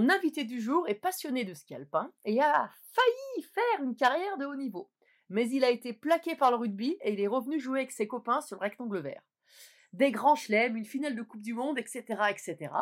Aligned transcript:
Mon 0.00 0.08
invité 0.08 0.44
du 0.44 0.62
jour 0.62 0.88
est 0.88 0.94
passionné 0.94 1.44
de 1.44 1.52
ski 1.52 1.74
alpin 1.74 2.10
et 2.24 2.40
a 2.40 2.70
failli 2.94 3.42
faire 3.42 3.84
une 3.84 3.94
carrière 3.94 4.38
de 4.38 4.46
haut 4.46 4.56
niveau. 4.56 4.90
Mais 5.28 5.46
il 5.50 5.62
a 5.62 5.68
été 5.68 5.92
plaqué 5.92 6.36
par 6.36 6.50
le 6.50 6.56
rugby 6.56 6.96
et 7.02 7.12
il 7.12 7.20
est 7.20 7.26
revenu 7.26 7.60
jouer 7.60 7.80
avec 7.80 7.92
ses 7.92 8.08
copains 8.08 8.40
sur 8.40 8.56
le 8.56 8.62
rectangle 8.62 9.00
vert. 9.00 9.20
Des 9.92 10.10
grands 10.10 10.36
chelems, 10.36 10.74
une 10.74 10.86
finale 10.86 11.14
de 11.14 11.20
Coupe 11.20 11.42
du 11.42 11.52
Monde, 11.52 11.78
etc. 11.78 12.02
etc. 12.30 12.72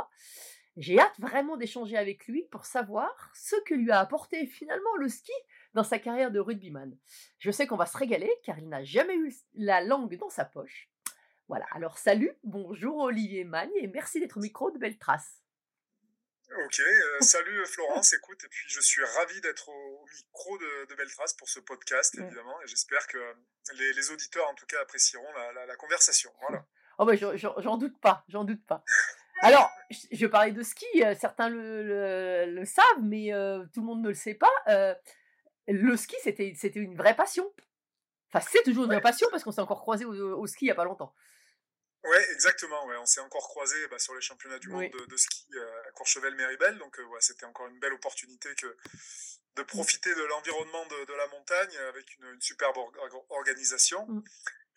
J'ai 0.77 1.01
hâte 1.01 1.19
vraiment 1.19 1.57
d'échanger 1.57 1.97
avec 1.97 2.29
lui 2.29 2.45
pour 2.53 2.67
savoir 2.67 3.33
ce 3.35 3.57
que 3.67 3.75
lui 3.75 3.91
a 3.91 3.99
apporté 3.99 4.47
finalement 4.47 4.95
le 4.99 5.09
ski 5.09 5.33
dans 5.75 5.83
sa 5.83 5.99
carrière 5.99 6.31
de 6.31 6.39
rugbyman. 6.39 6.97
Je 7.41 7.51
sais 7.51 7.67
qu'on 7.67 7.75
va 7.75 7.87
se 7.87 7.99
régaler 7.99 8.31
car 8.45 8.61
il 8.61 8.69
n'a 8.69 8.85
jamais 8.85 9.17
eu 9.17 9.35
la 9.55 9.81
langue 9.81 10.17
dans 10.19 10.31
sa 10.31 10.45
poche. 10.45 10.89
Voilà, 11.49 11.67
alors 11.73 11.99
salut, 11.99 12.31
bonjour 12.45 12.97
Olivier 12.99 13.43
Magne 13.43 13.73
et 13.75 13.89
merci 13.89 14.21
d'être 14.21 14.37
au 14.37 14.41
micro 14.41 14.71
de 14.71 14.79
Belle 14.79 14.99
Trace. 14.99 15.43
Ok, 16.65 16.81
euh, 16.81 17.21
salut 17.21 17.65
Florence, 17.67 18.13
écoute, 18.15 18.43
et 18.45 18.49
puis 18.49 18.65
je 18.69 18.81
suis 18.81 19.03
ravi 19.05 19.41
d'être 19.41 19.69
au, 19.69 19.73
au 19.73 20.07
micro 20.13 20.59
de, 20.59 20.87
de 20.87 20.95
Beltrace 20.97 21.33
pour 21.35 21.49
ce 21.49 21.61
podcast, 21.61 22.17
évidemment, 22.19 22.61
et 22.63 22.67
j'espère 22.67 23.07
que 23.07 23.19
les, 23.77 23.93
les 23.93 24.11
auditeurs, 24.11 24.49
en 24.49 24.55
tout 24.55 24.67
cas, 24.67 24.81
apprécieront 24.83 25.31
la, 25.35 25.53
la- 25.53 25.67
la 25.67 25.77
conversation. 25.77 26.31
Voilà. 26.41 26.65
Oh 26.99 27.05
bah 27.07 27.15
j'en- 27.15 27.77
doute 27.77 28.01
pas, 28.01 28.25
j'en 28.29 28.45
doute 28.45 28.65
pas. 28.67 28.83
Alors, 29.41 29.71
je 29.91 29.99
je 30.11 30.27
parlais 30.27 30.51
de 30.51 30.63
ski, 30.65 30.85
euh, 31.05 31.15
certains 31.15 31.49
le, 31.49 31.83
le- 31.85 32.47
le 32.53 32.65
savent, 32.65 33.03
mais 33.03 33.33
euh, 33.33 33.65
tout 33.73 33.81
le 33.81 33.87
monde 33.87 34.03
ne 34.03 34.09
le 34.09 34.15
sait 34.15 34.35
pas. 34.35 34.51
euh, 34.67 34.95
le 35.69 35.97
ski, 35.97 36.17
c'était 36.23 36.55
une 36.75 36.97
vraie 36.97 37.15
passion. 37.15 37.53
Enfin, 38.33 38.45
c'est 38.51 38.63
toujours 38.65 38.85
une 38.85 38.91
vraie 38.91 39.01
passion 39.01 39.29
parce 39.31 39.45
qu'on 39.45 39.53
s'est 39.53 39.61
encore 39.61 39.81
croisé 39.81 40.05
au, 40.05 40.13
au 40.13 40.47
ski 40.49 40.65
il 40.65 40.69
y 40.69 40.73
a 40.73 40.75
pas 40.75 40.85
longtemps. 40.85 41.15
Ouais, 42.09 42.31
exactement, 42.33 42.87
ouais, 42.87 42.97
on 42.97 43.07
s'est 43.07 43.21
encore 43.21 43.47
croisés 43.49 43.87
bah, 43.89 43.99
sur 43.99 44.15
les 44.15 44.21
championnats 44.23 44.59
du 44.59 44.69
monde 44.69 44.81
Oui. 44.81 44.91
de, 44.91 45.05
de 45.07 45.17
ski 45.17 45.47
euh, 45.55 45.83
à 45.89 45.91
Courchevel-Méribel, 45.93 46.79
donc 46.79 46.99
euh, 46.99 47.05
ouais, 47.05 47.21
c'était 47.21 47.45
encore 47.45 47.67
une 47.67 47.79
belle 47.79 47.93
opportunité 47.93 48.55
que 48.55 48.77
de 49.57 49.63
profiter 49.63 50.15
de 50.15 50.23
l'environnement 50.25 50.87
de, 50.87 51.05
de 51.05 51.13
la 51.15 51.27
montagne 51.29 51.77
avec 51.89 52.15
une, 52.17 52.27
une 52.35 52.41
superbe 52.41 52.77
or- 52.79 52.93
or- 53.13 53.27
organisation. 53.31 54.07
Mm. 54.07 54.23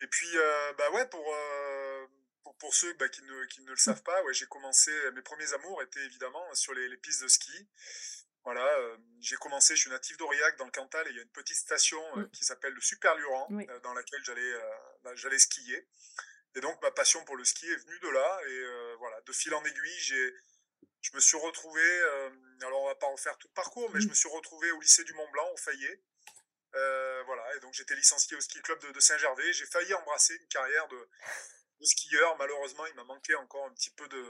Et 0.02 0.06
puis, 0.08 0.28
euh, 0.36 0.72
bah 0.74 0.90
ouais, 0.90 1.06
pour, 1.08 1.34
euh, 1.34 2.06
pour, 2.42 2.56
pour 2.58 2.74
ceux 2.74 2.92
bah, 2.94 3.08
qui, 3.08 3.22
ne, 3.22 3.44
qui 3.46 3.62
ne 3.62 3.70
le 3.70 3.76
savent 3.76 4.02
pas, 4.02 4.22
ouais, 4.24 4.34
j'ai 4.34 4.46
commencé, 4.46 4.90
mes 5.12 5.22
premiers 5.22 5.52
amours 5.54 5.82
étaient 5.82 6.04
évidemment 6.04 6.44
sur 6.54 6.74
les, 6.74 6.88
les 6.88 6.96
pistes 6.96 7.22
de 7.22 7.28
ski. 7.28 7.68
Voilà, 8.44 8.68
j'ai 9.20 9.36
commencé, 9.36 9.76
je 9.76 9.82
suis 9.82 9.90
natif 9.90 10.16
d'Aurillac 10.16 10.56
dans 10.56 10.64
le 10.64 10.72
Cantal 10.72 11.06
et 11.06 11.10
il 11.10 11.16
y 11.16 11.20
a 11.20 11.22
une 11.22 11.30
petite 11.30 11.56
station 11.56 12.02
Mm. 12.16 12.28
qui 12.30 12.44
s'appelle 12.44 12.72
le 12.74 12.80
Super 12.80 13.14
Luran 13.14 13.46
Oui. 13.50 13.64
euh, 13.70 13.78
dans 13.80 13.94
laquelle 13.94 14.22
j'allais 14.24 14.52
bah, 15.04 15.12
j'allais 15.14 15.38
skier. 15.38 15.86
Et 16.54 16.60
donc 16.60 16.80
ma 16.82 16.90
passion 16.90 17.24
pour 17.24 17.36
le 17.36 17.44
ski 17.44 17.66
est 17.70 17.76
venue 17.76 17.98
de 18.00 18.08
là 18.08 18.40
et 18.46 18.50
euh, 18.50 18.94
voilà, 18.98 19.20
de 19.22 19.32
fil 19.32 19.54
en 19.54 19.64
aiguille, 19.64 19.98
j'ai 20.00 20.34
je 21.00 21.10
me 21.14 21.20
suis 21.20 21.36
retrouvé 21.38 21.82
euh, 21.82 22.30
alors 22.62 22.82
on 22.82 22.86
va 22.86 22.94
pas 22.94 23.06
refaire 23.08 23.36
tout 23.38 23.48
le 23.48 23.54
parcours 23.54 23.90
mais 23.92 24.00
je 24.00 24.06
Mm. 24.06 24.10
me 24.10 24.14
suis 24.14 24.28
retrouvé 24.28 24.70
au 24.72 24.80
lycée 24.80 25.02
du 25.04 25.14
Mont 25.14 25.28
Blanc 25.30 25.48
au 25.52 25.56
Fayet. 25.56 26.02
Euh, 26.74 27.22
voilà, 27.26 27.54
et 27.56 27.60
donc 27.60 27.74
j'étais 27.74 27.94
licencié 27.94 28.36
au 28.36 28.40
ski 28.40 28.60
club 28.62 28.78
de, 28.80 28.92
de 28.92 29.00
Saint-Gervais, 29.00 29.52
j'ai 29.52 29.66
failli 29.66 29.92
embrasser 29.94 30.34
une 30.36 30.48
carrière 30.48 30.88
de, 30.88 31.08
de 31.80 31.84
skieur, 31.84 32.34
malheureusement, 32.38 32.86
il 32.86 32.94
m'a 32.94 33.04
manqué 33.04 33.34
encore 33.34 33.66
un 33.66 33.74
petit 33.74 33.90
peu 33.90 34.08
de 34.08 34.24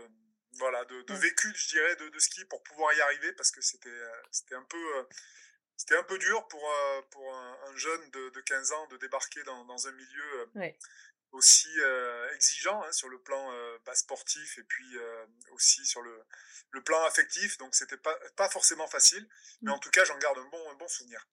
voilà, 0.55 0.85
de, 0.87 1.03
de 1.03 1.13
Ouais. 1.13 1.19
vécu, 1.21 1.53
je 1.55 1.69
dirais, 1.69 1.97
de, 1.97 2.09
de 2.09 2.19
ski 2.19 2.45
pour 2.47 2.63
pouvoir 2.65 2.93
y 2.95 3.01
arriver 3.01 3.33
parce 3.35 3.51
que 3.53 3.61
c'était 3.61 4.01
c'était 4.33 4.55
un 4.57 4.65
peu 4.65 5.07
c'était 5.77 5.97
un 5.97 6.03
peu 6.03 6.19
dur 6.19 6.47
pour, 6.49 6.69
euh, 6.71 7.03
pour 7.11 7.33
un, 7.35 7.59
un 7.69 7.77
jeune 7.77 8.11
de, 8.11 8.31
de 8.31 8.41
15 8.41 8.73
ans 8.73 8.87
de 8.89 8.97
débarquer 8.99 9.43
dans, 9.45 9.65
dans 9.65 9.87
un 9.89 9.93
milieu 9.93 10.41
euh, 10.41 10.47
Ouais. 10.57 10.79
Aussi 11.33 11.69
euh, 11.81 12.35
exigeant 12.35 12.83
hein, 12.83 12.93
sur 12.93 13.09
le 13.09 13.21
plan 13.21 13.51
euh, 13.53 13.79
bah, 13.85 13.95
sportif 13.95 14.59
et 14.59 14.63
puis 14.65 14.97
euh, 14.97 15.27
aussi 15.53 15.85
sur 15.87 16.03
le, 16.03 16.23
le 16.71 16.83
plan 16.83 17.03
affectif. 17.05 17.59
Donc 17.59 17.75
c'était 17.75 17.97
pas, 17.97 18.17
pas 18.37 18.49
forcément 18.49 18.87
facile, 18.87 19.27
mais 19.63 19.71
Mm. 19.71 19.75
en 19.75 19.79
tout 19.79 19.91
cas 19.91 20.05
j'en 20.05 20.19
garde 20.19 20.39
un 20.39 20.49
bon, 20.51 20.71
un 20.71 20.75
bon 20.75 20.89
souvenir. 20.89 21.27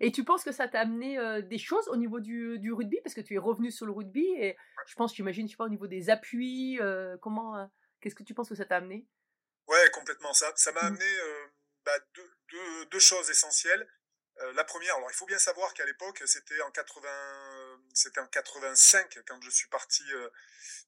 Et 0.00 0.10
tu 0.10 0.24
penses 0.24 0.42
que 0.42 0.52
ça 0.52 0.66
t'a 0.68 0.80
amené 0.80 1.18
euh, 1.18 1.42
des 1.42 1.58
choses 1.58 1.86
au 1.88 1.96
niveau 1.96 2.18
du, 2.20 2.58
du 2.58 2.72
rugby? 2.72 2.98
Parce 3.04 3.14
que 3.14 3.20
tu 3.20 3.34
es 3.34 3.38
revenu 3.38 3.70
sur 3.70 3.86
le 3.86 3.92
rugby 3.92 4.26
et 4.38 4.56
je 4.86 4.94
pense, 4.94 5.14
j'imagine, 5.14 5.46
je 5.46 5.52
sais 5.52 5.56
pas, 5.56 5.64
au 5.64 5.68
niveau 5.68 5.86
des 5.86 6.10
appuis, 6.10 6.80
euh, 6.80 7.16
comment, 7.20 7.56
euh, 7.56 7.66
qu'est-ce 8.00 8.14
que 8.16 8.24
tu 8.24 8.34
penses 8.34 8.48
que 8.48 8.54
ça 8.56 8.64
t'a 8.64 8.76
amené? 8.78 9.06
Ouais, 9.68 9.90
complètement. 9.90 10.32
Ça, 10.32 10.52
ça 10.56 10.72
m'a 10.72 10.82
Mm. 10.82 10.86
amené 10.86 11.06
bah, 11.84 11.98
deux, 12.14 12.30
deux, 12.50 12.86
deux 12.86 12.98
choses 13.00 13.30
essentielles. 13.30 13.86
La 14.54 14.64
première, 14.64 14.96
alors 14.96 15.10
il 15.10 15.14
faut 15.14 15.26
bien 15.26 15.38
savoir 15.38 15.72
qu'à 15.74 15.84
l'époque, 15.84 16.20
c'était 16.26 16.60
en 16.62 16.70
80, 16.72 17.08
c'était 17.94 18.20
en 18.20 18.26
85 18.26 19.18
quand 19.26 19.40
je 19.42 19.50
suis 19.50 19.68
parti, 19.68 20.02
euh, 20.12 20.28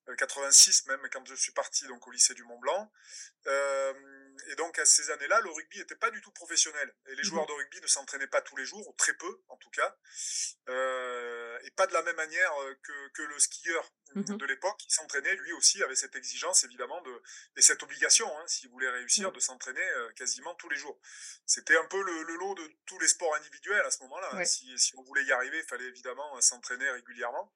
euh, 0.08 0.16
86 0.16 0.86
même 0.86 1.00
quand 1.12 1.24
je 1.26 1.34
suis 1.34 1.52
parti 1.52 1.86
donc 1.86 2.06
au 2.06 2.10
lycée 2.10 2.34
du 2.34 2.44
Mont 2.44 2.58
Blanc. 2.58 2.92
Euh, 3.46 3.92
et 4.48 4.54
donc 4.56 4.78
à 4.78 4.84
ces 4.84 5.10
années-là, 5.10 5.40
le 5.40 5.50
rugby 5.50 5.78
n'était 5.78 5.96
pas 5.96 6.10
du 6.10 6.20
tout 6.20 6.32
professionnel 6.32 6.94
et 7.06 7.10
les 7.10 7.16
Mhm. 7.18 7.24
joueurs 7.24 7.46
de 7.46 7.52
rugby 7.52 7.80
ne 7.80 7.86
s'entraînaient 7.86 8.26
pas 8.26 8.42
tous 8.42 8.56
les 8.56 8.64
jours 8.64 8.86
ou 8.88 8.92
très 8.94 9.14
peu 9.14 9.32
en 9.48 9.56
tout 9.56 9.70
cas, 9.70 9.96
Euh, 10.68 11.33
et 11.64 11.70
pas 11.72 11.86
de 11.86 11.92
la 11.92 12.02
même 12.02 12.16
manière 12.16 12.52
euh, 12.62 12.74
que, 12.82 13.08
que 13.14 13.22
le 13.22 13.38
skieur 13.38 13.90
Mhm. 14.14 14.36
de 14.36 14.46
l'époque 14.46 14.76
qui 14.78 14.92
s'entraînait 14.92 15.34
lui 15.34 15.52
aussi 15.54 15.82
avait 15.82 15.96
cette 15.96 16.14
exigence 16.14 16.62
évidemment 16.62 17.00
de 17.02 17.22
et 17.56 17.62
cette 17.62 17.82
obligation, 17.82 18.28
hein, 18.38 18.44
s'il 18.46 18.70
voulait 18.70 18.88
réussir, 18.90 19.32
de 19.32 19.40
s'entraîner 19.40 19.82
euh, 19.82 20.12
quasiment 20.12 20.54
tous 20.54 20.68
les 20.68 20.76
jours. 20.76 21.00
C'était 21.46 21.76
un 21.76 21.86
peu 21.86 22.00
le, 22.00 22.22
le 22.22 22.36
lot 22.36 22.54
de 22.54 22.64
tous 22.86 22.96
les 23.00 23.08
sports 23.08 23.34
individuels 23.34 23.84
à 23.84 23.90
ce 23.90 24.00
moment-là. 24.04 24.28
hein. 24.34 24.44
Si, 24.44 24.78
si 24.78 24.96
on 24.96 25.02
voulait 25.02 25.24
y 25.24 25.32
arriver, 25.32 25.58
il 25.58 25.64
fallait 25.64 25.86
évidemment 25.86 26.36
euh, 26.36 26.40
s'entraîner 26.40 26.88
régulièrement. 26.90 27.52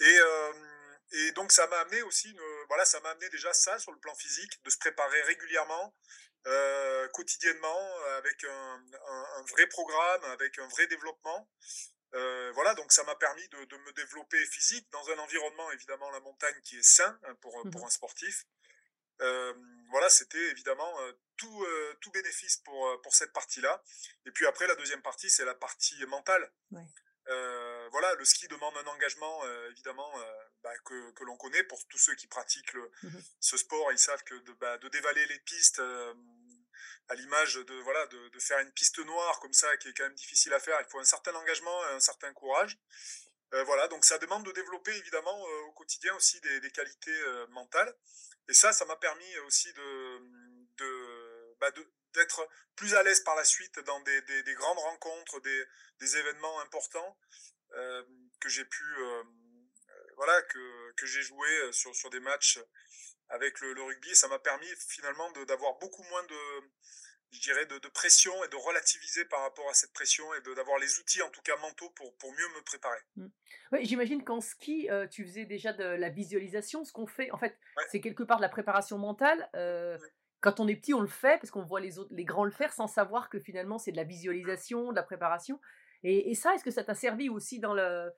Et, 0.00 0.18
euh, 0.18 0.52
et 1.12 1.30
donc 1.32 1.52
ça 1.52 1.68
m'a 1.68 1.78
amené 1.78 2.02
aussi, 2.02 2.30
une, 2.32 2.64
voilà, 2.66 2.84
ça 2.84 2.98
m'a 3.00 3.10
amené 3.10 3.28
déjà 3.28 3.52
ça 3.52 3.78
sur 3.78 3.92
le 3.92 3.98
plan 4.00 4.14
physique, 4.16 4.60
de 4.64 4.70
se 4.70 4.78
préparer 4.78 5.22
régulièrement, 5.22 5.94
euh, 6.48 7.06
quotidiennement, 7.10 7.96
avec 8.18 8.42
un, 8.42 8.84
un- 9.08 9.26
un 9.36 9.42
vrai 9.52 9.68
programme, 9.68 10.24
avec 10.32 10.58
un 10.58 10.66
vrai 10.66 10.88
développement. 10.88 11.48
Euh, 12.14 12.50
voilà, 12.52 12.74
donc 12.74 12.92
ça 12.92 13.02
m'a 13.04 13.16
permis 13.16 13.46
de, 13.48 13.64
de 13.64 13.76
me 13.78 13.92
développer 13.92 14.44
physique 14.46 14.88
dans 14.90 15.08
un 15.10 15.18
environnement, 15.18 15.70
évidemment, 15.72 16.10
la 16.10 16.20
montagne 16.20 16.60
qui 16.62 16.76
est 16.78 16.82
sain 16.82 17.18
hein, 17.24 17.34
pour, 17.36 17.52
pour 17.70 17.80
Mhm. 17.82 17.86
un 17.86 17.90
sportif. 17.90 18.44
Euh, 19.22 19.54
voilà, 19.90 20.08
c'était 20.10 20.50
évidemment 20.50 21.00
euh, 21.00 21.12
tout, 21.36 21.64
euh, 21.64 21.94
tout 22.00 22.10
bénéfice 22.10 22.58
pour, 22.58 23.00
pour 23.02 23.14
cette 23.14 23.32
partie-là. 23.32 23.82
Et 24.26 24.30
puis 24.30 24.46
après, 24.46 24.66
la 24.66 24.74
deuxième 24.76 25.02
partie, 25.02 25.30
c'est 25.30 25.44
la 25.44 25.54
partie 25.54 26.04
mentale. 26.06 26.50
Euh, 27.28 27.88
voilà, 27.90 28.14
le 28.14 28.24
ski 28.24 28.46
demande 28.46 28.76
un 28.76 28.86
engagement, 28.86 29.42
évidemment, 29.70 30.12
bah, 30.62 30.72
que, 30.84 31.10
que 31.12 31.24
l'on 31.24 31.36
connaît. 31.36 31.64
Pour 31.64 31.84
tous 31.88 31.98
ceux 31.98 32.14
qui 32.14 32.26
pratiquent 32.28 32.72
le- 32.74 32.90
Mhm. 33.02 33.22
ce 33.40 33.56
sport, 33.56 33.90
ils 33.92 33.98
savent 33.98 34.22
que 34.24 34.34
de, 34.34 34.52
bah, 34.54 34.78
de 34.78 34.88
dévaler 34.88 35.26
les 35.26 35.38
pistes, 35.40 35.80
à 37.08 37.14
l'image 37.14 37.54
de, 37.54 37.74
voilà, 37.82 38.06
de, 38.06 38.28
de 38.28 38.38
faire 38.38 38.58
une 38.60 38.72
piste 38.72 38.98
noire 38.98 39.38
comme 39.40 39.52
ça, 39.52 39.76
qui 39.76 39.88
est 39.88 39.94
quand 39.94 40.04
même 40.04 40.14
difficile 40.14 40.52
à 40.54 40.60
faire, 40.60 40.78
il 40.80 40.90
faut 40.90 40.98
un 40.98 41.04
certain 41.04 41.34
engagement 41.34 41.84
et 41.88 41.92
un 41.92 42.00
certain 42.00 42.32
courage. 42.32 42.78
Euh, 43.54 43.62
voilà, 43.64 43.86
donc 43.88 44.04
ça 44.04 44.18
demande 44.18 44.44
de 44.44 44.52
développer 44.52 44.94
évidemment 44.96 45.46
euh, 45.48 45.60
au 45.68 45.72
quotidien 45.72 46.14
aussi 46.16 46.40
des, 46.40 46.60
des 46.60 46.70
qualités 46.70 47.20
euh, 47.22 47.46
mentales. 47.48 47.94
Et 48.48 48.54
ça, 48.54 48.72
ça 48.72 48.84
m'a 48.84 48.96
permis 48.96 49.38
aussi 49.40 49.72
de, 49.72 51.54
bah, 51.60 51.70
de- 51.70 51.92
d'être 52.12 52.48
plus 52.74 52.94
à 52.94 53.02
l'aise 53.02 53.20
par 53.20 53.36
la 53.36 53.44
suite 53.44 53.78
dans 53.80 54.00
des, 54.00 54.22
des, 54.22 54.42
des 54.42 54.54
grandes 54.54 54.78
rencontres, 54.78 55.40
des, 55.40 55.64
des 56.00 56.16
événements 56.16 56.60
importants 56.60 57.18
que 58.40 58.48
j'ai 58.48 58.64
pu 58.64 58.84
voilà, 60.16 60.42
que, 60.42 60.92
que 60.96 61.06
j'ai 61.06 61.22
joué 61.22 61.48
sur, 61.72 61.94
sur 61.94 62.10
des 62.10 62.20
matchs 62.20 62.58
avec 63.28 63.60
le, 63.60 63.72
le 63.74 63.82
rugby. 63.82 64.14
Ça 64.14 64.28
m'a 64.28 64.38
permis 64.38 64.68
finalement 64.88 65.30
d'avoir 65.46 65.78
beaucoup 65.78 66.02
moins 66.04 66.22
de, 66.24 66.70
je 67.32 67.40
dirais, 67.40 67.66
de, 67.66 67.78
de, 67.78 67.88
pression 67.88 68.32
et 68.44 68.48
de 68.48 68.56
relativiser 68.56 69.24
par 69.26 69.42
rapport 69.42 69.68
à 69.68 69.74
cette 69.74 69.92
pression 69.92 70.24
et 70.34 70.54
d'avoir 70.54 70.78
les 70.78 70.98
outils, 70.98 71.22
en 71.22 71.30
tout 71.30 71.42
cas 71.42 71.56
mentaux, 71.56 71.90
pour, 71.90 72.16
pour 72.16 72.32
mieux 72.32 72.48
me 72.56 72.62
préparer. 72.62 73.00
Mmh. 73.16 73.26
Oui, 73.72 73.84
j'imagine 73.84 74.24
qu'en 74.24 74.40
ski, 74.40 74.88
euh, 74.90 75.06
tu 75.08 75.24
faisais 75.24 75.44
déjà 75.44 75.72
de 75.72 75.84
la 75.84 76.08
visualisation. 76.08 76.84
Ce 76.84 76.92
qu'on 76.92 77.06
fait, 77.06 77.30
en 77.32 77.38
fait, 77.38 77.58
ouais. 77.76 77.84
c'est 77.90 78.00
quelque 78.00 78.22
part 78.22 78.38
de 78.38 78.42
la 78.42 78.48
préparation 78.48 78.98
mentale. 78.98 79.48
Euh, 79.54 79.98
ouais. 79.98 80.08
Quand 80.40 80.60
on 80.60 80.68
est 80.68 80.76
petit, 80.76 80.94
on 80.94 81.00
le 81.00 81.08
fait 81.08 81.38
parce 81.40 81.50
qu'on 81.50 81.64
voit 81.64 81.80
les 81.80 81.98
autres, 81.98 82.12
les 82.14 82.24
grands 82.24 82.44
le 82.44 82.50
faire 82.50 82.72
sans 82.72 82.86
savoir 82.86 83.30
que 83.30 83.40
finalement 83.40 83.78
c'est 83.78 83.90
de 83.90 83.96
la 83.96 84.04
visualisation, 84.04 84.90
de 84.90 84.96
la 84.96 85.02
préparation. 85.02 85.60
Et, 86.06 86.30
et 86.30 86.34
ça, 86.36 86.54
est-ce 86.54 86.62
que 86.62 86.70
ça 86.70 86.84
t'a 86.84 86.94
servi 86.94 87.28
aussi 87.28 87.58
dans 87.58 87.74
le, 87.74 88.12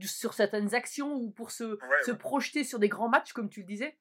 sur 0.00 0.32
certaines 0.32 0.74
actions 0.74 1.12
ou 1.12 1.30
pour 1.30 1.50
se, 1.50 1.64
ouais, 1.64 2.02
se 2.04 2.12
projeter 2.12 2.62
sur 2.62 2.78
des 2.78 2.88
grands 2.88 3.08
matchs, 3.08 3.32
comme 3.32 3.50
tu 3.50 3.60
le 3.60 3.66
disais? 3.66 3.98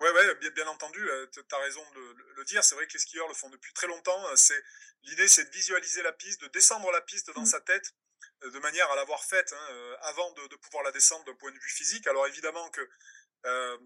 Ouais, 0.00 0.10
ouais, 0.10 0.34
bien, 0.36 0.50
bien 0.50 0.66
entendu, 0.68 1.00
euh, 1.08 1.26
tu 1.32 1.40
as 1.50 1.58
raison 1.58 1.82
de 1.94 2.00
le, 2.00 2.34
le 2.36 2.44
dire. 2.44 2.62
C'est 2.62 2.74
vrai 2.74 2.86
que 2.86 2.92
les 2.92 2.98
skieurs 2.98 3.26
le 3.28 3.34
font 3.34 3.48
depuis 3.48 3.72
très 3.72 3.86
longtemps. 3.86 4.28
Euh, 4.28 4.36
c'est 4.36 4.62
l'idée, 5.04 5.26
c'est 5.26 5.46
de 5.46 5.50
visualiser 5.50 6.02
la 6.02 6.12
piste, 6.12 6.42
de 6.42 6.48
descendre 6.48 6.90
la 6.92 7.00
piste 7.00 7.34
dans 7.34 7.42
mmh. 7.42 7.46
sa 7.46 7.60
tête, 7.62 7.94
euh, 8.44 8.50
de 8.50 8.58
manière 8.58 8.90
à 8.90 8.96
l'avoir 8.96 9.24
faite 9.24 9.54
hein, 9.56 9.96
avant 10.02 10.30
de, 10.32 10.48
de, 10.48 10.56
pouvoir 10.56 10.84
la 10.84 10.92
descendre 10.92 11.24
d'un 11.24 11.34
point 11.34 11.50
de 11.50 11.58
vue 11.58 11.70
physique. 11.70 12.06
Alors 12.06 12.26
évidemment 12.26 12.68
que 12.68 12.86
euh, 13.46 13.78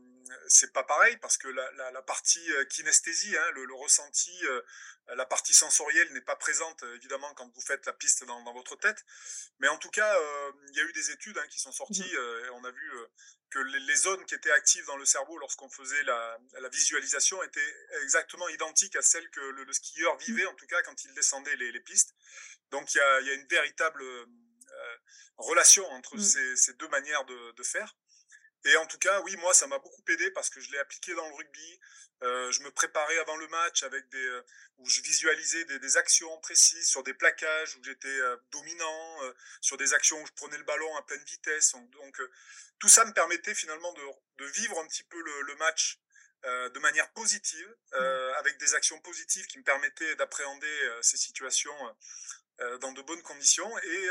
c'est 0.49 0.73
pas 0.73 0.85
pareil 0.85 1.17
parce 1.19 1.37
que 1.37 1.49
la, 1.49 1.71
la, 1.73 1.91
la 1.91 2.03
partie 2.03 2.49
kinesthésie, 2.71 3.37
hein, 3.37 3.51
le, 3.55 3.65
le, 3.65 3.75
ressenti, 3.75 4.33
euh, 4.47 4.63
la 5.17 5.27
partie 5.27 5.55
sensorielle 5.55 6.13
n'est 6.13 6.21
pas 6.21 6.37
présente 6.37 6.83
évidemment 6.95 7.33
quand 7.35 7.49
vous 7.55 7.61
faites 7.61 7.85
la 7.87 7.93
piste 7.93 8.25
dans, 8.25 8.43
dans 8.43 8.53
votre 8.53 8.77
tête. 8.77 9.05
Mais 9.59 9.69
en 9.69 9.77
tout 9.79 9.91
cas, 9.91 10.17
il 10.69 10.77
y 10.77 10.81
a 10.81 10.85
eu 10.85 10.93
des 10.93 11.11
études 11.11 11.37
hein, 11.39 11.47
qui 11.49 11.59
sont 11.59 11.73
sorties 11.73 12.03
mmh. 12.03 12.45
et 12.47 12.51
on 12.51 12.65
a 12.65 12.71
vu 12.71 12.93
que 13.51 13.59
les, 13.59 13.97
zones 13.97 14.25
qui 14.27 14.35
étaient 14.35 14.53
actives 14.53 14.87
dans 14.87 14.97
le 14.97 15.05
cerveau 15.05 15.37
lorsqu'on 15.39 15.69
faisait 15.69 16.05
la, 16.05 16.39
la, 16.61 16.69
visualisation 16.69 17.43
étaient 17.43 17.75
exactement 18.03 18.49
identiques 18.49 18.95
à 18.95 19.03
celles 19.03 19.29
que 19.31 19.41
le, 19.41 19.65
le 19.65 19.73
skieur 19.73 20.17
vivait, 20.19 20.47
en 20.47 20.55
tout 20.55 20.67
cas 20.67 20.81
quand 20.83 21.05
il 21.05 21.13
descendait 21.15 21.57
les, 21.57 21.73
les 21.73 21.81
pistes. 21.81 22.15
Donc 22.71 22.95
il 22.95 22.99
y 22.99 23.01
a, 23.01 23.21
y 23.23 23.31
a, 23.31 23.35
une 23.35 23.49
véritable 23.49 24.03
euh, 24.03 24.27
relation 25.37 25.85
entre 25.91 26.17
mmh. 26.17 26.21
ces, 26.21 26.57
ces, 26.57 26.73
deux 26.75 26.89
manières 26.89 27.25
de, 27.25 27.53
de, 27.53 27.63
faire. 27.63 27.97
Et 28.65 28.77
en 28.77 28.87
tout 28.87 28.99
cas, 28.99 29.21
oui, 29.23 29.37
moi, 29.37 29.55
ça 29.55 29.67
m'a 29.67 29.79
beaucoup 29.79 30.03
aidé 30.09 30.31
parce 30.33 30.51
que 30.51 30.61
je 30.61 30.71
l'ai 30.71 30.79
appliqué 30.79 31.15
dans 31.15 31.27
le 31.29 31.35
rugby. 31.35 31.81
Euh, 32.23 32.53
je 32.53 32.61
me 32.63 32.71
préparais 32.71 33.19
avant 33.19 33.37
le 33.37 33.49
match 33.49 33.83
avec 33.83 34.07
des 34.11 34.19
euh, 34.19 34.43
où 34.77 34.89
je 34.89 35.01
visualisais 35.01 35.65
des, 35.65 35.79
des, 35.79 35.97
actions 35.97 36.39
précises 36.41 36.87
sur 36.87 37.03
des 37.03 37.15
plaquages 37.15 37.77
où 37.77 37.83
j'étais 37.83 38.09
euh, 38.09 38.37
dominant, 38.53 39.19
sur 39.61 39.79
des 39.79 39.95
actions 39.95 40.21
où 40.21 40.27
je 40.27 40.33
prenais 40.33 40.59
le 40.59 40.65
ballon 40.65 40.95
à 40.97 41.03
pleine 41.03 41.25
vitesse. 41.25 41.73
Donc, 41.73 42.21
tout 42.79 42.89
ça 42.89 43.05
me 43.05 43.13
permettait 43.13 43.55
finalement 43.55 43.93
de, 43.95 44.03
de 44.45 44.45
vivre 44.53 44.79
un 44.79 44.87
petit 44.87 45.05
peu 45.05 45.21
le, 45.21 45.43
le 45.43 45.55
match 45.57 45.99
de 46.43 46.79
manière 46.79 47.13
positive, 47.13 47.77
mmh. 47.93 47.97
avec 48.39 48.57
des 48.57 48.75
actions 48.75 48.99
positives 49.01 49.47
qui 49.47 49.59
me 49.59 49.63
permettaient 49.63 50.17
d'appréhender 50.17 50.91
ces 51.03 51.19
situations 51.19 51.77
dans 52.81 52.93
de 52.93 53.03
bonnes 53.03 53.23
conditions 53.23 53.79
et 53.79 54.09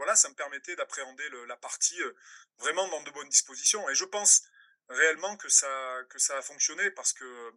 voilà 0.00 0.16
ça 0.16 0.30
me 0.30 0.34
permettait 0.34 0.74
d'appréhender 0.76 1.28
la 1.46 1.56
partie 1.58 2.00
euh, 2.02 2.16
vraiment 2.58 2.88
dans 2.88 3.02
de 3.02 3.10
bonnes 3.10 3.28
dispositions 3.28 3.86
et 3.90 3.94
je 3.94 4.06
pense 4.06 4.42
réellement 4.88 5.36
que 5.36 5.50
ça 5.50 5.68
que 6.08 6.18
ça 6.18 6.38
a 6.38 6.42
fonctionné 6.42 6.90
parce 6.92 7.12
que 7.12 7.52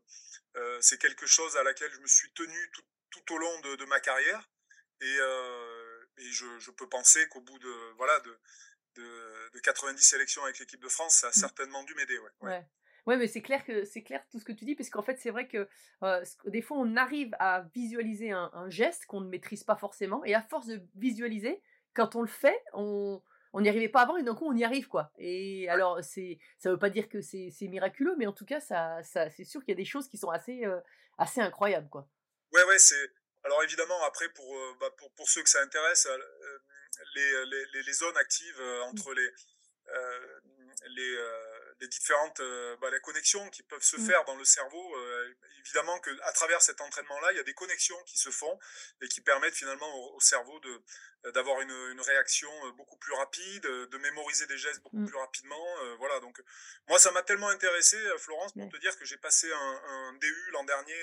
euh, 0.58 0.78
c'est 0.82 1.00
quelque 1.00 1.26
chose 1.26 1.56
à 1.56 1.64
laquelle 1.64 1.92
je 1.94 2.02
me 2.02 2.08
suis 2.08 2.32
tenu 2.34 2.72
tout, 2.74 2.84
tout 3.12 3.34
au 3.36 3.38
long 3.38 3.60
de, 3.62 3.76
de, 3.78 3.86
ma 3.86 4.02
carrière 4.02 4.50
et, 5.00 5.18
et 6.18 6.32
je, 6.32 6.60
je, 6.60 6.72
peux 6.72 6.90
penser 6.90 7.28
qu'au 7.30 7.40
bout 7.40 7.58
de 7.60 7.94
voilà 7.96 8.20
de, 8.20 8.38
de, 8.96 9.50
de 9.54 9.60
90 9.60 10.04
sélections 10.04 10.44
avec 10.44 10.60
l'équipe 10.60 10.82
de 10.82 10.90
France 10.90 11.16
ça 11.16 11.28
a 11.28 11.30
mmh. 11.30 11.34
certainement 11.34 11.84
dû 11.84 11.96
m'aider 11.96 12.18
ouais. 12.20 12.32
ouais. 12.42 12.50
ouais. 12.50 12.68
Ouais, 13.06 13.18
mais 13.18 13.28
c'est 13.28 13.42
clair 13.42 13.66
que 13.66 13.84
c'est 13.84 14.02
clair 14.02 14.26
tout 14.32 14.40
ce 14.40 14.46
que 14.46 14.54
tu 14.54 14.64
dis, 14.64 14.76
parce 14.76 14.90
qu'en 14.90 15.02
fait, 15.02 15.18
c'est 15.20 15.30
vrai 15.30 15.48
que 15.48 15.68
euh, 16.04 16.24
des 16.46 16.62
fois, 16.62 16.78
on 16.78 16.96
arrive 16.96 17.36
à 17.40 17.66
visualiser 17.76 18.32
un, 18.32 18.50
un 18.54 18.70
geste 18.70 19.06
qu'on 19.08 19.20
ne 19.20 19.30
maîtrise 19.30 19.64
pas 19.64 19.76
forcément, 19.76 20.24
et 20.24 20.34
à 20.34 20.42
force 20.42 20.68
de 20.68 20.82
visualiser, 20.96 21.62
quand 21.94 22.16
on 22.16 22.22
le 22.22 22.28
fait, 22.28 22.62
on 22.74 23.22
on 23.56 23.62
n'y 23.62 23.70
arrivait 23.70 23.90
pas 23.90 24.02
avant, 24.02 24.18
et 24.18 24.24
d'un 24.24 24.34
coup, 24.34 24.48
on 24.52 24.56
y 24.56 24.64
arrive, 24.64 24.88
quoi. 24.88 25.12
Et 25.20 25.70
alors, 25.70 26.04
c'est 26.04 26.40
ça 26.58 26.72
veut 26.72 26.80
pas 26.80 26.90
dire 26.90 27.08
que 27.08 27.22
c'est 27.22 27.54
miraculeux, 27.62 28.16
mais 28.18 28.26
en 28.26 28.34
tout 28.34 28.46
cas, 28.46 28.60
ça, 28.60 29.04
ça 29.04 29.30
c'est 29.30 29.44
sûr 29.44 29.62
qu'il 29.62 29.70
y 29.70 29.78
a 29.78 29.78
des 29.78 29.86
choses 29.86 30.08
qui 30.08 30.18
sont 30.18 30.32
assez, 30.32 30.66
euh, 30.66 30.80
assez 31.20 31.40
incroyables, 31.40 31.88
quoi. 31.90 32.08
Ouais, 32.52 32.64
ouais, 32.64 32.80
c'est. 32.80 33.12
Alors 33.44 33.62
évidemment, 33.64 34.02
après, 34.06 34.28
pour, 34.30 34.56
euh, 34.58 34.74
bah, 34.80 34.90
pour, 34.98 35.12
pour 35.12 35.30
ceux 35.30 35.44
que 35.44 35.50
ça 35.50 35.62
intéresse, 35.62 36.08
les, 37.16 37.46
les, 37.46 37.84
les 37.84 37.94
zones 37.94 38.18
actives 38.18 38.62
entre 38.86 39.12
mmh. 39.12 39.16
les, 39.16 39.30
les 40.96 41.18
les 41.80 41.88
différentes 41.88 42.40
euh, 42.40 42.76
bah, 42.78 42.90
les 42.90 43.00
connexions 43.00 43.50
qui 43.50 43.64
peuvent 43.64 43.84
se 43.84 43.98
mmh. 43.98 44.08
faire 44.08 44.26
dans 44.26 44.36
le 44.36 44.46
cerveau. 44.46 44.96
Euh, 44.96 45.36
évidemment 45.60 46.00
que 46.00 46.10
à 46.24 46.32
travers 46.34 46.62
cet 46.62 46.82
entraînement-là, 46.82 47.32
il 47.32 47.38
y 47.38 47.40
a 47.40 47.44
des 47.44 47.54
connexions 47.54 48.02
qui 48.06 48.18
se 48.18 48.30
font 48.30 48.60
et 49.02 49.08
qui 49.08 49.22
permettent 49.22 49.56
finalement 49.56 49.90
au, 49.96 50.16
au 50.16 50.20
cerveau 50.20 50.60
de 50.60 50.82
euh, 51.26 51.32
d'avoir 51.32 51.62
une, 51.62 51.72
une, 51.72 52.02
réaction 52.02 52.52
beaucoup 52.74 52.98
plus 52.98 53.14
rapide, 53.14 53.64
de 53.64 53.98
mémoriser 53.98 54.46
des 54.48 54.58
gestes 54.58 54.82
beaucoup 54.82 54.98
mmh. 54.98 55.08
plus 55.08 55.18
rapidement. 55.18 55.66
Voilà. 55.98 56.20
Donc 56.20 56.42
moi, 56.90 57.00
ça 57.00 57.12
m'a 57.12 57.24
tellement 57.24 57.48
intéressé, 57.50 57.98
Florence, 58.18 58.52
pour 58.54 58.66
mmh. 58.66 58.72
te 58.72 58.78
dire 58.78 58.98
que 58.98 59.06
j'ai 59.06 59.18
passé 59.18 59.52
un, 59.52 59.82
un 59.86 60.14
DU 60.14 60.52
l'an 60.52 60.66
dernier 60.66 61.02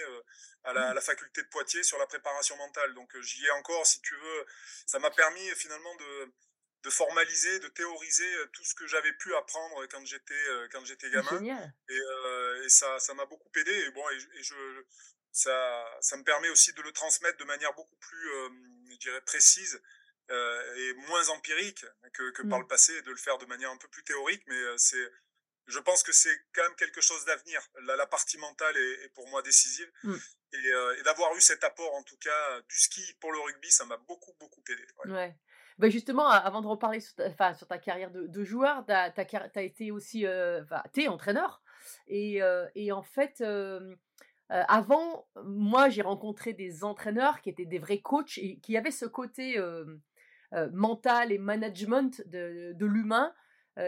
à 0.65 0.75
la, 0.75 0.91
à 0.91 0.95
la, 0.95 1.01
faculté 1.01 1.43
de 1.43 1.49
Poitiers 1.49 1.83
sur 1.83 1.99
la 1.99 2.07
préparation 2.07 2.55
mentale. 2.57 2.93
Donc 2.95 3.19
j'y 3.21 3.47
ai 3.47 3.51
encore, 3.53 3.87
si 3.87 4.03
tu 4.03 4.15
veux. 4.15 4.47
Ça 4.87 4.99
m'a 4.99 5.11
permis 5.11 5.49
finalement 5.55 5.95
de 5.97 6.33
de 6.83 6.91
formaliser, 6.91 7.59
de 7.61 7.69
théoriser 7.69 8.35
euh, 8.37 8.47
tout 8.53 8.65
ce 8.65 8.75
que 8.75 8.87
j'avais 8.87 9.13
pu 9.15 9.35
apprendre 9.35 9.87
quand 9.87 10.05
j'étais 10.07 10.49
euh, 10.49 10.69
quand 10.73 10.85
j'étais 10.85 11.11
gamin. 11.11 11.29
Génial. 11.31 11.73
Et, 11.89 11.99
euh, 11.99 12.65
et 12.65 12.69
ça 12.69 12.99
ça 12.99 13.15
m'a 13.15 13.27
beaucoup 13.27 13.51
aidé 13.57 13.73
et 13.73 13.91
bon 13.91 14.09
et, 14.11 14.39
et, 14.39 14.43
je 14.43 14.55
ça 15.33 15.99
ça 16.01 16.17
me 16.17 16.25
permet 16.25 16.49
aussi 16.49 16.73
de 16.73 16.83
le 16.83 16.93
transmettre 16.93 17.39
de 17.39 17.45
manière 17.45 17.75
beaucoup 17.75 17.97
plus 17.97 18.31
euh, 18.31 18.49
je 18.93 18.97
dirais 18.97 19.21
précise 19.23 19.81
euh, 20.31 20.75
et 20.77 20.95
moins 21.09 21.29
empirique 21.31 21.85
que, 22.15 22.31
que 22.31 22.43
mmh. 22.43 22.49
par 22.49 22.61
le 22.61 22.67
passé 22.67 23.03
de 23.03 23.11
le 23.11 23.17
faire 23.17 23.37
de 23.39 23.47
manière 23.47 23.71
un 23.71 23.77
peu 23.77 23.89
plus 23.89 24.05
théorique 24.05 24.43
mais 24.47 24.61
c'est 24.79 25.11
je 25.67 25.79
pense 25.79 26.03
que 26.03 26.13
c'est 26.13 26.37
quand 26.53 26.63
même 26.63 26.75
quelque 26.75 27.01
chose 27.01 27.25
d'avenir. 27.27 27.63
La, 27.83 27.95
la, 27.95 28.07
partie 28.07 28.39
mentale 28.39 28.77
est, 28.77 29.05
est, 29.05 29.09
pour 29.11 29.29
moi 29.29 29.41
décisive. 29.41 29.89
Mmh. 30.03 30.17
Et, 30.53 30.69
et 30.99 31.03
d'avoir 31.05 31.37
eu 31.37 31.41
cet 31.41 31.63
apport, 31.63 31.95
en 31.95 32.03
tout 32.03 32.17
cas, 32.17 32.61
du 32.63 32.77
ski 32.77 33.15
pour 33.21 33.31
le 33.31 33.39
rugby, 33.39 33.71
ça 33.71 33.85
m'a 33.85 33.97
beaucoup, 33.99 34.33
beaucoup 34.41 34.65
aidé. 34.69 34.85
Ouais. 35.05 35.13
ouais. 35.13 35.37
Bah 35.81 35.89
justement, 35.89 36.29
avant 36.29 36.61
de 36.61 36.67
reparler 36.67 37.01
sur 37.01 37.15
ta, 37.15 37.29
enfin, 37.29 37.55
sur 37.55 37.67
ta 37.67 37.79
carrière 37.79 38.11
de, 38.11 38.45
joueur, 38.45 38.85
tu 38.85 39.61
été 39.61 39.91
aussi, 39.91 40.27
euh, 40.27 40.63
es 40.95 41.09
entraîneur. 41.09 41.63
Et, 42.07 42.43
euh, 42.43 42.67
et, 42.75 42.93
en 42.93 43.01
fait, 43.01 43.41
euh, 43.41 43.97
avant, 44.51 45.27
moi, 45.43 45.89
j'ai 45.89 46.03
rencontré 46.03 46.53
des 46.53 46.85
entraîneurs 46.85 47.41
qui 47.41 47.49
étaient 47.49 47.65
des 47.65 47.79
vrais 47.79 48.01
coachs 48.01 48.37
et 48.37 48.59
qui 48.59 48.77
avaient 48.77 48.91
ce 48.91 49.07
côté 49.07 49.59
mental 50.53 51.33
et 51.33 51.39
management 51.39 52.23
de, 52.27 52.85
l'humain 52.85 53.33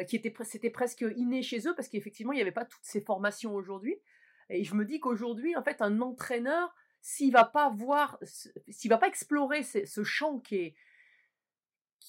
qui 0.09 0.17
était, 0.17 0.33
c'était 0.45 0.71
presque 0.71 1.05
inné 1.17 1.43
chez 1.43 1.69
eux 1.69 1.75
parce 1.75 1.89
qu'effectivement, 1.89 2.33
il 2.33 2.37
n'y 2.37 2.43
avait 2.43 2.53
pas 2.53 2.65
toutes 2.65 2.85
ces 2.85 3.03
formations 3.03 3.55
aujourd'hui. 3.55 4.01
Et 4.49 4.65
je 4.65 4.75
me 4.75 4.87
dis 4.87 4.99
qu'aujourd'hui, 4.99 5.57
en 5.57 5.63
fait, 5.63 5.83
un 5.83 6.01
entraîneur, 6.01 6.75
s'il 7.03 7.33
va 7.33 7.45
pas 7.45 7.69
voir, 7.69 8.19
s'il 8.23 8.89
va 8.89 8.97
pas 8.97 9.09
explorer 9.09 9.63
ce 9.63 10.05
champ 10.05 10.39
qui 10.39 10.57
est 10.57 10.75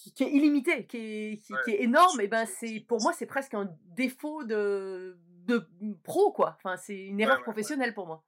qui, 0.01 0.13
qui, 0.13 0.23
est 0.23 0.31
illimité, 0.31 0.85
qui 0.87 0.97
est, 0.97 1.37
qui, 1.39 1.53
ouais. 1.53 1.59
qui 1.65 1.71
est 1.71 1.81
énorme, 1.81 2.21
et 2.21 2.27
ben 2.27 2.45
c'est 2.45 2.79
pour 2.87 3.01
moi 3.01 3.13
c'est 3.13 3.25
presque 3.25 3.53
un 3.53 3.69
défaut 3.95 4.43
de, 4.43 5.17
de 5.47 5.67
pro 6.03 6.31
quoi. 6.31 6.57
Enfin 6.57 6.77
c'est 6.77 6.97
une 6.97 7.19
erreur 7.19 7.37
ouais, 7.37 7.43
professionnelle 7.43 7.93
pour 7.93 8.07
moi. 8.07 8.23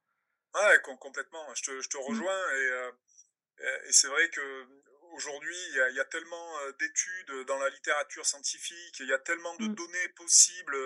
Ouais, 0.54 0.78
complètement. 0.98 1.44
Je 1.54 1.62
te, 1.62 1.80
je 1.80 1.88
te 1.88 1.96
mmh. 1.96 2.08
rejoins 2.08 2.46
mmh. 2.46 2.56
et, 2.56 2.70
euh, 2.70 3.88
et 3.88 3.92
c'est 3.92 4.08
vrai 4.08 4.28
que 4.30 4.66
aujourd'hui 5.12 5.56
il 5.70 5.92
y, 5.92 5.96
y, 5.96 6.00
a 6.00 6.04
tellement 6.04 6.52
d'études 6.78 7.46
dans 7.46 7.58
la 7.58 7.70
littérature 7.70 8.24
scientifique, 8.24 9.00
il 9.00 9.08
y 9.08 9.12
a 9.12 9.18
tellement 9.18 9.54
de 9.56 9.64
mmh. 9.64 9.74
données 9.74 10.08
possibles, 10.16 10.76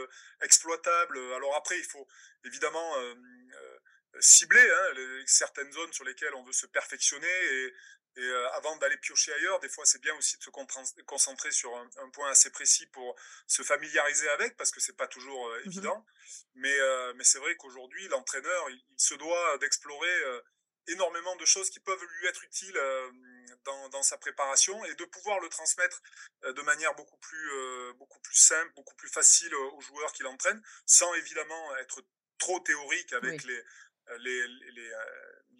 exploitables. 0.42 1.18
Alors 1.34 1.54
après 1.56 1.78
il 1.78 1.84
faut 1.84 2.06
évidemment 2.44 2.96
euh, 2.98 3.14
cibler 4.18 4.60
hein, 4.60 4.92
les, 4.96 5.22
certaines 5.26 5.72
zones 5.72 5.92
sur 5.92 6.04
lesquelles 6.04 6.34
on 6.34 6.42
veut 6.42 6.52
se 6.52 6.66
perfectionner 6.66 7.26
et, 7.26 7.74
et 8.20 8.22
euh, 8.22 8.50
avant 8.50 8.76
d'aller 8.76 8.98
piocher 8.98 9.32
ailleurs, 9.32 9.60
des 9.60 9.70
fois, 9.70 9.86
c'est 9.86 10.00
bien 10.00 10.14
aussi 10.16 10.36
de 10.36 10.42
se 10.42 10.50
concentrer 11.06 11.50
sur 11.52 11.74
un, 11.74 11.88
un, 12.02 12.10
point 12.10 12.28
assez 12.28 12.50
précis 12.50 12.86
pour 12.88 13.16
se 13.46 13.62
familiariser 13.62 14.28
avec, 14.30 14.58
parce 14.58 14.70
que 14.70 14.80
c'est 14.80 14.96
pas 14.96 15.06
toujours 15.06 15.48
euh, 15.48 15.60
mmh 15.60 15.68
évident. 15.68 16.06
Mais, 16.54 16.80
euh, 16.80 17.14
mais 17.16 17.24
c'est 17.24 17.38
vrai 17.38 17.56
qu'aujourd'hui, 17.56 18.06
l'entraîneur, 18.08 18.68
il, 18.68 18.84
il, 18.90 19.00
se 19.00 19.14
doit 19.14 19.58
d'explorer 19.58 20.42
énormément 20.88 21.34
de 21.36 21.46
choses 21.46 21.70
qui 21.70 21.80
peuvent 21.80 22.04
lui 22.04 22.26
être 22.26 22.44
utiles 22.44 22.78
dans, 23.64 23.88
dans, 23.88 24.02
sa 24.02 24.18
préparation 24.18 24.84
et 24.84 24.94
de 24.94 25.04
pouvoir 25.04 25.40
le 25.40 25.48
transmettre 25.48 26.02
de 26.42 26.62
manière 26.62 26.94
beaucoup 26.96 27.16
plus, 27.18 27.92
beaucoup 27.94 28.20
plus 28.20 28.36
simple, 28.36 28.72
beaucoup 28.74 28.94
plus 28.96 29.08
facile 29.08 29.54
aux 29.54 29.80
joueurs 29.80 30.12
qui 30.12 30.24
l'entraînent, 30.24 30.62
sans 30.86 31.12
évidemment 31.14 31.76
être 31.76 32.02
trop 32.38 32.60
théorique 32.60 33.12
avec 33.12 33.40
oui. 33.44 33.62
les, 34.18 34.46
les, 34.46 34.48
les, 34.72 34.92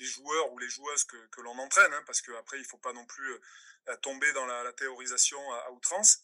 les 0.01 0.07
joueurs 0.07 0.51
ou 0.53 0.59
les 0.59 0.69
joueuses 0.69 1.05
que, 1.05 1.17
que 1.29 1.41
l'on 1.43 1.57
entraîne, 1.59 1.93
hein, 1.93 2.03
parce 2.07 2.23
qu'après, 2.23 2.57
il 2.57 2.63
ne 2.63 2.67
faut 2.67 2.79
pas 2.79 2.93
non 2.93 3.05
plus 3.05 3.33
euh, 3.89 3.97
tomber 4.03 4.33
dans 4.33 4.47
la, 4.47 4.63
la 4.63 4.73
théorisation 4.73 5.39
à, 5.53 5.59
à, 5.59 5.71
outrance. 5.71 6.19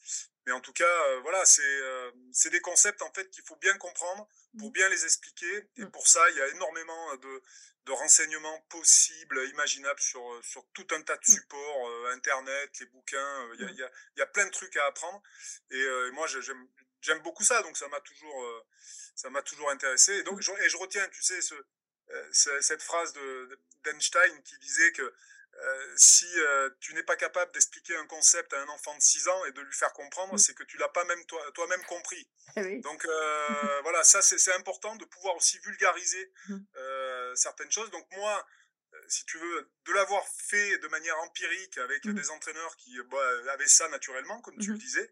Mais 0.47 0.53
en 0.53 0.61
tout 0.61 0.73
cas, 0.73 0.85
euh, 0.85 1.21
voilà, 1.21 1.45
c'est 1.45 1.63
euh, 1.63 2.11
c'est 2.33 2.51
des 2.51 2.61
concepts 2.61 3.03
en 3.03 3.13
fait 3.13 3.29
qu'il 3.31 3.45
faut 3.45 3.57
bien 3.57 3.77
comprendre 3.79 4.29
pour 4.59 4.71
bien 4.71 4.89
les 4.89 5.05
expliquer. 5.05 5.69
Et 5.77 5.87
pour 5.87 6.07
ça, 6.09 6.21
il 6.31 6.37
y 6.37 6.41
a 6.41 6.49
énormément 6.49 7.17
de, 7.17 7.43
de 7.85 7.93
renseignements 7.93 8.61
possibles, 8.71 9.47
imaginables 9.49 10.01
sur, 10.01 10.23
sur 10.43 10.65
tout 10.73 10.87
un 10.93 11.03
tas 11.03 11.17
de 11.17 11.25
supports, 11.25 12.07
Internet, 12.13 12.71
les 12.81 12.87
bouquins. 12.87 13.49
Il 13.55 13.61
y, 13.61 13.65
a, 13.65 13.71
y 13.71 13.83
a, 13.83 13.91
il 14.17 14.19
y 14.21 14.23
a 14.23 14.27
plein 14.27 14.47
de 14.47 14.51
trucs 14.51 14.77
à 14.77 14.87
apprendre. 14.87 15.21
Et 15.71 15.85
moi, 16.13 16.27
j'aime 16.27 16.69
j'aime 17.03 17.21
beaucoup 17.21 17.45
ça, 17.45 17.63
donc 17.63 17.77
ça 17.77 17.89
m'a 17.89 18.01
toujours, 18.01 18.65
ça 19.15 19.31
m'a 19.31 19.43
toujours 19.43 19.71
intéressé. 19.71 20.13
Et 20.15 20.23
donc, 20.23 20.41
je, 20.41 20.53
et 20.53 20.69
je 20.69 20.77
retiens, 20.77 21.07
tu 21.09 21.23
sais, 21.23 21.41
ce, 21.43 21.55
cette 22.33 22.83
phrase 22.83 23.15
d'Einstein 23.85 24.43
qui 24.43 24.59
disait 24.59 24.93
que 24.93 25.15
euh, 25.59 25.93
si 25.97 26.27
euh, 26.37 26.71
tu 26.81 26.93
n'es 26.95 27.03
pas 27.03 27.17
capable 27.17 27.51
d'expliquer 27.53 27.97
un 27.97 28.07
concept 28.07 28.53
à 28.53 28.61
un 28.61 28.69
enfant 28.69 28.95
de 28.95 29.01
6 29.01 29.29
ans 29.29 29.45
et 29.47 29.53
de 29.53 29.61
lui 29.63 29.73
faire 29.73 29.93
comprendre, 29.95 30.35
mmh. 30.35 30.39
c'est 30.39 30.55
que 30.55 30.65
tu 30.65 30.77
l'as 30.77 30.89
pas 30.89 31.05
même 31.05 31.25
toi, 31.27 31.41
toi-même 31.55 31.83
compris. 31.85 32.29
Eh 32.57 32.79
donc 32.81 33.05
euh, 33.05 33.81
voilà, 33.83 34.05
ça 34.05 34.21
c'est 34.21 34.53
important 34.55 34.97
de 34.97 35.05
pouvoir 35.07 35.35
aussi 35.37 35.59
vulgariser 35.61 36.31
mmh. 36.49 36.57
certaines 37.35 37.73
choses. 37.73 37.91
Donc 37.91 38.07
moi, 38.13 38.47
si 39.09 39.25
tu 39.25 39.39
veux, 39.39 39.71
de 39.87 39.93
l'avoir 39.93 40.27
fait 40.29 40.79
de 40.79 40.89
manière 40.89 41.19
empirique 41.21 41.79
avec 41.79 42.05
mmh. 42.05 42.13
des 42.13 42.31
entraîneurs 42.31 42.77
qui 42.77 42.99
bah, 43.11 43.53
avaient 43.53 43.67
ça 43.67 43.89
naturellement, 43.89 44.41
comme 44.43 44.59
tu 44.59 44.73
le 44.73 44.79
disais, 44.79 45.11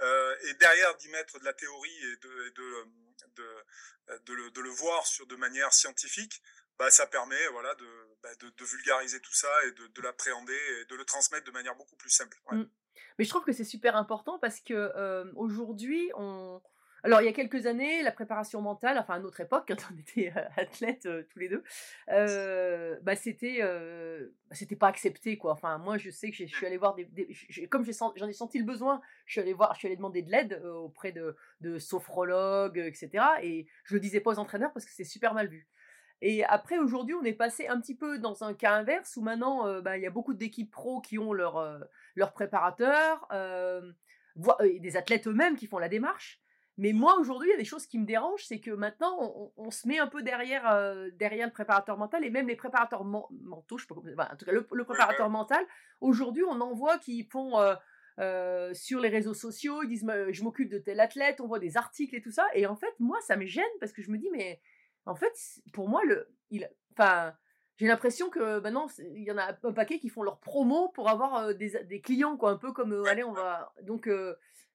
et 0.00 0.54
derrière 0.54 0.96
d'y 0.96 1.08
mettre 1.10 1.38
de 1.38 1.44
la 1.44 1.52
théorie 1.52 2.04
et 2.04 2.16
de, 2.16 2.48
de, 2.50 2.88
de, 3.36 4.50
de, 4.50 4.60
le, 4.60 4.70
voir 4.70 5.06
sur, 5.06 5.26
de 5.26 5.36
manière 5.36 5.72
scientifique, 5.72 6.42
bah, 6.78 6.90
ça 6.90 7.06
permet 7.06 7.46
voilà, 7.48 7.74
de, 7.74 7.86
bah, 8.22 8.30
vulgariser 8.60 9.20
tout 9.20 9.32
ça 9.32 9.48
et 9.66 9.72
de, 9.72 9.86
de 9.86 10.02
l'appréhender 10.02 10.58
et 10.80 10.84
de 10.86 10.96
le 10.96 11.04
transmettre 11.04 11.46
de 11.46 11.52
manière 11.52 11.76
beaucoup 11.76 11.96
plus 11.96 12.10
simple. 12.10 12.36
Mmh. 12.50 12.64
Mais 13.18 13.24
je 13.24 13.30
trouve 13.30 13.44
que 13.44 13.52
c'est 13.52 13.64
super 13.64 13.96
important 13.96 14.38
parce 14.38 14.60
que 14.60 14.74
euh, 14.74 15.30
aujourd'hui, 15.36 16.10
on. 16.14 16.60
Alors, 17.04 17.20
il 17.20 17.26
y 17.26 17.28
a 17.28 17.34
quelques 17.34 17.66
années, 17.66 18.02
la 18.02 18.12
préparation 18.12 18.62
mentale, 18.62 18.96
enfin 18.98 19.16
à 19.16 19.18
notre 19.18 19.38
époque, 19.38 19.64
quand 19.68 19.92
on 19.92 19.98
était 19.98 20.32
euh, 20.34 20.42
athlètes 20.56 21.04
euh, 21.04 21.22
tous 21.30 21.38
les 21.38 21.50
deux, 21.50 21.62
euh, 22.08 22.98
bah, 23.02 23.14
c'était 23.14 23.60
bah, 23.60 24.54
c'était 24.54 24.74
pas 24.74 24.88
accepté 24.88 25.36
quoi. 25.36 25.52
Enfin, 25.52 25.76
moi, 25.76 25.98
je 25.98 26.08
sais 26.08 26.30
que 26.30 26.36
je 26.36 26.46
suis 26.46 26.66
allée 26.66 26.78
voir 26.78 26.94
des, 26.94 27.06
comme 27.70 27.84
j'en 27.84 28.26
ai 28.26 28.32
senti 28.32 28.58
le 28.58 28.64
besoin, 28.64 29.02
je 29.26 29.32
suis 29.32 29.40
allée 29.42 29.52
voir, 29.52 29.74
je 29.74 29.80
suis 29.80 29.88
allée 29.88 29.96
demander 29.96 30.22
de 30.22 30.30
l'aide 30.30 30.62
auprès 30.64 31.12
de, 31.12 31.78
sophrologues, 31.78 32.78
etc. 32.78 33.24
Et 33.42 33.66
je 33.84 33.94
le 33.94 34.00
disais 34.00 34.20
pas 34.20 34.30
aux 34.30 34.38
entraîneurs 34.38 34.72
parce 34.72 34.86
que 34.86 34.92
c'est 34.92 35.04
super 35.04 35.34
mal 35.34 35.48
vu. 35.48 35.68
Et 36.22 36.42
après, 36.44 36.78
aujourd'hui, 36.78 37.14
on 37.14 37.24
est 37.24 37.34
passé 37.34 37.66
un 37.66 37.78
petit 37.80 37.94
peu 37.94 38.18
dans 38.18 38.44
un 38.44 38.54
cas 38.54 38.72
inverse 38.72 39.16
où 39.16 39.20
maintenant, 39.20 39.80
bah, 39.82 39.98
il 39.98 40.02
y 40.02 40.06
a 40.06 40.10
beaucoup 40.10 40.32
d'équipes 40.32 40.70
pro 40.70 41.02
qui 41.02 41.18
ont 41.18 41.34
leur, 41.34 41.80
leur 42.14 42.32
préparateur, 42.32 43.28
euh, 44.50 44.78
des 44.80 44.96
athlètes 44.96 45.28
eux-mêmes 45.28 45.56
qui 45.56 45.66
font 45.66 45.78
la 45.78 45.88
démarche. 45.88 46.40
Mais 46.76 46.92
moi, 46.92 47.16
aujourd'hui, 47.18 47.48
il 47.48 47.52
y 47.52 47.54
a 47.54 47.58
des 47.58 47.64
choses 47.64 47.86
qui 47.86 47.98
me 47.98 48.04
dérangent, 48.04 48.44
c'est 48.44 48.60
que 48.60 48.70
maintenant, 48.70 49.16
on, 49.20 49.52
on, 49.56 49.70
se 49.70 49.86
met 49.86 49.98
un 49.98 50.08
peu 50.08 50.22
derrière, 50.22 50.64
derrière 51.12 51.46
le 51.46 51.52
préparateur 51.52 51.96
mental 51.96 52.24
et 52.24 52.30
même 52.30 52.48
les 52.48 52.56
préparateurs 52.56 53.04
mentaux, 53.04 53.78
je 53.78 53.86
peux, 53.86 53.94
enfin, 53.94 54.28
en 54.32 54.36
tout 54.36 54.44
cas, 54.44 54.52
le, 54.52 54.66
le 54.72 54.84
préparateur 54.84 55.30
mental, 55.30 55.64
aujourd'hui, 56.00 56.42
on 56.42 56.60
en 56.60 56.74
voit 56.74 56.98
qui 56.98 57.22
font 57.24 57.52
sur 58.72 59.00
les 59.00 59.08
réseaux 59.08 59.34
sociaux, 59.34 59.82
ils 59.84 59.88
disent 59.88 60.06
je 60.30 60.42
m'occupe 60.42 60.68
de 60.68 60.78
tel 60.78 60.98
athlète, 60.98 61.40
on 61.40 61.46
voit 61.46 61.60
des 61.60 61.76
articles 61.76 62.16
et 62.16 62.20
tout 62.20 62.32
ça. 62.32 62.46
Et 62.54 62.66
en 62.66 62.74
fait, 62.74 62.94
moi, 62.98 63.20
ça 63.20 63.36
me 63.36 63.46
gêne 63.46 63.64
parce 63.78 63.92
que 63.92 64.02
je 64.02 64.10
me 64.10 64.18
dis, 64.18 64.28
mais 64.32 64.60
en 65.06 65.14
fait, 65.14 65.32
pour 65.72 65.88
moi, 65.88 66.02
le, 66.04 66.28
il, 66.50 66.68
enfin, 66.92 67.34
j'ai 67.76 67.86
l'impression 67.86 68.30
que 68.30 68.60
maintenant, 68.60 68.88
il 68.98 69.24
y 69.24 69.32
en 69.32 69.38
a 69.38 69.56
un 69.62 69.72
paquet 69.72 69.98
qui 69.98 70.08
font 70.08 70.22
leur 70.22 70.38
promo 70.40 70.90
pour 70.90 71.08
avoir 71.08 71.54
des, 71.54 71.84
des, 71.84 72.00
clients, 72.00 72.36
quoi, 72.36 72.50
un 72.50 72.56
peu 72.56 72.72
comme, 72.72 73.04
allez, 73.06 73.24
on 73.24 73.32
va. 73.32 73.72
Donc, 73.82 74.08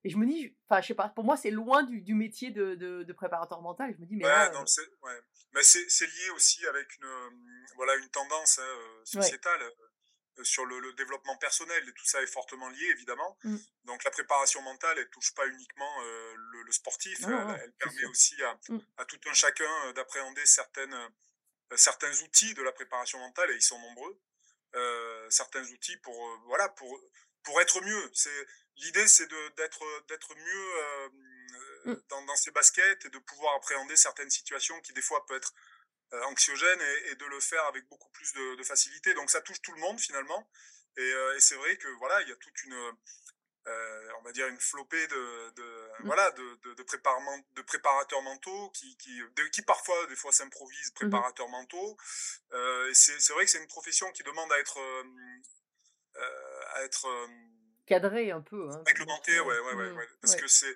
et 0.03 0.09
je 0.09 0.17
me 0.17 0.25
dis, 0.25 0.55
enfin, 0.67 0.81
je 0.81 0.87
sais 0.87 0.93
pas, 0.93 1.09
pour 1.09 1.23
moi, 1.23 1.35
c'est 1.35 1.51
loin 1.51 1.83
du, 1.83 2.01
du 2.01 2.13
métier 2.13 2.51
de, 2.51 2.75
de, 2.75 3.03
de, 3.03 3.13
préparateur 3.13 3.61
mental. 3.61 3.93
je 3.93 4.01
me 4.01 4.05
dis, 4.05 4.15
mais. 4.15 4.25
Ouais, 4.25 4.51
non, 4.51 4.65
c'est, 4.65 4.81
ouais. 5.03 5.19
Mais 5.53 5.63
c'est, 5.63 6.05
lié 6.05 6.29
aussi 6.35 6.65
avec 6.67 6.87
une, 6.97 7.09
voilà, 7.75 7.95
une 7.95 8.09
tendance 8.09 8.59
hein, 8.59 9.03
sociétale. 9.03 9.61
Ouais 9.61 9.85
sur 10.43 10.65
le, 10.65 10.79
le, 10.79 10.93
développement 10.93 11.35
personnel 11.37 11.83
et 11.87 11.93
tout 11.93 12.05
ça 12.05 12.21
est 12.21 12.27
fortement 12.27 12.69
lié 12.69 12.85
évidemment. 12.91 13.37
Mmh. 13.43 13.57
Donc 13.83 14.03
la 14.03 14.11
préparation 14.11 14.61
mentale, 14.61 14.97
elle 14.97 15.09
touche 15.09 15.33
pas 15.33 15.45
uniquement 15.47 16.01
euh, 16.01 16.33
le, 16.35 16.63
le, 16.63 16.71
sportif, 16.71 17.19
non, 17.21 17.49
elle, 17.49 17.61
elle 17.63 17.73
permet 17.73 18.05
aussi 18.05 18.41
à, 18.43 18.57
mmh. 18.69 18.79
à, 18.97 19.05
tout 19.05 19.19
un 19.25 19.33
chacun 19.33 19.91
d'appréhender 19.93 20.45
certaines 20.45 20.95
certains 21.75 22.11
outils 22.21 22.53
de 22.53 22.63
la 22.63 22.71
préparation 22.71 23.19
mentale 23.19 23.51
et 23.51 23.55
ils 23.55 23.61
sont 23.61 23.79
nombreux. 23.79 24.19
Euh, 24.75 25.29
certains 25.29 25.63
outils 25.63 25.97
pour 25.97 26.15
euh, 26.27 26.37
voilà 26.45 26.69
pour 26.69 26.99
pour 27.43 27.59
être 27.61 27.81
mieux. 27.81 28.11
C'est 28.13 28.47
l'idée, 28.77 29.07
c'est 29.07 29.27
de 29.27 29.49
d'être 29.55 29.83
d'être 30.07 30.35
mieux 30.35 30.77
euh, 30.77 31.09
mmh. 31.85 31.95
dans, 32.09 32.25
dans 32.25 32.35
ses 32.35 32.51
baskets 32.51 33.05
et 33.05 33.09
de 33.09 33.17
pouvoir 33.19 33.55
appréhender 33.55 33.95
certaines 33.95 34.29
situations 34.29 34.79
qui 34.81 34.93
des 34.93 35.01
fois 35.01 35.25
peuvent 35.25 35.37
être 35.37 35.53
euh, 36.13 36.23
anxiogène 36.25 36.81
et, 36.81 37.11
et, 37.11 37.15
de 37.15 37.25
le 37.25 37.39
faire 37.39 37.63
avec 37.65 37.87
beaucoup 37.87 38.09
plus 38.09 38.31
de, 38.33 38.55
de, 38.55 38.63
facilité. 38.63 39.13
Donc 39.15 39.31
ça 39.31 39.41
touche 39.41 39.61
tout 39.61 39.73
le 39.73 39.79
monde 39.79 39.99
finalement. 39.99 40.49
Et, 40.97 41.13
et 41.35 41.39
c'est 41.39 41.55
vrai 41.55 41.77
que 41.77 41.87
voilà, 41.99 42.21
il 42.23 42.29
y 42.29 42.31
a 42.31 42.35
toute 42.35 42.63
une, 42.63 42.97
euh, 43.67 44.11
on 44.19 44.23
va 44.23 44.31
dire 44.31 44.47
une 44.47 44.59
flopée 44.59 45.07
de, 45.07 45.49
de 45.51 45.63
mmh. 45.99 46.05
voilà, 46.05 46.31
de, 46.31 46.55
de, 46.63 46.73
de, 46.73 46.83
de 47.55 47.61
préparateurs 47.61 48.21
mentaux 48.21 48.69
qui, 48.71 48.97
qui, 48.97 49.19
de, 49.35 49.43
qui 49.43 49.61
parfois 49.61 50.05
des 50.07 50.15
fois 50.15 50.31
s'improvisent 50.31 50.91
mmh 50.91 50.95
préparateurs 50.95 51.47
mmh. 51.47 51.51
mentaux. 51.51 51.97
Euh, 52.53 52.93
c'est 52.93 53.33
vrai 53.33 53.45
que 53.45 53.51
c'est 53.51 53.61
une 53.61 53.67
profession 53.67 54.11
qui 54.11 54.23
demande 54.23 54.51
à 54.51 54.59
être 54.59 54.79
euh, 54.79 56.23
à 56.75 56.83
être 56.83 57.07
cadré 57.85 58.31
un 58.31 58.41
peu. 58.41 58.69
Hein, 58.69 58.83
réglementé, 58.85 59.39
ouais, 59.39 59.59
ouais, 59.59 59.73
ouais, 59.73 59.91
ouais, 59.91 60.07
parce 60.21 60.33
ouais. 60.33 60.41
que 60.41 60.47
c'est 60.47 60.75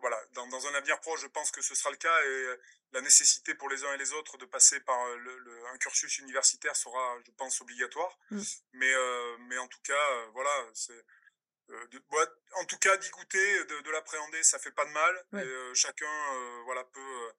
voilà, 0.00 0.18
dans, 0.32 0.46
dans, 0.48 0.66
un 0.66 0.74
avenir 0.74 0.98
proche, 1.00 1.20
je 1.20 1.26
pense 1.26 1.50
que 1.50 1.60
ce 1.60 1.74
sera 1.74 1.90
le 1.90 1.96
cas 1.96 2.24
et 2.24 2.56
la 2.92 3.00
nécessité 3.00 3.54
pour 3.54 3.68
les 3.68 3.84
uns 3.84 3.92
et 3.92 3.98
les 3.98 4.12
autres 4.12 4.38
de 4.38 4.46
passer 4.46 4.80
par 4.80 4.98
le, 5.16 5.38
le, 5.38 5.66
un 5.66 5.78
cursus 5.78 6.18
universitaire 6.18 6.74
sera, 6.74 7.18
je 7.26 7.30
pense, 7.32 7.60
obligatoire. 7.60 8.18
Mmh. 8.30 8.40
Mais, 8.72 8.92
euh, 8.92 9.36
mais 9.48 9.58
en 9.58 9.68
tout 9.68 9.80
cas, 9.82 9.92
euh, 9.92 10.26
voilà, 10.32 10.50
c'est. 10.74 11.04
Euh, 11.70 11.86
de, 11.88 12.00
en 12.56 12.64
tout 12.64 12.78
cas, 12.78 12.96
d'y 12.96 13.10
goûter, 13.10 13.64
de, 13.64 13.80
de 13.80 13.90
l'appréhender, 13.90 14.42
ça 14.42 14.58
fait 14.58 14.72
pas 14.72 14.86
de 14.86 14.90
mal. 14.90 15.26
Ouais. 15.32 15.44
Et 15.44 15.46
euh, 15.46 15.74
chacun, 15.74 16.06
euh, 16.06 16.62
voilà, 16.64 16.84
peut 16.84 17.32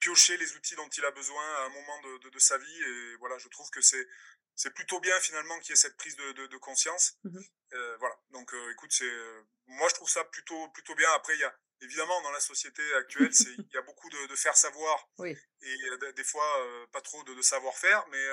piocher 0.00 0.36
les 0.38 0.56
outils 0.56 0.74
dont 0.74 0.88
il 0.88 1.04
a 1.04 1.10
besoin 1.12 1.44
à 1.56 1.64
un 1.66 1.68
moment 1.68 2.00
de, 2.02 2.18
de, 2.18 2.30
de 2.30 2.38
sa 2.38 2.58
vie. 2.58 2.82
Et 2.82 3.16
voilà, 3.16 3.38
je 3.38 3.48
trouve 3.48 3.68
que 3.70 3.80
c'est 3.80 4.06
c'est 4.54 4.74
plutôt 4.74 5.00
bien 5.00 5.18
finalement 5.20 5.58
qu'il 5.60 5.70
y 5.70 5.72
ait 5.72 5.76
cette 5.76 5.96
prise 5.96 6.16
de, 6.16 6.32
de, 6.32 6.46
de 6.46 6.56
conscience. 6.58 7.14
Mmh. 7.24 7.38
Euh, 7.72 7.96
voilà. 7.98 8.14
Donc, 8.30 8.52
euh, 8.52 8.72
écoute, 8.72 8.92
c'est 8.92 9.10
moi 9.66 9.88
je 9.88 9.94
trouve 9.94 10.10
ça 10.10 10.24
plutôt 10.24 10.68
plutôt 10.68 10.94
bien. 10.94 11.10
Après, 11.14 11.34
il 11.34 11.40
y 11.40 11.44
a 11.44 11.58
évidemment 11.80 12.20
dans 12.22 12.30
la 12.30 12.40
société 12.40 12.82
actuelle, 12.94 13.32
c'est 13.34 13.52
il 13.56 13.70
y 13.72 13.78
a 13.78 13.82
beaucoup 13.82 14.08
de, 14.10 14.26
de 14.26 14.36
faire 14.36 14.56
savoir 14.56 15.08
oui. 15.18 15.36
et 15.62 16.12
des 16.14 16.24
fois 16.24 16.46
pas 16.92 17.00
trop 17.00 17.22
de, 17.24 17.40
savoir 17.42 17.76
faire, 17.76 18.06
mais 18.08 18.24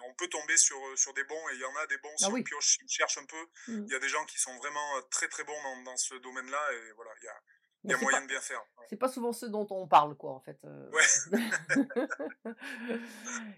on 0.00 0.14
peut 0.14 0.28
tomber 0.28 0.56
sur 0.56 0.78
sur 0.96 1.12
des 1.14 1.24
bons 1.24 1.48
et 1.50 1.54
il 1.54 1.60
y 1.60 1.64
en 1.64 1.76
a 1.76 1.86
des 1.86 1.98
bons 1.98 2.16
si 2.16 2.24
ah, 2.24 2.28
on 2.28 2.32
oui. 2.32 2.42
pioche, 2.42 2.76
si 2.76 2.84
on 2.84 2.88
cherche 2.88 3.18
un 3.18 3.26
peu. 3.26 3.42
Mmh. 3.68 3.84
Il 3.86 3.92
y 3.92 3.94
a 3.94 3.98
des 3.98 4.08
gens 4.08 4.24
qui 4.26 4.38
sont 4.38 4.56
vraiment 4.58 5.02
très 5.10 5.28
très 5.28 5.44
bons 5.44 5.62
dans, 5.62 5.82
dans 5.82 5.96
ce 5.96 6.14
domaine-là 6.16 6.72
et 6.72 6.92
voilà, 6.92 7.10
il 7.20 7.24
y 7.24 7.28
a 7.28 7.40
il 7.84 7.90
y 7.90 7.94
a 7.94 7.96
moyen 7.98 8.18
pas, 8.18 8.22
de 8.22 8.28
bien 8.28 8.40
faire. 8.40 8.60
C'est 8.88 8.96
pas 8.96 9.08
souvent 9.08 9.32
ceux 9.32 9.48
dont 9.48 9.66
on 9.70 9.88
parle, 9.88 10.14
quoi, 10.16 10.32
en 10.32 10.40
fait. 10.40 10.56
Euh... 10.64 10.88
Ouais. 10.90 11.02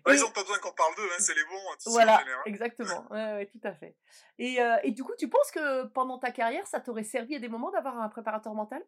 ouais, 0.07 0.17
ils 0.17 0.21
n'ont 0.21 0.31
pas 0.31 0.41
besoin 0.43 0.59
qu'on 0.59 0.73
parle 0.73 0.95
d'eux, 0.97 1.09
hein, 1.12 1.19
c'est 1.19 1.35
les 1.35 1.45
bons. 1.45 1.73
Hein, 1.73 1.76
voilà, 1.87 2.25
exactement. 2.47 3.07
Ouais, 3.11 3.35
ouais, 3.35 3.47
tout 3.47 3.61
à 3.64 3.75
fait. 3.75 3.97
Et, 4.38 4.62
euh, 4.62 4.76
et, 4.83 4.93
du 4.93 5.05
coup, 5.05 5.12
tu 5.19 5.29
penses 5.29 5.50
que 5.50 5.85
pendant 5.88 6.19
ta 6.19 6.31
carrière, 6.31 6.67
ça 6.67 6.81
t'aurait 6.81 7.05
servi 7.05 7.37
à 7.37 7.38
des 7.38 7.49
moments 7.49 7.71
d'avoir 7.71 8.00
un 8.00 8.09
préparateur 8.09 8.55
mental? 8.55 8.83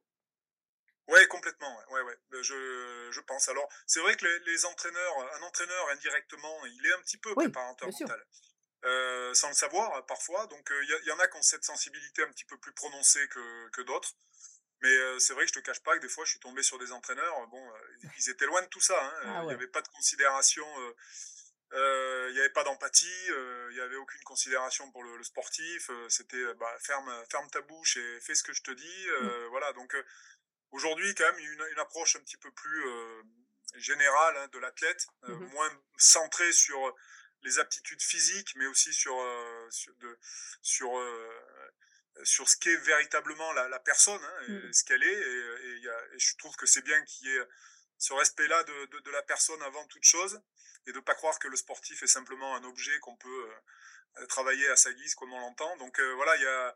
Ouais, 1.08 1.26
complètement. 1.28 1.78
Ouais, 1.90 2.00
ouais, 2.02 2.18
euh, 2.34 2.42
Je, 2.42 3.08
je 3.12 3.20
pense. 3.20 3.48
Alors, 3.48 3.68
c'est 3.86 4.00
vrai 4.00 4.16
que 4.16 4.24
les, 4.24 4.52
les, 4.52 4.64
entraîneurs, 4.64 5.34
un 5.34 5.42
entraîneur 5.42 5.88
indirectement, 5.90 6.66
il 6.66 6.86
est 6.86 6.92
un 6.94 7.02
petit 7.02 7.18
peu 7.18 7.30
oui, 7.36 7.44
préparateur 7.44 7.88
mental. 7.88 8.26
Euh, 8.84 9.34
sans 9.34 9.48
le 9.48 9.54
savoir 9.54 10.04
parfois. 10.06 10.46
Donc 10.46 10.68
il 10.70 10.92
euh, 10.92 11.00
y, 11.04 11.08
y, 11.08 11.10
en 11.10 11.18
a 11.18 11.26
qui 11.26 11.36
ont 11.36 11.42
cette 11.42 11.64
sensibilité 11.64 12.22
un 12.22 12.30
petit 12.30 12.44
peu 12.44 12.56
plus 12.58 12.72
prononcée 12.72 13.26
que, 13.28 13.68
que 13.70 13.82
d'autres. 13.82 14.12
Mais 14.82 14.94
euh, 14.94 15.18
c'est 15.18 15.32
vrai 15.32 15.44
que 15.44 15.48
je 15.48 15.54
te 15.54 15.64
cache 15.64 15.82
pas 15.82 15.96
que 15.96 16.02
des 16.02 16.08
fois, 16.08 16.24
je 16.24 16.30
suis 16.30 16.40
tombé 16.40 16.62
sur 16.62 16.78
des 16.78 16.92
entraîneurs. 16.92 17.46
Bon, 17.48 17.72
ils 18.18 18.28
étaient 18.30 18.46
loin 18.46 18.62
de 18.62 18.68
tout 18.68 18.80
ça. 18.80 18.94
Hein. 19.02 19.12
Ah 19.24 19.28
ouais. 19.40 19.44
Il 19.44 19.46
n'y 19.48 19.54
avait 19.54 19.68
pas 19.68 19.80
de 19.80 19.88
considération. 19.88 20.66
Il 21.72 22.32
n'y 22.32 22.38
avait 22.38 22.50
pas 22.50 22.62
d'empathie. 22.62 23.26
il 23.26 23.74
n'y 23.74 23.80
avait 23.80 23.96
aucune 23.96 24.22
considération 24.22 24.90
pour 24.92 25.02
le, 25.02 25.16
le 25.16 25.24
sportif. 25.24 25.90
C'était 26.08 26.54
bah, 26.54 26.72
ferme, 26.80 27.10
ferme 27.30 27.48
ta 27.50 27.62
bouche 27.62 27.96
et 27.96 28.20
fais 28.20 28.34
ce 28.34 28.42
que 28.42 28.52
je 28.52 28.62
te 28.62 28.70
dis. 28.70 29.06
Mmh. 29.20 29.46
Voilà. 29.50 29.72
Donc 29.72 29.96
aujourd'hui, 30.72 31.14
quand 31.14 31.24
même, 31.24 31.38
une, 31.38 31.66
une 31.72 31.78
approche 31.78 32.16
un 32.16 32.20
petit 32.20 32.36
peu 32.36 32.50
plus 32.50 32.84
générale 33.76 34.36
hein, 34.38 34.48
de 34.48 34.58
l'athlète, 34.58 35.06
mmh. 35.22 35.32
moins 35.52 35.82
centrée 35.98 36.52
sur 36.52 36.94
les 37.42 37.58
aptitudes 37.58 38.02
physiques, 38.02 38.54
mais 38.56 38.66
aussi 38.66 38.92
sur 38.92 39.14
sur, 39.70 39.94
de, 39.96 40.18
sur 40.62 40.90
sur 42.22 42.48
ce 42.48 42.56
qu'est 42.56 42.76
véritablement 42.76 43.52
la, 43.52 43.68
la 43.68 43.78
personne, 43.78 44.22
hein, 44.22 44.40
et 44.48 44.52
mmh. 44.52 44.72
ce 44.72 44.84
qu'elle 44.84 45.02
est. 45.02 45.06
Et, 45.06 45.68
et, 45.68 45.78
y 45.80 45.88
a, 45.88 46.14
et, 46.14 46.18
je 46.18 46.36
trouve 46.36 46.56
que 46.56 46.66
c'est 46.66 46.82
bien 46.82 47.02
qu'il 47.04 47.28
y 47.28 47.36
ait 47.36 47.48
ce 47.98 48.12
respect-là 48.12 48.62
de, 48.64 48.86
de, 48.86 48.98
de, 49.00 49.10
la 49.10 49.22
personne 49.22 49.60
avant 49.62 49.86
toute 49.86 50.04
chose 50.04 50.40
et 50.86 50.92
de 50.92 51.00
pas 51.00 51.14
croire 51.14 51.38
que 51.38 51.48
le 51.48 51.56
sportif 51.56 52.02
est 52.02 52.06
simplement 52.06 52.54
un 52.56 52.64
objet 52.64 52.98
qu'on 53.00 53.16
peut 53.16 53.50
euh, 54.18 54.26
travailler 54.26 54.68
à 54.68 54.76
sa 54.76 54.92
guise 54.92 55.14
comme 55.14 55.32
on 55.32 55.40
l'entend. 55.40 55.76
Donc 55.78 55.98
euh, 55.98 56.14
voilà, 56.14 56.36
il 56.36 56.42
y 56.42 56.46
a 56.46 56.74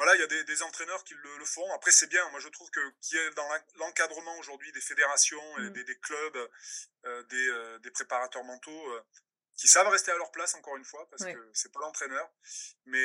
voilà, 0.00 0.14
il 0.14 0.20
y 0.20 0.22
a 0.22 0.26
des, 0.28 0.44
des 0.44 0.62
entraîneurs 0.62 1.04
qui 1.04 1.12
le, 1.12 1.38
le 1.38 1.44
font. 1.44 1.70
Après, 1.74 1.90
c'est 1.90 2.06
bien. 2.06 2.26
Moi, 2.30 2.40
je 2.40 2.48
trouve 2.48 2.70
que 2.70 2.80
qui 3.02 3.18
est 3.18 3.30
dans 3.32 3.46
l'encadrement 3.76 4.34
aujourd'hui 4.38 4.72
des 4.72 4.80
fédérations, 4.80 5.58
et 5.58 5.68
des, 5.68 5.84
des, 5.84 5.98
clubs, 5.98 6.50
euh, 7.04 7.22
des, 7.24 7.48
euh, 7.50 7.78
des, 7.80 7.90
préparateurs 7.90 8.42
mentaux, 8.44 8.92
euh, 8.92 9.04
qui 9.58 9.68
savent 9.68 9.88
rester 9.88 10.10
à 10.10 10.16
leur 10.16 10.30
place 10.30 10.54
encore 10.54 10.74
une 10.78 10.86
fois, 10.86 11.06
parce 11.10 11.26
que 11.26 11.50
c'est 11.52 11.70
pas 11.70 11.80
l'entraîneur, 11.80 12.32
mais 12.86 13.04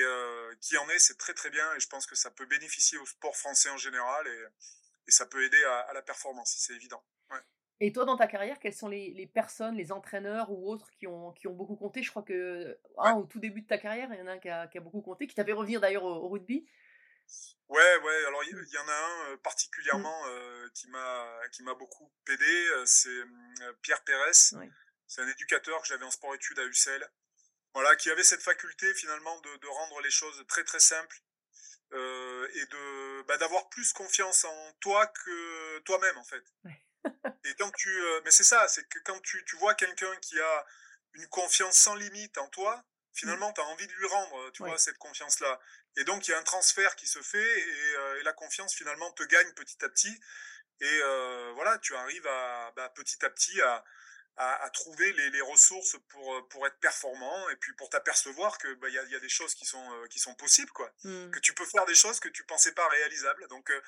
qui 0.61 0.77
en 0.77 0.87
est, 0.87 0.99
c'est 0.99 1.17
très 1.17 1.33
très 1.33 1.49
bien. 1.49 1.67
Et 1.73 1.81
je 1.81 1.89
pense 1.89 2.05
que 2.05 2.15
ça 2.15 2.31
peut 2.31 2.45
bénéficier 2.45 2.97
au 2.97 3.05
sport 3.05 3.35
français 3.35 3.69
en 3.69 3.77
général 3.77 4.25
et, 4.25 4.45
et 5.07 5.11
ça 5.11 5.25
peut 5.25 5.43
aider 5.43 5.61
à, 5.65 5.79
à 5.79 5.93
la 5.93 6.01
performance. 6.01 6.55
C'est 6.57 6.75
évident. 6.75 7.03
Ouais. 7.29 7.41
Et 7.81 7.91
toi, 7.91 8.05
dans 8.05 8.15
ta 8.15 8.27
carrière, 8.27 8.57
quelles 8.59 8.73
sont 8.73 8.87
les, 8.87 9.11
les, 9.11 9.27
personnes, 9.27 9.75
les 9.75 9.91
entraîneurs 9.91 10.49
ou 10.49 10.71
autres 10.71 10.89
qui 10.91 11.07
ont, 11.07 11.33
qui 11.33 11.47
ont 11.47 11.53
beaucoup 11.53 11.75
compté? 11.75 12.03
Je 12.03 12.09
crois 12.09 12.23
que 12.23 12.79
hein, 12.99 13.15
au 13.15 13.25
tout 13.25 13.39
début 13.39 13.61
de 13.63 13.67
ta 13.67 13.77
carrière, 13.77 14.09
il 14.13 14.19
y 14.19 14.21
en 14.21 14.27
a 14.27 14.31
un 14.33 14.39
qui 14.39 14.49
a, 14.49 14.67
qui 14.67 14.77
a 14.77 14.81
beaucoup 14.81 15.01
compté, 15.01 15.27
qui 15.27 15.35
t'a 15.35 15.43
fait 15.43 15.51
revenir 15.51 15.81
d'ailleurs 15.81 16.05
au, 16.05 16.13
au, 16.13 16.29
rugby. 16.29 16.65
Ouais, 17.67 17.97
ouais. 17.97 18.25
Alors 18.25 18.43
il 18.43 18.49
y, 18.49 18.71
y, 18.71 18.77
en 18.77 18.87
a 18.87 19.31
un 19.31 19.37
particulièrement 19.37 20.21
euh, 20.27 20.69
qui 20.75 20.87
m'a 20.89 21.47
qui 21.51 21.63
m'a 21.63 21.73
beaucoup 21.73 22.11
aidé. 22.27 22.85
C'est 22.85 23.09
euh, 23.09 23.73
Pierre 23.81 24.03
Pérez. 24.03 24.33
C'est 25.07 25.21
un 25.21 25.27
éducateur 25.27 25.81
que 25.81 25.87
j'avais 25.87 26.05
en 26.05 26.11
sport-études 26.11 26.59
à 26.59 26.65
UCL. 26.65 27.09
Voilà, 27.73 27.95
qui 27.95 28.09
avait 28.09 28.23
cette 28.23 28.41
faculté 28.41 28.93
finalement 28.93 29.39
de, 29.41 29.57
de 29.57 29.67
rendre 29.67 29.99
les 30.01 30.09
choses 30.09 30.45
très 30.47 30.63
très 30.63 30.79
simples 30.79 31.19
euh, 31.93 32.47
et 32.53 32.65
de 32.65 33.23
bah, 33.23 33.37
d'avoir 33.37 33.69
plus 33.69 33.93
confiance 33.93 34.43
en 34.45 34.73
toi 34.79 35.07
que 35.07 35.79
toi-même 35.79 36.17
en 36.17 36.23
fait. 36.23 36.43
Ouais. 36.63 36.83
et 37.43 37.53
quand 37.55 37.71
tu, 37.71 37.89
euh, 37.89 38.21
mais 38.23 38.31
c'est 38.31 38.43
ça, 38.43 38.67
c'est 38.67 38.87
que 38.87 38.99
quand 38.99 39.19
tu, 39.21 39.43
tu 39.45 39.55
vois 39.57 39.75
quelqu'un 39.75 40.15
qui 40.17 40.39
a 40.39 40.65
une 41.13 41.27
confiance 41.27 41.77
sans 41.77 41.95
limite 41.95 42.37
en 42.37 42.47
toi, 42.49 42.83
finalement, 43.15 43.51
tu 43.53 43.61
as 43.61 43.65
envie 43.65 43.87
de 43.87 43.93
lui 43.93 44.07
rendre, 44.07 44.51
tu 44.51 44.63
vois, 44.63 44.77
cette 44.77 44.97
confiance-là. 44.97 45.59
Et 45.97 46.03
donc, 46.03 46.27
il 46.27 46.31
y 46.31 46.33
a 46.33 46.37
un 46.37 46.43
transfert 46.43 46.95
qui 46.95 47.07
se 47.07 47.21
fait 47.21 47.59
et, 47.59 47.95
euh, 47.95 48.19
et, 48.19 48.23
la 48.23 48.33
confiance, 48.33 48.75
finalement, 48.75 49.11
te 49.13 49.23
gagne 49.23 49.51
petit 49.53 49.83
à 49.83 49.89
petit. 49.89 50.13
Et 50.81 50.99
euh, 51.03 51.51
voilà, 51.55 51.77
tu 51.79 51.95
arrives 51.95 52.27
à, 52.27 52.73
bah, 52.75 52.89
petit 52.89 53.23
à 53.25 53.29
petit 53.29 53.61
à, 53.61 53.83
à, 54.37 54.63
à 54.65 54.69
trouver 54.69 55.11
les, 55.13 55.29
les, 55.29 55.41
ressources 55.41 55.97
pour, 56.09 56.47
pour 56.49 56.67
être 56.67 56.77
performant 56.79 57.49
et 57.49 57.55
puis 57.55 57.73
pour 57.73 57.89
t'apercevoir 57.89 58.57
que 58.57 58.73
bah, 58.75 58.89
y, 58.89 58.97
a, 58.97 59.03
y 59.03 59.15
a 59.15 59.19
des 59.19 59.29
choses 59.29 59.55
qui 59.55 59.65
sont, 59.65 59.93
euh, 59.93 60.07
qui 60.07 60.19
sont 60.19 60.35
possibles, 60.35 60.71
quoi. 60.71 60.91
Mmh. 61.03 61.31
Que 61.31 61.39
tu 61.39 61.53
peux 61.53 61.65
faire 61.65 61.85
des 61.85 61.95
choses 61.95 62.19
que 62.19 62.29
tu 62.29 62.43
pensais 62.43 62.73
pas 62.73 62.87
réalisables. 62.89 63.47
Donc, 63.47 63.69
euh, 63.69 63.81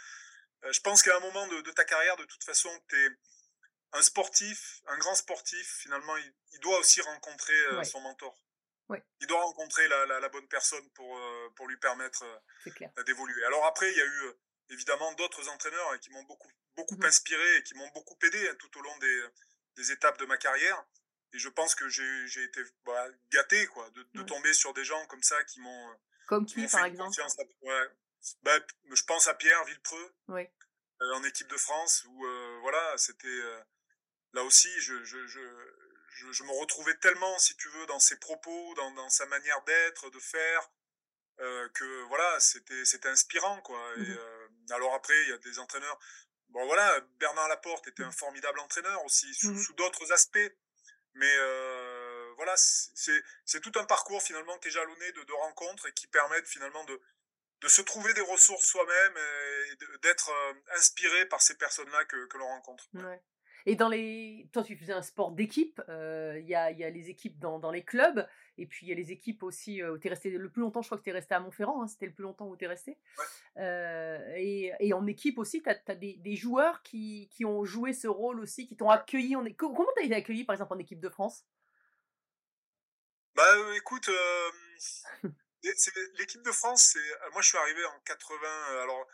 je 0.71 0.79
pense 0.79 1.03
qu'à 1.03 1.15
un 1.15 1.19
moment 1.19 1.47
de, 1.47 1.61
de, 1.61 1.71
ta 1.71 1.83
carrière, 1.83 2.15
de 2.17 2.25
toute 2.25 2.43
façon, 2.43 2.69
tu 2.89 2.95
es 3.05 3.09
un 3.93 4.01
sportif, 4.01 4.81
un 4.87 4.97
grand 4.97 5.15
sportif, 5.15 5.79
finalement, 5.81 6.15
il, 6.17 6.33
il 6.53 6.59
doit 6.59 6.79
aussi 6.79 7.01
rencontrer 7.01 7.57
euh, 7.71 7.79
ouais. 7.79 7.85
son 7.85 7.99
mentor. 8.01 8.37
Ouais. 8.89 9.03
Il 9.19 9.27
doit 9.27 9.41
rencontrer 9.41 9.87
la, 9.87 10.05
la, 10.05 10.19
la, 10.19 10.29
bonne 10.29 10.47
personne 10.47 10.89
pour, 10.91 11.17
euh, 11.17 11.49
pour 11.55 11.67
lui 11.67 11.77
permettre 11.77 12.23
euh, 12.23 13.03
d'évoluer. 13.03 13.43
Alors 13.45 13.65
après, 13.65 13.91
il 13.91 13.97
y 13.97 14.01
a 14.01 14.05
eu 14.05 14.21
euh, 14.27 14.39
évidemment 14.69 15.11
d'autres 15.13 15.47
entraîneurs 15.49 15.91
hein, 15.91 15.97
qui 15.97 16.09
m'ont 16.11 16.23
beaucoup, 16.23 16.49
beaucoup 16.75 16.95
mmh. 16.95 17.05
inspiré 17.05 17.57
et 17.57 17.63
qui 17.63 17.75
m'ont 17.75 17.89
beaucoup 17.89 18.17
aidé 18.23 18.47
hein, 18.47 18.55
tout 18.59 18.79
au 18.79 18.81
long 18.81 18.97
des, 18.99 19.23
des, 19.75 19.91
étapes 19.91 20.17
de 20.19 20.25
ma 20.25 20.37
carrière. 20.37 20.85
Et 21.33 21.39
je 21.39 21.49
pense 21.49 21.75
que 21.75 21.89
j'ai 21.89 22.43
été 22.43 22.61
bah, 22.85 23.07
gâté 23.31 23.67
quoi, 23.67 23.89
de, 23.89 24.03
de 24.13 24.23
tomber 24.23 24.53
sur 24.53 24.73
des 24.73 24.85
gens 24.85 25.05
comme 25.07 25.23
ça 25.23 25.43
qui 25.43 25.59
m'ont. 25.59 25.95
Comme 26.25 26.45
qui, 26.45 26.65
par 26.67 26.85
exemple? 26.85 27.13
ouais. 27.61 27.87
bah, 28.43 28.57
Je 28.93 29.03
pense 29.03 29.27
à 29.27 29.33
Pierre 29.33 29.63
Villepreux, 29.65 30.15
en 30.99 31.23
équipe 31.25 31.47
de 31.49 31.57
France, 31.57 32.05
où 32.05 32.25
voilà, 32.61 32.97
c'était. 32.97 33.41
là 34.31 34.43
aussi, 34.43 34.69
je, 34.79 35.03
je, 35.03 35.27
je 35.27 35.41
je, 36.17 36.31
je, 36.31 36.43
me 36.43 36.51
retrouvais 36.59 36.95
tellement, 36.97 37.37
si 37.39 37.55
tu 37.57 37.69
veux, 37.69 37.85
dans 37.85 37.99
ses 37.99 38.17
propos, 38.17 38.73
dans, 38.75 38.91
dans 38.91 39.09
sa 39.09 39.25
manière 39.27 39.61
d'être, 39.63 40.09
de 40.09 40.19
faire, 40.19 40.69
euh, 41.39 41.69
que 41.69 42.03
voilà, 42.03 42.39
c'était 42.39 42.85
c'était 42.85 43.09
inspirant, 43.09 43.61
quoi. 43.61 43.79
Mmh. 43.97 44.03
Et, 44.03 44.09
euh, 44.09 44.47
alors 44.71 44.93
après, 44.95 45.19
il 45.23 45.29
y 45.29 45.33
a 45.33 45.37
des 45.37 45.59
entraîneurs. 45.59 45.99
Bon 46.49 46.65
voilà, 46.65 46.99
Bernard 47.19 47.47
Laporte 47.47 47.87
était 47.87 48.03
un 48.03 48.11
formidable 48.11 48.59
entraîneur 48.59 49.03
aussi, 49.05 49.31
sous, 49.35 49.51
mmh. 49.51 49.59
sous 49.59 49.73
d'autres 49.73 50.11
aspects. 50.11 50.51
Mais 51.13 51.35
euh, 51.37 52.33
voilà, 52.35 52.53
c'est 52.57 53.61
tout 53.61 53.71
un 53.75 53.85
parcours 53.85 54.21
finalement 54.21 54.57
qui 54.59 54.67
est 54.67 54.71
jalonné 54.71 55.11
de, 55.13 55.23
de 55.23 55.33
rencontres 55.33 55.87
et 55.87 55.93
qui 55.93 56.07
permettent 56.07 56.47
finalement 56.47 56.83
de 56.85 56.99
de 57.61 57.67
se 57.67 57.81
trouver 57.81 58.13
des 58.13 58.21
ressources 58.21 58.67
soi-même 58.67 59.17
et 59.17 59.97
d'être 60.03 60.31
inspiré 60.75 61.25
par 61.25 61.41
ces 61.41 61.57
personnes-là 61.57 62.05
que, 62.05 62.27
que 62.27 62.37
l'on 62.37 62.45
rencontre. 62.45 62.87
Ouais. 62.93 63.19
Et 63.69 63.75
dans 63.75 63.89
les, 63.89 64.47
toi, 64.53 64.63
tu 64.63 64.77
faisais 64.77 64.93
un 64.93 65.01
sport 65.01 65.33
d'équipe. 65.33 65.81
Il 65.89 65.93
euh, 65.93 66.39
y, 66.39 66.55
a, 66.55 66.71
y, 66.71 66.85
a, 66.85 66.89
les 66.89 67.09
équipes 67.09 67.37
dans, 67.37 67.59
dans, 67.59 67.69
les 67.69 67.83
clubs, 67.83 68.25
et 68.57 68.65
puis 68.65 68.85
il 68.85 68.89
y 68.89 68.93
a 68.93 68.95
les 68.95 69.11
équipes 69.11 69.43
aussi 69.43 69.81
euh, 69.81 69.91
où 69.91 69.97
tu 69.97 70.07
es 70.07 70.09
resté 70.09 70.29
le 70.29 70.49
plus 70.49 70.61
longtemps. 70.61 70.81
Je 70.81 70.87
crois 70.87 70.97
que 70.97 71.03
tu 71.03 71.09
es 71.09 71.13
resté 71.13 71.35
à 71.35 71.41
Montferrand. 71.41 71.83
Hein, 71.83 71.87
C'était 71.87 72.05
le 72.05 72.13
plus 72.13 72.23
longtemps 72.23 72.47
où 72.47 72.55
tu 72.55 72.63
es 72.63 72.67
resté. 72.69 72.97
Ouais. 73.17 73.25
Euh, 73.57 74.35
et, 74.37 74.71
et, 74.79 74.93
en 74.93 75.05
équipe 75.05 75.37
aussi, 75.37 75.61
tu 75.61 75.69
as, 75.69 75.77
as, 75.85 75.95
des, 75.95 76.13
des 76.13 76.37
joueurs 76.37 76.81
qui, 76.81 77.27
qui, 77.29 77.43
ont 77.43 77.65
joué 77.65 77.91
ce 77.91 78.07
rôle 78.07 78.39
aussi, 78.39 78.67
qui 78.67 78.77
t'ont 78.77 78.89
accueilli. 78.89 79.35
En... 79.35 79.43
Comment 79.57 79.85
tu 79.97 80.01
as 80.01 80.05
été 80.05 80.15
accueilli, 80.15 80.45
par 80.45 80.53
exemple, 80.53 80.73
en 80.73 80.79
équipe 80.79 81.01
de 81.01 81.09
France? 81.09 81.45
Bah, 83.35 83.43
écoute. 83.75 84.09
L'équipe 86.17 86.43
de 86.43 86.51
France, 86.51 86.97
moi 87.33 87.41
je 87.41 87.49
suis 87.49 87.57
arrivé 87.57 87.83
en 87.83 87.99
80. 88.05 88.37
Alors 88.83 89.05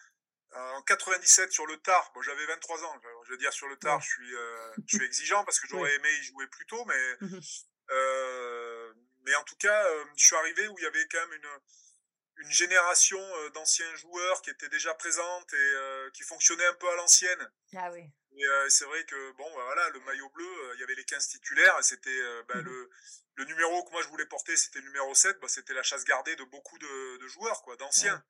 en 0.55 0.81
97 0.83 1.51
sur 1.51 1.65
le 1.65 1.77
tard, 1.77 2.11
bon, 2.13 2.21
j'avais 2.21 2.45
23 2.45 2.83
ans, 2.83 3.01
je 3.25 3.31
veux 3.31 3.37
dire 3.37 3.53
sur 3.53 3.67
le 3.67 3.77
tard, 3.77 4.01
je 4.01 4.09
suis 4.09 4.35
euh, 4.35 4.71
je 4.87 4.97
suis 4.97 5.05
exigeant 5.05 5.43
parce 5.45 5.59
que 5.59 5.67
j'aurais 5.67 5.93
aimé 5.95 6.09
y 6.19 6.23
jouer 6.23 6.47
plus 6.47 6.65
tôt, 6.65 6.83
mais 6.85 7.17
mmh 7.21 7.39
euh, 7.91 8.93
mais 9.25 9.35
en 9.35 9.43
tout 9.43 9.57
cas, 9.57 9.85
euh, 9.85 10.05
je 10.15 10.25
suis 10.25 10.35
arrivé 10.35 10.67
où 10.69 10.79
il 10.79 10.83
y 10.83 10.87
avait 10.87 11.05
quand 11.09 11.19
même 11.19 11.33
une 11.33 11.59
une 12.37 12.51
génération 12.51 13.19
d'anciens 13.53 13.95
joueurs 13.95 14.41
qui 14.41 14.49
étaient 14.49 14.69
déjà 14.69 14.93
présentes 14.95 15.53
et 15.53 16.11
qui 16.13 16.23
fonctionnaient 16.23 16.65
un 16.65 16.73
peu 16.73 16.89
à 16.89 16.95
l'ancienne. 16.95 17.47
Ah 17.75 17.91
oui. 17.91 18.09
Et 18.35 18.69
c'est 18.69 18.85
vrai 18.85 19.05
que 19.05 19.31
bon, 19.33 19.45
bah, 19.55 19.61
voilà, 19.65 19.89
le 19.91 19.99
maillot 19.99 20.29
bleu, 20.29 20.73
il 20.73 20.79
y 20.79 20.83
avait 20.83 20.95
les 20.95 21.05
15 21.05 21.27
titulaires 21.27 21.77
et 21.79 21.83
c'était 21.83 22.19
bah, 22.47 22.55
mmh 22.55 22.61
le 22.61 22.89
le 23.35 23.45
numéro 23.45 23.83
que 23.83 23.91
moi 23.91 24.01
je 24.01 24.07
voulais 24.07 24.25
porter, 24.25 24.55
c'était 24.55 24.79
le 24.79 24.85
numéro 24.85 25.13
7, 25.13 25.39
bah, 25.39 25.47
c'était 25.47 25.73
la 25.73 25.83
chasse 25.83 26.05
gardée 26.05 26.35
de 26.35 26.43
beaucoup 26.43 26.77
de, 26.77 27.17
de 27.17 27.27
joueurs, 27.27 27.61
quoi, 27.63 27.75
d'anciens. 27.77 28.15
Ouais. 28.15 28.21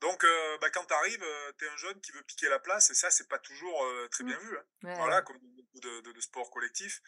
Donc, 0.00 0.22
euh, 0.24 0.58
bah, 0.58 0.70
quand 0.70 0.84
tu 0.84 0.92
arrives, 0.94 1.22
euh, 1.22 1.52
tu 1.58 1.64
es 1.64 1.68
un 1.68 1.76
jeune 1.76 2.00
qui 2.00 2.12
veut 2.12 2.22
piquer 2.24 2.48
la 2.48 2.58
place, 2.58 2.90
et 2.90 2.94
ça, 2.94 3.10
c'est 3.10 3.28
pas 3.28 3.38
toujours 3.38 3.84
euh, 3.84 4.08
très 4.08 4.24
bien 4.24 4.38
vu. 4.38 4.58
Hein. 4.58 4.64
Ouais, 4.82 4.94
voilà, 4.96 5.18
ouais. 5.18 5.24
comme 5.24 5.38
beaucoup 5.38 5.80
de, 5.80 6.00
de, 6.00 6.12
de 6.12 6.20
sports 6.20 6.50
collectifs. 6.50 7.00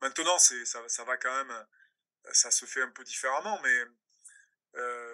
Maintenant, 0.00 0.38
c'est 0.38 0.64
ça, 0.64 0.86
ça 0.88 1.04
va 1.04 1.16
quand 1.16 1.34
même, 1.44 1.66
ça 2.32 2.50
se 2.50 2.66
fait 2.66 2.82
un 2.82 2.90
peu 2.90 3.04
différemment, 3.04 3.60
mais 3.62 3.84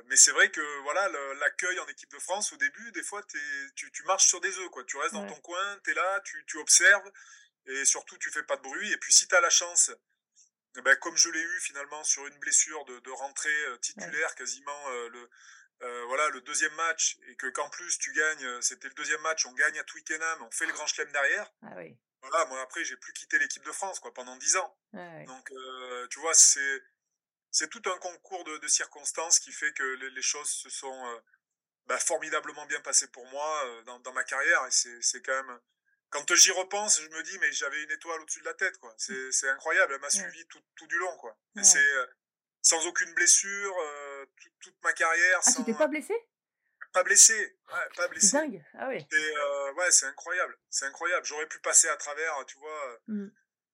mais 0.06 0.16
c'est 0.16 0.32
vrai 0.32 0.50
que 0.50 0.62
voilà 0.82 1.06
l'accueil 1.34 1.78
en 1.80 1.86
équipe 1.86 2.10
de 2.10 2.18
France 2.18 2.50
au 2.52 2.56
début, 2.56 2.92
des 2.92 3.02
fois, 3.02 3.22
tu, 3.74 3.92
tu 3.92 4.02
marches 4.04 4.26
sur 4.26 4.40
des 4.40 4.58
œufs, 4.58 4.70
quoi. 4.70 4.82
Tu 4.84 4.96
restes 4.96 5.12
dans 5.12 5.26
ton 5.26 5.40
coin, 5.42 5.78
tu 5.84 5.90
es 5.90 5.94
là, 5.94 6.20
tu, 6.24 6.44
tu 6.46 6.56
observes, 6.56 7.12
et 7.66 7.84
surtout, 7.84 8.16
tu 8.18 8.30
fais 8.30 8.42
pas 8.42 8.56
de 8.56 8.62
bruit. 8.62 8.90
Et 8.90 8.96
puis, 8.96 9.12
si 9.12 9.28
tu 9.28 9.34
as 9.34 9.40
la 9.42 9.50
chance, 9.50 9.92
ben, 10.82 10.96
comme 10.96 11.16
je 11.16 11.28
l'ai 11.28 11.42
eu 11.42 11.60
finalement 11.60 12.02
sur 12.04 12.26
une 12.26 12.38
blessure 12.38 12.84
de, 12.86 13.00
de 13.00 13.10
rentrer 13.10 13.78
titulaire 13.82 14.34
quasiment 14.34 14.88
le 14.88 15.30
euh, 15.82 16.04
voilà 16.06 16.28
le 16.28 16.42
deuxième 16.42 16.74
match 16.74 17.16
et 17.28 17.36
que 17.36 17.46
qu'en 17.46 17.68
plus 17.70 17.98
tu 17.98 18.12
gagnes, 18.12 18.44
euh, 18.44 18.60
c'était 18.60 18.88
le 18.88 18.94
deuxième 18.94 19.20
match, 19.22 19.46
on 19.46 19.52
gagne 19.52 19.78
à 19.78 19.84
Twickenham, 19.84 20.42
on 20.42 20.50
fait 20.50 20.66
le 20.66 20.72
grand 20.72 20.86
chelem 20.86 21.10
derrière. 21.10 21.50
Ah 21.62 21.72
oui. 21.76 21.96
Voilà, 22.20 22.44
moi 22.46 22.60
après 22.60 22.84
j'ai 22.84 22.96
plus 22.96 23.14
quitté 23.14 23.38
l'équipe 23.38 23.64
de 23.64 23.72
France 23.72 23.98
quoi 23.98 24.12
pendant 24.12 24.36
dix 24.36 24.56
ans. 24.56 24.76
Ah 24.92 24.98
oui. 25.16 25.24
Donc 25.24 25.50
euh, 25.52 26.06
tu 26.08 26.20
vois 26.20 26.34
c'est 26.34 26.82
c'est 27.50 27.68
tout 27.70 27.82
un 27.86 27.96
concours 27.96 28.44
de, 28.44 28.58
de, 28.58 28.68
circonstances 28.68 29.38
qui 29.38 29.52
fait 29.52 29.72
que 29.72 29.82
les, 29.82 30.10
les 30.10 30.22
choses 30.22 30.50
se 30.50 30.68
sont 30.68 31.06
euh, 31.06 31.18
bah, 31.86 31.98
formidablement 31.98 32.66
bien 32.66 32.80
passées 32.82 33.08
pour 33.08 33.26
moi 33.28 33.82
dans, 33.86 33.98
dans, 34.00 34.12
ma 34.12 34.22
carrière 34.22 34.64
et 34.66 34.70
c'est 34.70 35.00
c'est 35.00 35.22
quand 35.22 35.42
même 35.42 35.60
quand 36.10 36.34
j'y 36.34 36.50
repense 36.52 37.00
je 37.00 37.08
me 37.08 37.22
dis 37.22 37.38
mais 37.38 37.50
j'avais 37.52 37.82
une 37.82 37.90
étoile 37.90 38.20
au-dessus 38.20 38.40
de 38.40 38.44
la 38.44 38.54
tête 38.54 38.76
quoi. 38.78 38.94
C'est 38.98 39.32
c'est 39.32 39.48
incroyable, 39.48 39.94
elle 39.94 40.00
m'a 40.00 40.10
suivi 40.10 40.46
tout, 40.48 40.60
tout 40.76 40.86
du 40.88 40.98
long 40.98 41.16
quoi. 41.16 41.38
Et 41.56 41.64
c'est 41.64 41.90
sans 42.62 42.86
aucune 42.86 43.12
blessure, 43.14 43.74
toute, 44.40 44.58
toute 44.60 44.82
ma 44.82 44.92
carrière. 44.92 45.38
Ah, 45.38 45.50
sans, 45.50 45.64
tu 45.64 45.72
t'es 45.72 45.78
pas 45.78 45.86
blessé? 45.86 46.14
Pas 46.92 47.04
blessé, 47.04 47.56
ouais, 47.68 47.88
pas 47.94 48.08
blessé. 48.08 48.26
C'est 48.26 48.36
dingue, 48.38 48.64
ah 48.74 48.88
oui. 48.88 48.96
Et 48.96 49.36
euh, 49.36 49.72
ouais, 49.74 49.90
c'est 49.92 50.06
incroyable, 50.06 50.58
c'est 50.70 50.86
incroyable. 50.86 51.24
J'aurais 51.24 51.46
pu 51.46 51.60
passer 51.60 51.88
à 51.88 51.96
travers, 51.96 52.44
tu 52.46 52.58
vois, 52.58 53.00
mmh. 53.06 53.28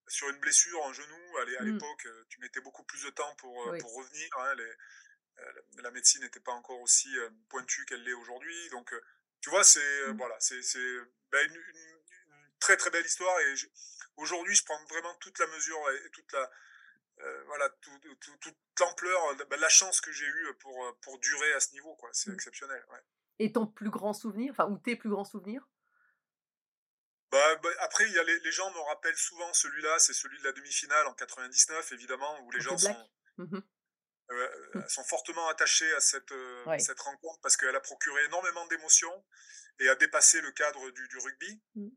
sur 0.09 0.29
une 0.29 0.39
blessure 0.39 0.83
en 0.83 0.93
genou. 0.93 1.37
À 1.39 1.63
l'époque, 1.63 2.05
mmh. 2.05 2.25
tu 2.29 2.41
mettais 2.41 2.61
beaucoup 2.61 2.85
plus 2.85 3.03
de 3.05 3.11
temps 3.11 3.35
pour, 3.37 3.69
oui. 3.69 3.79
pour 3.79 3.95
revenir. 3.95 4.29
Hein, 4.39 4.55
les, 4.57 5.83
la 5.83 5.91
médecine 5.93 6.21
n'était 6.23 6.41
pas 6.41 6.53
encore 6.53 6.79
aussi 6.81 7.09
pointue 7.49 7.87
qu'elle 7.87 8.03
l'est 8.03 8.13
aujourd'hui. 8.13 8.69
Donc, 8.69 8.93
tu 9.41 9.49
vois, 9.49 9.65
c'est 9.65 10.09
mmh. 10.09 10.17
voilà, 10.19 10.37
c'est 10.39 10.61
ben, 11.31 11.47
une, 11.49 11.55
une, 11.55 12.01
une, 12.27 12.51
très 12.61 12.77
très 12.77 12.91
belle 12.91 13.07
histoire. 13.07 13.41
Et 13.41 13.55
aujourd'hui, 14.17 14.55
je 14.55 14.65
prends 14.65 14.85
vraiment 14.91 15.15
toute 15.21 15.39
la 15.39 15.47
mesure 15.47 15.91
et 15.91 16.11
toute 16.11 16.31
la 16.33 16.51
euh, 17.21 17.45
voilà 17.45 17.69
tout, 17.81 17.99
tout, 18.21 18.37
toute 18.39 18.57
l'ampleur, 18.81 19.37
bah, 19.49 19.57
la 19.57 19.69
chance 19.69 20.01
que 20.01 20.13
j'ai 20.13 20.27
eue 20.27 20.55
pour, 20.61 20.97
pour 21.03 21.19
durer 21.19 21.53
à 21.55 21.61
ce 21.61 21.73
niveau, 21.73 21.95
quoi. 21.97 22.11
C'est 22.13 22.31
mmh. 22.31 22.35
exceptionnel. 22.35 22.85
Ouais. 22.93 23.01
Et 23.39 23.53
ton 23.53 23.67
plus 23.67 23.91
grand 23.91 24.13
souvenir, 24.13 24.53
enfin, 24.53 24.67
ou 24.71 24.79
tes 24.79 24.97
plus 24.97 25.11
grands 25.11 25.25
souvenirs? 25.25 25.67
Bah, 27.33 27.57
bah, 27.57 27.69
après, 27.81 28.05
il 28.07 28.13
y 28.13 28.19
a 28.19 28.23
les, 28.23 28.39
les 28.41 28.53
gens 28.53 28.71
me 28.71 28.79
rappellent 28.81 29.17
souvent 29.17 29.53
celui-là, 29.53 29.99
c'est 29.99 30.13
celui 30.15 30.39
de 30.39 30.45
la 30.45 30.53
demi-finale 30.53 31.07
en 31.07 31.15
99, 31.15 31.93
évidemment, 31.93 32.41
où 32.43 32.51
les 32.53 32.61
gens 32.61 32.79
sont, 32.79 32.97
Mhm. 33.39 33.63
euh, 34.31 34.49
Mm. 34.75 34.89
sont 34.89 35.05
fortement 35.05 35.49
attachés 35.49 35.93
à 35.95 36.01
cette, 36.01 36.33
euh, 36.33 36.65
Ouais. 36.67 36.79
cette 36.79 37.01
rencontre 37.01 37.39
parce 37.43 37.57
qu'elle 37.57 37.75
a 37.77 37.81
procuré 37.81 38.25
énormément 38.25 38.67
d'émotions 38.69 39.25
et 39.81 39.89
a 39.89 39.95
dépassé 39.97 40.41
le 40.41 40.53
cadre 40.53 40.91
du, 40.91 41.09
du 41.09 41.19
rugby. 41.19 41.63
Mm. 41.75 41.89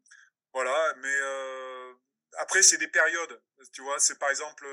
Voilà, 0.54 0.94
mais 0.98 1.16
euh, 1.16 1.94
après, 2.38 2.62
c'est 2.64 2.78
des 2.78 2.88
périodes. 2.88 3.42
Tu 3.72 3.82
vois, 3.82 4.00
c'est 4.00 4.18
par 4.18 4.30
exemple 4.32 4.66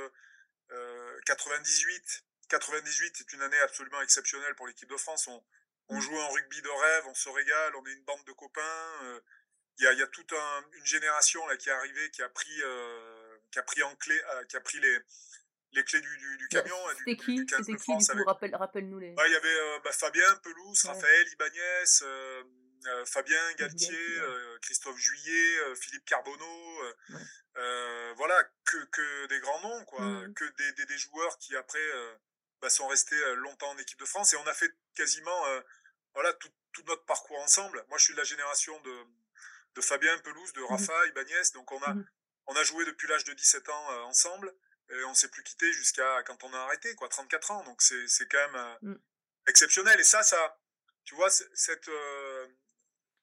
euh, 0.73 1.21
98. 1.27 2.25
98 2.49 3.21
est 3.21 3.33
une 3.33 3.43
année 3.43 3.59
absolument 3.61 4.01
exceptionnelle 4.03 4.55
pour 4.55 4.67
l'équipe 4.67 4.89
de 4.89 4.97
France. 4.97 5.27
On, 5.29 5.45
on 5.89 5.97
Mm. 5.97 6.01
joue 6.01 6.19
un 6.21 6.29
rugby 6.29 6.63
de 6.63 6.69
rêve, 6.69 7.05
on 7.07 7.15
se 7.15 7.29
régale, 7.29 7.77
on 7.77 7.87
est 7.87 7.93
une 7.93 8.05
bande 8.05 8.25
de 8.25 8.33
copains. 8.33 8.93
euh, 9.05 9.21
Il 9.79 9.85
y, 9.85 9.87
a, 9.89 9.93
il 9.93 9.99
y 9.99 10.03
a 10.03 10.07
toute 10.07 10.33
un- 10.33 10.65
une 10.73 10.87
génération 10.87 11.47
là, 11.49 11.57
qui 11.59 11.69
est 11.69 11.73
arrivée, 11.73 12.11
qui 12.11 12.23
a 12.23 12.29
pris, 12.31 12.63
euh, 12.63 13.37
qui 13.51 13.59
a 13.59 13.63
pris, 13.63 13.83
en 13.83 13.95
clé, 13.97 14.19
qui 14.49 14.57
a 14.57 14.61
pris 14.61 14.81
les, 14.81 14.99
les 15.73 15.85
clés 15.85 16.01
du, 16.01 16.17
du, 16.17 16.37
du 16.39 16.49
camion, 16.49 16.89
hein, 16.89 16.95
C'était 16.99 17.17
qui? 17.17 17.35
du 17.35 17.45
15 17.45 17.59
C'était 17.67 17.77
qui, 17.79 17.97
du 17.97 18.05
coup? 18.07 18.11
avec- 18.13 18.27
Rappelle- 18.27 18.55
Rappelle-nous 18.57 18.99
les. 18.99 19.11
Ouais, 19.11 19.29
il 19.29 19.33
y 19.33 19.37
avait 19.37 19.49
euh, 19.61 19.79
bah, 19.85 19.93
Fabien 19.93 20.35
Pelouse, 20.37 20.83
Ouais. 20.85 20.91
Raphaël 20.93 21.29
Ibanez, 21.31 21.85
Fabien 23.07 23.53
Galtier, 23.55 23.97
euh, 24.21 24.59
Christophe 24.63 24.97
Juillet, 24.99 25.59
euh, 25.61 25.75
Philippe 25.75 26.05
Carbonneau, 26.05 26.83
euh, 26.83 26.95
Ouais. 27.11 27.21
euh, 27.59 28.13
voilà, 28.17 28.43
que, 28.65 28.77
que 28.87 29.27
des 29.27 29.41
grands 29.41 29.61
noms, 29.63 29.85
quoi, 29.87 30.05
Mhm. 30.05 30.35
que 30.35 30.45
des, 30.45 30.73
des, 30.73 30.87
des 30.87 30.99
joueurs 30.99 31.39
qui 31.39 31.57
après 31.57 31.79
euh, 31.81 32.15
bah, 32.61 32.71
sont 32.71 32.87
restés 32.89 33.17
euh, 33.17 33.35
longtemps 33.37 33.71
en 33.71 33.79
équipe 33.79 33.99
de 33.99 34.05
France. 34.05 34.33
Et 34.33 34.37
on 34.37 34.47
a 34.47 34.55
fait 34.55 34.71
quasiment 34.95 35.47
euh, 35.47 35.61
voilà 36.15 36.33
tout, 36.35 36.51
tout 36.73 36.83
notre 36.87 37.05
parcours 37.05 37.39
ensemble. 37.41 37.85
Moi, 37.89 37.99
je 37.99 38.05
suis 38.05 38.13
de 38.15 38.19
la 38.19 38.25
génération 38.25 38.79
de, 38.83 39.05
de 39.75 39.81
Fabien 39.81 40.17
Pelouse, 40.19 40.53
de 40.55 40.63
Rafa 40.63 41.07
Ibanez, 41.07 41.43
donc 41.55 41.71
on 41.73 41.83
a, 41.83 41.95
Mhm. 41.95 42.07
on 42.47 42.57
a 42.57 42.63
joué 42.65 42.85
depuis 42.85 43.09
l'âge 43.09 43.25
de 43.25 43.33
17 43.33 43.69
ans 43.69 43.93
euh, 43.93 44.01
ensemble. 44.03 44.55
Et 44.89 45.03
on 45.05 45.15
s'est 45.15 45.29
plus 45.29 45.43
quitté 45.43 45.73
jusqu'à 45.73 46.23
quand 46.23 46.45
on 46.45 46.53
a 46.55 46.59
arrêté, 46.59 46.95
quoi, 46.95 47.09
34 47.09 47.51
ans, 47.51 47.65
donc 47.65 47.83
c'est 47.83 48.07
quand 48.31 48.39
même 48.53 48.55
euh, 48.55 48.95
exceptionnel. 49.49 49.99
Et 49.99 50.05
ça, 50.05 50.23
ça, 50.23 50.61
tu 51.05 51.17
vois, 51.17 51.29
cette 51.29 51.89
euh, 51.89 52.26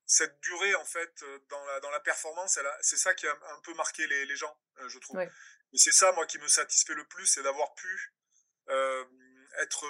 cette 0.05 0.39
durée 0.41 0.75
en 0.75 0.85
fait 0.85 1.23
euh, 1.23 1.39
dans 1.49 1.63
la 1.65 1.79
dans 1.79 1.89
la 1.91 1.99
performance, 1.99 2.59
c'est 2.81 2.97
ça 2.97 3.13
qui 3.13 3.27
a 3.27 3.31
un 3.31 3.61
peu 3.63 3.73
marqué 3.75 4.05
les, 4.07 4.25
les 4.25 4.35
gens, 4.35 4.55
euh, 4.79 4.89
je 4.89 4.99
trouve. 4.99 5.17
Ouais. 5.17 5.29
Et 5.73 5.77
c'est 5.77 5.91
ça 5.91 6.11
moi 6.11 6.25
qui 6.25 6.37
me 6.39 6.47
satisfait 6.47 6.93
le 6.93 7.05
plus, 7.07 7.25
c'est 7.25 7.41
d'avoir 7.43 7.73
pu 7.73 8.13
euh, 8.69 9.05
être 9.61 9.85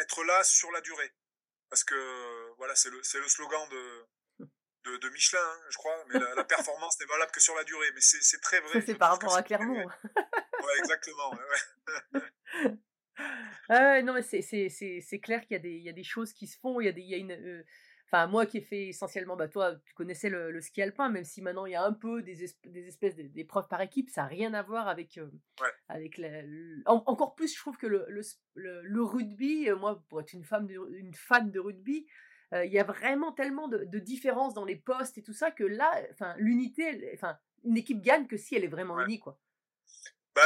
être 0.00 0.24
là 0.24 0.42
sur 0.44 0.70
la 0.72 0.80
durée, 0.80 1.12
parce 1.70 1.84
que 1.84 2.54
voilà, 2.56 2.74
c'est 2.74 2.90
le 2.90 3.02
c'est 3.02 3.18
le 3.20 3.28
slogan 3.28 3.68
de 3.70 4.06
de, 4.84 4.96
de 4.98 5.08
Michelin, 5.08 5.40
hein, 5.40 5.60
je 5.70 5.76
crois, 5.78 6.04
mais 6.08 6.18
la, 6.18 6.34
la 6.34 6.44
performance 6.44 7.00
n'est 7.00 7.06
valable 7.06 7.30
que 7.32 7.40
sur 7.40 7.54
la 7.54 7.64
durée. 7.64 7.90
Mais 7.94 8.02
c'est 8.02 8.40
très 8.42 8.60
vrai. 8.60 8.82
C'est 8.84 8.94
par 8.96 9.12
rapport 9.12 9.34
à 9.34 9.42
Clermont. 9.42 9.82
Ouais, 9.86 10.78
exactement. 10.78 11.30
ouais, 13.70 14.02
non, 14.02 14.12
mais 14.12 14.22
c'est- 14.22 15.20
clair 15.20 15.40
qu'il 15.42 15.52
y, 15.52 15.54
a 15.56 15.58
des- 15.62 15.70
il 15.70 15.82
y 15.84 15.88
a 15.88 15.92
des 15.94 16.04
choses 16.04 16.34
qui 16.34 16.46
se 16.46 16.58
font. 16.58 16.80
Il 16.80 16.84
y 16.84 16.88
a, 16.88 16.92
des, 16.92 17.00
il 17.00 17.08
y 17.08 17.14
a 17.14 17.18
une. 17.18 17.32
euh, 17.32 17.64
Enfin, 18.14 18.28
moi 18.28 18.46
qui 18.46 18.58
ai 18.58 18.60
fait 18.60 18.86
essentiellement, 18.88 19.34
bah 19.34 19.48
toi, 19.48 19.74
tu 19.84 19.92
connaissais 19.94 20.30
le, 20.30 20.52
le 20.52 20.60
ski 20.60 20.82
alpin, 20.82 21.08
même 21.08 21.24
si 21.24 21.42
maintenant 21.42 21.66
il 21.66 21.72
y 21.72 21.74
a 21.74 21.82
un 21.84 21.92
peu 21.92 22.22
des, 22.22 22.46
des 22.64 22.86
espèces 22.86 23.16
d'é- 23.16 23.28
d'épreuves 23.28 23.66
par 23.66 23.80
équipe, 23.80 24.08
ça 24.08 24.22
n'a 24.22 24.28
rien 24.28 24.54
à 24.54 24.62
voir 24.62 24.86
avec. 24.86 25.18
euh, 25.18 25.28
Ouais. 25.60 25.68
avec 25.88 26.18
la, 26.18 26.42
le- 26.42 26.82
en- 26.86 27.02
encore 27.06 27.34
plus, 27.34 27.52
je 27.52 27.58
trouve 27.58 27.76
que 27.76 27.88
le, 27.88 28.06
le, 28.54 29.02
rugby, 29.02 29.68
euh, 29.68 29.74
moi, 29.76 30.04
pour 30.08 30.20
être 30.20 30.32
une, 30.32 30.44
femme 30.44 30.68
de, 30.68 30.78
une 30.96 31.12
fan 31.12 31.50
de 31.50 31.58
rugby, 31.58 32.06
euh, 32.52 32.64
il 32.64 32.72
y 32.72 32.78
a 32.78 32.84
vraiment 32.84 33.32
tellement 33.32 33.66
de, 33.66 33.78
de 33.84 33.98
différences 33.98 34.54
dans 34.54 34.64
les 34.64 34.76
postes 34.76 35.18
et 35.18 35.22
tout 35.22 35.32
ça 35.32 35.50
que 35.50 35.64
là, 35.64 35.90
l'unité, 36.36 37.18
une 37.64 37.76
équipe 37.76 38.00
gagne 38.00 38.28
que 38.28 38.36
si 38.36 38.54
elle 38.54 38.62
est 38.62 38.68
vraiment 38.68 38.94
Ouais. 38.94 39.04
unie, 39.06 39.18
quoi. 39.18 39.40
Bah, 40.34 40.42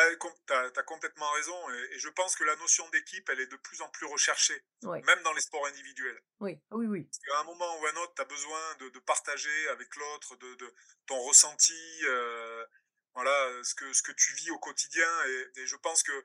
t'as 0.47 0.71
as 0.77 0.83
complètement 0.83 1.31
raison. 1.33 1.71
Et, 1.71 1.95
et 1.95 1.99
je 1.99 2.09
pense 2.11 2.37
que 2.37 2.45
la 2.45 2.55
notion 2.57 2.89
d'équipe, 2.91 3.29
elle 3.31 3.41
est 3.41 3.47
de 3.47 3.57
plus 3.57 3.81
en 3.81 3.89
plus 3.89 4.07
recherchée, 4.07 4.63
même 4.83 5.23
dans 5.23 5.33
les 5.33 5.41
sports 5.41 5.67
individuels. 5.67 6.21
Oui, 6.41 6.61
oui, 6.73 6.87
oui. 6.87 7.05
Parce 7.05 7.19
qu'à 7.19 7.41
un 7.41 7.45
moment 7.45 7.81
ou 7.81 7.87
un 7.87 7.97
autre, 7.97 8.15
tu 8.15 8.23
as 8.23 8.27
besoin 8.27 8.75
de, 8.77 8.89
de 8.91 8.99
partager 9.01 9.69
avec 9.71 9.95
l'autre 9.97 10.37
de, 10.37 10.55
de 10.57 10.75
ton 11.07 11.19
ressenti, 11.23 12.05
euh, 12.05 12.67
voilà, 13.15 13.65
ce 13.65 13.75
que, 13.75 13.93
ce 13.95 14.03
que 14.03 14.13
tu 14.13 14.35
vis 14.35 14.51
au 14.51 14.59
quotidien. 14.59 15.11
Et, 15.27 15.61
et 15.61 15.67
je 15.67 15.77
pense 15.77 16.03
que 16.03 16.25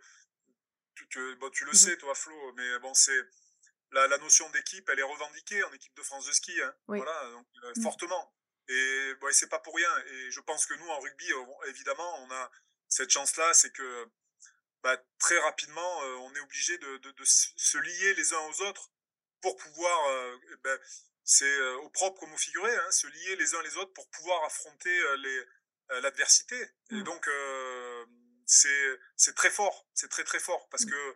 tu, 0.96 1.08
tu- 1.10 1.36
bon, 1.38 1.50
tu 1.50 1.64
le 1.64 1.72
Mhm. 1.72 1.78
sais, 1.78 1.98
toi, 1.98 2.14
Flo, 2.16 2.54
mais 2.54 2.80
bon, 2.80 2.94
c'est 2.94 3.22
la, 3.92 4.08
la 4.08 4.18
notion 4.18 4.50
d'équipe, 4.50 4.88
elle 4.90 5.00
est 5.00 5.04
revendiquée 5.04 5.64
en 5.64 5.72
équipe 5.72 5.96
de 5.96 6.04
France 6.04 6.26
de 6.26 6.32
ski, 6.34 6.62
hein, 6.62 6.76
Oui. 6.88 6.98
voilà, 6.98 7.30
donc, 7.32 7.48
euh, 7.64 7.74
Mhm. 7.78 7.84
fortement. 7.84 8.36
Et 8.68 9.14
bon, 9.22 9.28
et 9.30 9.34
c'est 9.34 9.50
pas 9.50 9.60
pour 9.60 9.76
rien. 9.76 9.98
Et 10.08 10.32
je 10.32 10.40
pense 10.42 10.66
que 10.66 10.74
nous, 10.76 10.88
en 10.88 11.00
rugby, 11.00 11.34
on- 11.34 11.64
évidemment, 11.64 12.24
on 12.24 12.32
a 12.32 12.52
cette 12.96 13.10
chance-là, 13.10 13.54
c'est 13.54 13.72
que 13.72 14.08
bah, 14.84 14.98
très 15.20 15.40
rapidement, 15.40 16.04
euh, 16.04 16.16
on 16.26 16.36
est 16.36 16.40
obligé 16.42 16.78
de, 16.78 16.98
de, 16.98 17.12
de 17.12 17.24
s- 17.24 17.52
se 17.56 17.78
lier 17.78 18.14
les 18.16 18.34
uns 18.34 18.40
aux 18.50 18.62
autres 18.64 18.92
pour 19.42 19.56
pouvoir, 19.58 20.08
euh, 20.10 20.38
ben, 20.64 20.78
c'est 21.24 21.46
euh, 21.58 21.76
au 21.86 21.90
propre 21.90 22.20
comme 22.20 22.34
au 22.34 22.38
figuré, 22.38 22.74
hein, 22.76 22.92
se 22.92 23.08
lier 23.08 23.36
les 23.38 23.56
uns 23.56 23.62
les 23.64 23.76
autres 23.78 23.94
pour 23.94 24.10
pouvoir 24.12 24.44
affronter 24.44 24.96
les 25.18 25.44
l'adversité. 26.02 26.60
Et 26.92 26.96
Mm. 26.96 27.04
donc, 27.04 27.30
c'est 28.46 29.36
très 29.36 29.50
fort, 29.52 29.88
c'est 29.94 30.10
très 30.10 30.24
très 30.24 30.40
fort 30.40 30.68
parce 30.70 30.86
Mm. 30.86 30.90
que 30.92 31.16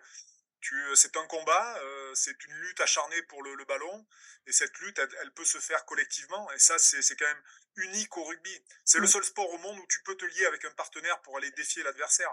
c'est 0.95 1.15
un 1.17 1.25
combat, 1.27 1.77
euh, 1.79 2.11
c'est 2.13 2.43
une 2.45 2.53
lutte 2.55 2.79
acharnée 2.81 3.21
pour 3.23 3.43
le, 3.43 3.55
le 3.55 3.65
ballon 3.65 4.05
et 4.47 4.51
cette 4.51 4.77
lutte, 4.79 4.97
elle, 4.99 5.09
elle 5.21 5.31
peut 5.33 5.45
se 5.45 5.57
faire 5.59 5.85
collectivement 5.85 6.49
et 6.51 6.59
ça, 6.59 6.77
c'est 6.79 7.15
quand 7.15 7.25
même 7.25 7.41
unique 7.75 8.17
au 8.17 8.23
rugby. 8.23 8.63
C'est 8.85 8.97
le 8.97 9.03
Mm. 9.05 9.07
seul 9.07 9.23
sport 9.23 9.49
au 9.53 9.57
monde 9.59 9.77
où 9.77 9.85
tu 9.87 10.01
peux 10.03 10.15
te 10.15 10.25
lier 10.25 10.45
avec 10.47 10.65
un 10.65 10.71
partenaire 10.71 11.21
pour 11.21 11.37
aller 11.37 11.51
défier 11.51 11.83
l'adversaire. 11.83 12.31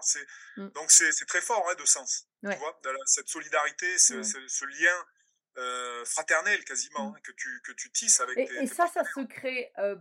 Mm. 0.57 0.68
donc 0.68 0.90
c'est 0.90 1.12
très 1.27 1.40
fort 1.42 1.68
hein, 1.68 1.75
de 1.75 1.85
sens. 1.85 2.27
Ouais. 2.42 2.55
Tu 2.55 2.59
vois, 2.61 2.79
de 2.83 2.90
la- 2.90 2.99
cette 3.07 3.29
solidarité, 3.29 3.99
ce, 3.99 4.14
Ouais. 4.14 4.23
ce- 4.23 4.49
ce 4.49 4.64
lien 4.64 5.07
euh, 5.57 6.05
fraternel 6.05 6.64
quasiment 6.64 7.11
Mm. 7.11 7.14
hein, 7.14 7.20
que 7.23 7.33
tu 7.33 7.61
que 7.64 7.73
tu 7.73 7.92
tisses 7.92 8.20
avec 8.20 8.37
Et, 8.38 8.47
tes, 8.47 8.55
et 8.57 8.59
tes 8.61 8.66
ça, 8.66 8.88
ça 8.88 9.05
se 9.05 9.20
crée 9.25 9.73
euh, 9.79 9.94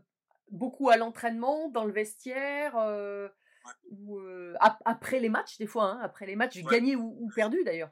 beaucoup 0.50 0.89
à 0.89 0.98
l'entraînement, 0.98 1.69
dans 1.69 1.86
le 1.86 1.93
vestiaire, 1.93 2.76
euh, 2.78 3.28
Ouais. 3.65 3.72
ou 3.91 4.19
euh, 4.19 4.56
ap- 4.60 4.82
après 4.86 5.19
les 5.19 5.30
matchs, 5.30 5.58
des 5.58 5.67
fois, 5.67 5.86
hein, 5.86 6.00
après 6.04 6.26
les 6.26 6.36
matchs, 6.36 6.56
Ouais. 6.58 6.63
gagnés 6.72 6.96
ou, 6.96 7.15
ou 7.22 7.30
perdus 7.36 7.63
d'ailleurs. 7.63 7.91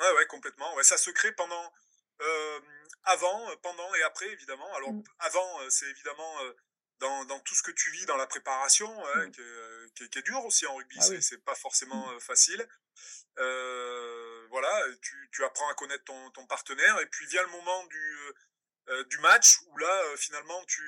Ouais, 0.00 0.12
ouais, 0.12 0.26
complètement. 0.26 0.74
Ouais, 0.74 0.84
ça 0.84 0.96
se 0.98 1.10
crée 1.10 1.32
pendant, 1.32 1.72
euh, 2.20 2.60
avant, 3.04 3.50
euh, 3.50 3.56
pendant 3.62 3.94
et 3.94 4.02
après, 4.02 4.26
évidemment. 4.28 4.72
Alors, 4.76 4.92
Mm. 4.92 5.02
avant, 5.20 5.60
euh, 5.62 5.70
c'est 5.70 5.86
évidemment 5.86 6.42
euh, 6.44 6.52
dans, 6.98 7.24
dans 7.26 7.40
tout 7.40 7.54
ce 7.54 7.62
que 7.62 7.70
tu 7.70 7.90
vis 7.92 8.06
dans 8.06 8.16
la 8.16 8.26
préparation, 8.26 8.88
hein, 9.06 9.26
Mm. 9.26 9.30
qui, 9.32 9.40
est, 9.40 9.94
qui 9.94 10.04
est- 10.04 10.08
qui 10.08 10.18
est 10.18 10.22
dur 10.22 10.44
aussi 10.44 10.66
en 10.66 10.74
rugby. 10.76 10.96
Ah 11.00 11.02
c'est 11.20 11.36
oui. 11.36 11.42
pas 11.42 11.54
forcément 11.54 12.10
euh, 12.12 12.18
facile. 12.20 12.66
Voilà, 14.50 14.82
tu, 15.02 15.28
tu 15.32 15.44
apprends 15.44 15.68
à 15.68 15.74
connaître 15.74 16.04
ton, 16.04 16.30
ton 16.30 16.46
partenaire 16.46 16.98
et 17.00 17.06
puis 17.06 17.26
vient 17.26 17.42
le 17.42 17.48
moment 17.50 17.84
du, 17.86 18.18
du 19.10 19.18
match 19.18 19.58
où 19.66 19.76
là, 19.78 20.16
finalement, 20.16 20.64
tu, 20.64 20.82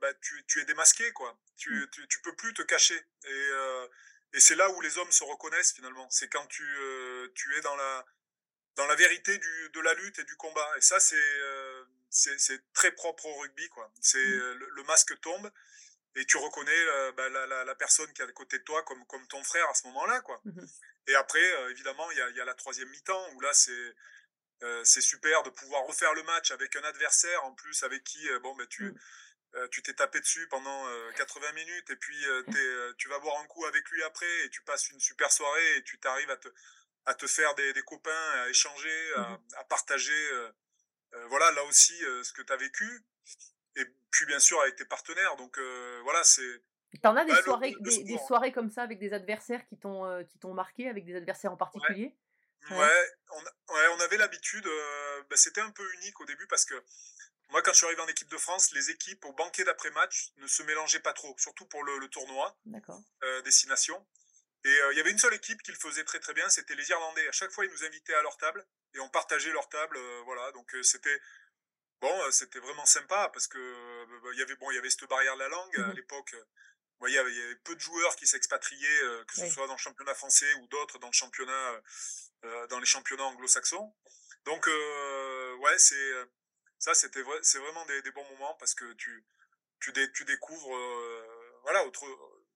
bah, 0.00 0.12
tu, 0.22 0.44
tu 0.46 0.60
es 0.60 0.64
démasqué, 0.64 1.12
quoi. 1.12 1.36
Tu, 1.56 1.70
Mm. 1.74 1.90
tu, 1.90 2.08
tu 2.08 2.20
peux 2.22 2.34
plus 2.36 2.54
te 2.54 2.62
cacher. 2.62 2.98
Et, 3.24 3.48
et 4.32 4.40
c'est 4.40 4.54
là 4.54 4.70
où 4.70 4.80
les 4.80 4.96
hommes 4.98 5.10
se 5.12 5.24
reconnaissent 5.24 5.72
finalement. 5.74 6.08
C'est 6.10 6.28
quand 6.28 6.46
tu, 6.46 6.64
tu 7.34 7.56
es 7.56 7.60
dans 7.62 7.76
la, 7.76 8.06
dans 8.76 8.86
la 8.86 8.94
vérité 8.94 9.36
du, 9.38 9.70
de 9.72 9.80
la 9.80 9.94
lutte 9.94 10.18
et 10.18 10.24
du 10.24 10.36
combat. 10.36 10.68
Et 10.76 10.80
ça, 10.80 10.98
c'est 11.00 11.16
euh, 11.16 11.84
très 12.74 12.92
propre 12.92 13.26
au 13.26 13.34
rugby. 13.40 13.68
quoi. 13.70 13.92
C'est 14.00 14.18
Mm. 14.18 14.40
euh, 14.40 14.54
le, 14.54 14.68
le 14.70 14.82
masque 14.84 15.18
tombe 15.20 15.50
et 16.16 16.24
tu 16.26 16.36
reconnais 16.38 16.72
euh, 16.88 17.12
bah, 17.12 17.28
la, 17.28 17.46
la, 17.46 17.64
la 17.64 17.74
personne 17.74 18.12
qui 18.12 18.22
est 18.22 18.24
à 18.24 18.32
côté 18.32 18.58
de 18.58 18.64
toi 18.64 18.82
comme, 18.84 19.04
comme 19.06 19.26
ton 19.28 19.42
frère 19.44 19.68
à 19.68 19.74
ce 19.74 19.86
moment-là. 19.88 20.20
quoi. 20.22 20.40
Mhm. 20.44 20.66
Et 21.06 21.14
après, 21.14 21.52
euh, 21.54 21.70
évidemment, 21.70 22.10
il 22.10 22.18
y 22.18 22.20
a, 22.22 22.30
y 22.30 22.40
a 22.40 22.44
la 22.44 22.54
troisième 22.54 22.88
mi-temps 22.90 23.32
où 23.34 23.40
là, 23.40 23.52
c'est 23.54 23.94
c'est 24.84 25.00
super 25.00 25.42
de 25.42 25.48
pouvoir 25.48 25.84
refaire 25.86 26.12
le 26.12 26.22
match 26.22 26.50
avec 26.50 26.76
un 26.76 26.82
adversaire 26.84 27.42
en 27.44 27.54
plus 27.54 27.82
avec 27.82 28.04
qui 28.04 28.28
bon, 28.42 28.54
bah, 28.56 28.66
tu 28.68 28.82
Mm. 28.84 28.98
euh, 29.54 29.68
tu 29.68 29.82
t'es 29.82 29.94
tapé 29.94 30.20
dessus 30.20 30.46
pendant 30.48 30.86
euh, 30.86 31.10
80 31.12 31.52
minutes 31.52 31.88
et 31.88 31.96
puis 31.96 32.26
euh, 32.26 32.92
tu 32.98 33.08
vas 33.08 33.18
boire 33.20 33.38
un 33.40 33.46
coup 33.46 33.64
avec 33.64 33.88
lui 33.88 34.02
après 34.02 34.30
et 34.44 34.50
tu 34.50 34.60
passes 34.60 34.90
une 34.90 35.00
super 35.00 35.32
soirée 35.32 35.76
et 35.76 35.82
tu 35.84 35.98
t'arrives 35.98 36.30
à 36.30 36.36
te, 36.36 36.48
à 37.10 37.14
te 37.14 37.26
faire 37.26 37.54
des, 37.56 37.72
des 37.72 37.82
copains, 37.82 38.24
à 38.42 38.48
échanger, 38.48 38.98
à, 39.16 39.28
Mhm. 39.30 39.38
à 39.56 39.64
partager, 39.64 40.22
euh, 40.32 40.50
euh, 41.14 41.26
voilà, 41.26 41.50
là 41.52 41.64
aussi, 41.64 41.96
euh, 42.04 42.22
ce 42.22 42.32
que 42.32 42.42
tu 42.42 42.52
as 42.52 42.56
vécu. 42.56 43.04
Et 43.76 43.84
puis, 44.10 44.26
bien 44.26 44.40
sûr, 44.40 44.60
avec 44.60 44.76
tes 44.76 44.84
partenaires. 44.84 45.36
Donc, 45.36 45.58
voilà, 46.02 46.22
c'est. 46.24 46.62
T'en 47.02 47.16
as 47.16 47.24
des 47.24 47.32
Bah, 47.32 47.42
soirées, 47.42 47.72
le 47.72 47.90
des, 47.90 48.02
des 48.04 48.14
sport. 48.14 48.26
soirées 48.26 48.52
comme 48.52 48.70
ça 48.70 48.82
avec 48.82 48.98
des 48.98 49.12
adversaires 49.12 49.64
qui 49.68 49.76
t'ont 49.78 50.24
qui 50.24 50.38
t'ont 50.38 50.54
marqué, 50.54 50.88
avec 50.88 51.04
des 51.04 51.14
adversaires 51.16 51.52
en 51.52 51.56
particulier? 51.56 52.16
Ouais, 52.70 52.76
Ouais. 52.76 53.10
on, 53.30 53.40
a- 53.40 53.74
ouais, 53.74 53.88
on 53.96 54.00
avait 54.00 54.16
l'habitude. 54.16 54.68
bah, 55.28 55.36
C'était 55.36 55.60
un 55.62 55.70
peu 55.70 55.86
unique 55.94 56.20
au 56.20 56.26
début 56.26 56.46
parce 56.48 56.64
que 56.64 56.74
moi, 57.50 57.62
quand 57.62 57.72
je 57.72 57.78
suis 57.78 57.86
arrivé 57.86 58.00
en 58.02 58.08
équipe 58.08 58.28
de 58.28 58.36
France, 58.38 58.72
les 58.72 58.90
équipes 58.90 59.24
au 59.24 59.32
banquet 59.32 59.64
d'après-match 59.64 60.32
ne 60.36 60.46
se 60.46 60.62
mélangeaient 60.64 61.00
pas 61.08 61.12
trop, 61.12 61.34
surtout 61.38 61.66
pour 61.66 61.82
le, 61.84 61.98
le 61.98 62.08
tournoi. 62.08 62.56
Euh, 63.24 63.40
destination. 63.42 64.04
Et 64.64 64.68
euh, 64.82 64.92
il 64.92 64.98
y 64.98 65.00
avait 65.00 65.10
une 65.10 65.18
seule 65.18 65.34
équipe 65.34 65.62
qui 65.62 65.72
le 65.72 65.78
faisait 65.78 66.04
très 66.04 66.20
très 66.20 66.34
bien, 66.34 66.48
c'était 66.50 66.74
les 66.74 66.88
Irlandais. 66.90 67.26
À 67.28 67.32
chaque 67.32 67.50
fois, 67.50 67.64
ils 67.64 67.70
nous 67.70 67.84
invitaient 67.84 68.14
à 68.14 68.22
leur 68.22 68.36
table 68.36 68.66
et 68.94 69.00
on 69.00 69.08
partageait 69.08 69.52
leur 69.52 69.68
table. 69.68 69.96
euh, 69.96 70.20
voilà, 70.24 70.52
donc 70.52 70.74
euh, 70.74 70.82
c'était 70.82 71.18
bon, 72.00 72.30
c'était 72.30 72.58
vraiment 72.60 72.84
sympa 72.86 73.30
parce 73.32 73.46
que 73.46 73.58
bah, 74.22 74.28
il 74.34 74.38
y 74.38 74.42
avait 74.42 74.56
bon, 74.56 74.70
il 74.70 74.74
y 74.74 74.78
avait 74.78 74.90
cette 74.90 75.04
barrière 75.08 75.34
de 75.34 75.40
la 75.40 75.48
langue 75.48 75.76
à 75.80 75.86
Mhm. 75.88 75.94
l'époque. 75.96 76.34
vous 76.34 77.06
voyez, 77.06 77.16
il 77.30 77.36
y 77.38 77.42
avait- 77.42 77.56
peu 77.64 77.74
de 77.74 77.80
joueurs 77.80 78.14
qui 78.16 78.26
s'expatriaient, 78.26 79.24
que 79.26 79.34
ce 79.34 79.40
Oui. 79.42 79.50
soit 79.50 79.66
dans 79.66 79.72
le 79.72 79.78
championnat 79.78 80.14
français 80.14 80.52
ou 80.60 80.66
d'autres 80.66 80.98
dans 80.98 81.06
le 81.08 81.14
championnat, 81.14 81.80
dans 82.68 82.78
les 82.78 82.84
championnats 82.84 83.24
anglo-saxons. 83.24 83.94
Donc, 84.44 84.66
ouais, 84.66 85.78
c'est 85.78 86.12
ça, 86.78 86.92
c'était 86.92 87.22
vrai, 87.22 87.38
c'est 87.42 87.58
vraiment 87.58 87.86
des, 87.86 88.02
des 88.02 88.10
bons 88.10 88.28
moments 88.32 88.54
parce 88.56 88.74
que 88.74 88.92
tu 88.94 89.24
tu, 89.80 89.92
dé- 89.92 90.12
tu 90.12 90.26
découvres, 90.26 90.76
voilà, 91.62 91.86
autre 91.86 92.04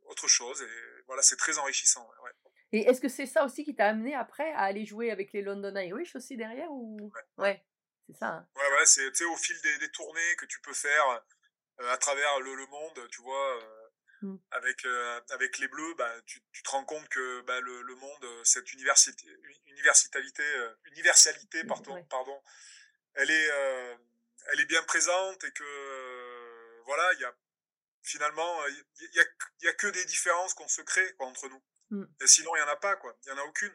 autre 0.03 0.29
chose 0.29 0.61
et 0.61 0.94
voilà, 1.07 1.23
c'est 1.23 1.37
très 1.37 1.59
enrichissant. 1.59 2.09
ouais. 2.25 2.31
Et 2.73 2.81
est-ce 2.89 3.01
que 3.01 3.09
c'est 3.09 3.27
ça 3.27 3.45
aussi 3.45 3.65
qui 3.65 3.75
t'a 3.77 3.87
amené 3.89 4.15
après 4.15 4.51
à 4.53 4.61
aller 4.63 4.85
jouer 4.85 5.11
avec 5.13 5.33
les 5.33 5.43
London 5.43 5.75
Irish 5.77 6.17
aussi 6.17 6.37
derrière 6.37 6.71
ou 6.73 7.13
Ouais, 7.39 7.65
c'est 8.09 8.17
ça. 8.17 8.27
hein. 8.29 8.49
Ouais, 8.57 8.69
ouais, 8.79 8.87
c'est 8.87 9.25
au 9.25 9.37
fil 9.37 9.61
des, 9.63 9.79
des 9.79 9.91
tournées 9.93 10.37
que 10.39 10.47
tu 10.47 10.61
peux 10.61 10.73
faire 10.75 11.23
euh, 11.81 11.93
à 11.93 11.97
travers 11.99 12.41
le, 12.41 12.55
le 12.55 12.67
monde, 12.67 13.09
tu 13.11 13.23
vois, 13.23 13.57
euh, 13.63 13.81
Mm. 14.23 14.37
avec, 14.53 14.85
euh, 14.87 15.21
avec 15.31 15.59
les 15.59 15.69
Bleus, 15.69 15.95
bah, 15.99 16.11
tu, 16.25 16.41
tu 16.53 16.63
te 16.63 16.71
rends 16.71 16.85
compte 16.85 17.07
que 17.11 17.43
bah, 17.43 17.61
le, 17.61 17.83
le 17.83 17.95
monde, 17.97 18.27
cette 18.45 18.73
université, 18.73 19.27
universalité, 19.67 20.43
universalité 20.87 21.63
Mm, 21.65 21.67
pardon, 21.67 21.95
ouais. 21.95 22.07
pardon, 22.09 22.41
elle 23.15 23.31
est, 23.31 23.49
elle 24.53 24.61
est 24.61 24.67
bien 24.67 24.83
présente 24.85 25.45
et 25.45 25.53
que 25.53 26.83
voilà, 26.85 27.13
il 27.15 27.21
y 27.21 27.25
a 27.25 27.35
finalement, 28.05 28.67
il 28.69 29.11
y 29.15 29.21
a, 29.21 29.25
il 29.61 29.65
y 29.65 29.69
a 29.69 29.73
que 29.73 29.89
des 29.89 30.05
différences 30.05 30.55
qu'on 30.55 30.69
se 30.69 30.83
crée 30.83 31.13
quoi, 31.17 31.27
entre 31.27 31.49
nous. 31.49 31.63
Mm. 31.91 32.05
Et 32.23 32.27
sinon, 32.27 32.55
il 32.57 32.61
y 32.61 32.63
en 32.63 32.69
a 32.69 32.77
pas, 32.77 32.97
quoi. 32.97 33.17
Il 33.25 33.29
y 33.31 33.33
en 33.33 33.39
a 33.39 33.43
aucune. 33.45 33.73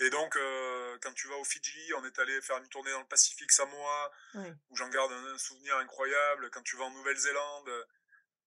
Et 0.00 0.10
donc, 0.10 0.36
euh, 0.36 0.98
quand 1.00 1.12
tu 1.14 1.26
vas 1.26 1.36
aux 1.36 1.44
Fidji, 1.44 1.92
on 1.94 2.04
est 2.04 2.18
allé 2.18 2.38
faire 2.42 2.58
une 2.58 2.68
tournée 2.68 2.90
dans 2.90 3.00
le 3.00 3.06
Pacifique 3.06 3.50
Samoa, 3.50 4.12
Ouais. 4.34 4.52
où 4.68 4.76
j'en 4.76 4.88
garde 4.90 5.10
un, 5.10 5.34
un 5.34 5.38
souvenir 5.38 5.74
incroyable. 5.78 6.50
Quand 6.50 6.62
tu 6.62 6.76
vas 6.76 6.84
en 6.84 6.90
Nouvelle-Zélande, 6.90 7.70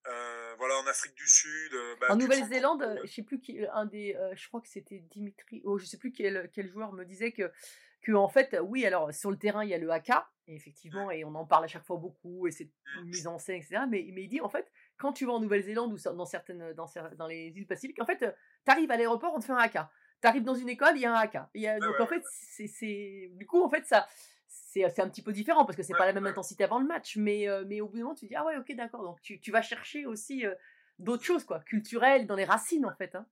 euh, 0.07 0.55
voilà, 0.57 0.77
en 0.77 0.85
Afrique 0.87 1.15
du 1.15 1.27
Sud. 1.27 1.73
euh, 1.73 1.95
bah, 1.99 2.07
En 2.11 2.15
Nouvelle-Zélande, 2.17 2.99
que- 3.01 3.07
je 3.07 3.11
sais 3.13 3.23
plus 3.23 3.39
qui, 3.39 3.59
un 3.73 3.85
des, 3.85 4.15
euh, 4.15 4.35
je 4.35 4.47
crois 4.47 4.61
que 4.61 4.67
c'était 4.69 4.99
Dimitri, 4.99 5.61
oh, 5.65 5.77
je 5.79 5.85
sais 5.85 5.97
plus 5.97 6.11
quel, 6.11 6.49
quel 6.53 6.69
joueur 6.69 6.93
me 6.93 7.03
disait 7.03 7.31
que, 7.31 7.51
que 8.01 8.11
en 8.13 8.29
fait, 8.29 8.55
oui, 8.61 8.85
alors 8.85 9.13
sur 9.13 9.29
le 9.31 9.37
terrain 9.37 9.63
il 9.63 9.69
y 9.71 9.73
a 9.73 9.77
le 9.77 9.89
haka, 9.89 10.29
et 10.47 10.55
effectivement, 10.55 11.11
et 11.11 11.25
on 11.25 11.35
en 11.35 11.45
parle 11.45 11.65
à 11.65 11.67
chaque 11.67 11.85
fois 11.85 11.97
beaucoup, 11.97 12.47
et 12.47 12.51
c'est 12.51 12.69
une 12.99 13.05
mise 13.09 13.27
en 13.27 13.37
scène, 13.39 13.57
etc. 13.57 13.81
Mais, 13.89 14.07
mais 14.13 14.23
il 14.23 14.29
dit 14.29 14.39
en 14.41 14.49
fait, 14.49 14.71
quand 14.99 15.13
tu 15.13 15.25
vas 15.25 15.33
en 15.33 15.39
Nouvelle-Zélande 15.39 15.93
ou 15.93 15.97
dans 16.15 16.25
certaines, 16.25 16.73
dans, 16.73 17.27
les 17.27 17.47
îles 17.55 17.65
Pacifiques, 17.65 18.01
en 18.01 18.05
fait, 18.05 18.17
tu 18.19 18.71
arrives 18.71 18.91
à 18.91 18.97
l'aéroport, 18.97 19.33
on 19.33 19.39
te 19.39 19.45
fait 19.45 19.53
un 19.53 19.57
haka. 19.57 19.89
Tu 20.21 20.27
arrives 20.27 20.43
dans 20.43 20.55
une 20.55 20.69
école, 20.69 20.91
il 20.95 21.01
y 21.01 21.05
a 21.05 21.13
un 21.13 21.19
haka. 21.19 21.49
Il 21.53 21.61
y 21.61 21.67
a, 21.67 21.79
donc 21.79 21.95
ouais, 21.95 22.01
en 22.01 22.07
fait, 22.07 22.21
c'est, 22.67 23.29
du 23.31 23.47
coup, 23.47 23.63
en 23.63 23.69
fait, 23.69 23.85
ça, 23.85 24.07
c'est, 24.47 24.99
un 24.99 25.09
petit 25.09 25.21
peu 25.21 25.31
différent 25.31 25.65
parce 25.65 25.77
que 25.77 25.83
c'est 25.83 25.93
Ouais, 25.93 25.99
pas 25.99 26.05
la 26.05 26.13
même 26.13 26.25
ouais. 26.25 26.29
intensité 26.29 26.63
avant 26.65 26.79
le 26.79 26.85
match, 26.85 27.15
mais, 27.15 27.47
euh, 27.47 27.63
mais 27.65 27.81
au 27.81 27.87
bout 27.87 27.97
d'un 27.97 28.03
moment, 28.03 28.15
tu 28.15 28.27
dis 28.27 28.35
ah 28.35 28.45
ouais, 28.45 28.57
ok, 28.57 28.75
d'accord. 28.75 29.03
Donc 29.03 29.21
tu, 29.21 29.39
tu 29.39 29.51
vas 29.51 29.61
chercher 29.61 30.05
aussi 30.05 30.45
euh, 30.45 30.53
d'autres 30.99 31.23
choses, 31.23 31.45
quoi, 31.45 31.61
culturelles, 31.61 32.27
dans 32.27 32.35
les 32.35 32.45
racines, 32.45 32.85
en 32.85 32.95
fait. 32.95 33.15
Hein. 33.15 33.25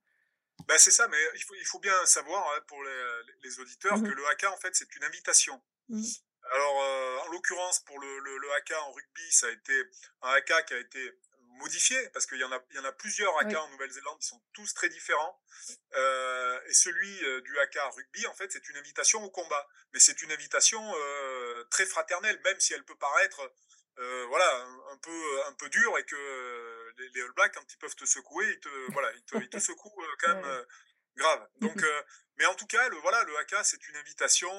Ben, 0.66 0.78
c'est 0.78 0.90
ça, 0.90 1.06
mais 1.08 1.18
il 1.34 1.42
faut, 1.42 1.54
il 1.54 1.66
faut 1.66 1.78
bien 1.78 1.94
savoir 2.04 2.44
hein, 2.54 2.60
pour 2.66 2.82
les, 2.82 3.12
les 3.44 3.60
auditeurs 3.60 4.02
que 4.02 4.08
le 4.08 4.26
haka, 4.28 4.50
en 4.52 4.56
fait, 4.56 4.74
c'est 4.74 4.94
une 4.96 5.04
invitation. 5.04 5.60
Mhm. 5.88 6.02
Alors, 6.50 6.82
euh, 6.82 7.18
en 7.26 7.32
l'occurrence, 7.32 7.80
pour 7.80 7.98
le, 8.00 8.18
le, 8.20 8.38
le 8.38 8.52
haka 8.54 8.80
en 8.82 8.92
rugby, 8.92 9.30
ça 9.30 9.46
a 9.46 9.50
été 9.50 9.82
un 10.22 10.30
haka 10.30 10.62
qui 10.62 10.74
a 10.74 10.78
été 10.78 11.12
modifié, 11.58 12.08
parce 12.10 12.26
qu'il 12.26 12.38
y, 12.38 12.44
en 12.44 12.52
a- 12.52 12.64
il 12.70 12.76
y 12.76 12.78
en 12.78 12.84
a 12.84 12.92
plusieurs 12.92 13.36
haka 13.38 13.48
Oui. 13.50 13.56
en 13.56 13.68
Nouvelle-Zélande, 13.70 14.18
ils 14.20 14.26
sont 14.26 14.42
tous 14.54 14.72
très 14.74 14.88
différents. 14.88 15.40
Euh, 15.94 16.60
et 16.66 16.72
celui 16.74 17.24
euh, 17.24 17.40
du 17.42 17.58
haka 17.58 17.86
en 17.86 17.90
rugby, 17.90 18.26
en 18.26 18.34
fait, 18.34 18.50
c'est 18.52 18.68
une 18.68 18.76
invitation 18.76 19.22
au 19.22 19.30
combat. 19.30 19.66
Mais 19.92 20.00
c'est 20.00 20.22
une 20.22 20.32
invitation 20.32 20.80
euh, 20.96 21.64
très 21.70 21.86
fraternelle, 21.86 22.40
même 22.44 22.58
si 22.60 22.72
elle 22.74 22.84
peut 22.84 22.96
paraître 22.96 23.40
euh, 23.98 24.24
voilà, 24.28 24.48
un, 24.62 24.92
un 24.92 24.98
peu, 24.98 25.44
un 25.46 25.52
peu 25.54 25.68
dure 25.68 25.98
et 25.98 26.04
que 26.04 26.92
les, 26.98 27.08
les 27.10 27.22
All 27.22 27.32
Blacks, 27.32 27.54
quand 27.54 27.72
ils 27.72 27.78
peuvent 27.78 27.96
te 27.96 28.04
secouer, 28.06 28.48
ils 28.48 28.60
te, 28.60 28.68
voilà, 28.92 29.12
ils 29.12 29.24
te, 29.24 29.36
ils 29.38 29.48
te 29.50 29.58
secouent 29.58 30.02
quand 30.20 30.34
même 30.34 30.64
grave. 31.16 31.48
Donc, 31.60 31.82
mais 32.36 32.46
en 32.46 32.54
tout 32.54 32.66
cas, 32.66 32.88
le, 32.88 32.96
voilà, 32.98 33.24
le 33.24 33.36
haka, 33.38 33.64
c'est 33.64 33.88
une 33.88 33.96
invitation, 33.96 34.50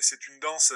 c'est 0.00 0.26
une 0.28 0.40
danse 0.40 0.74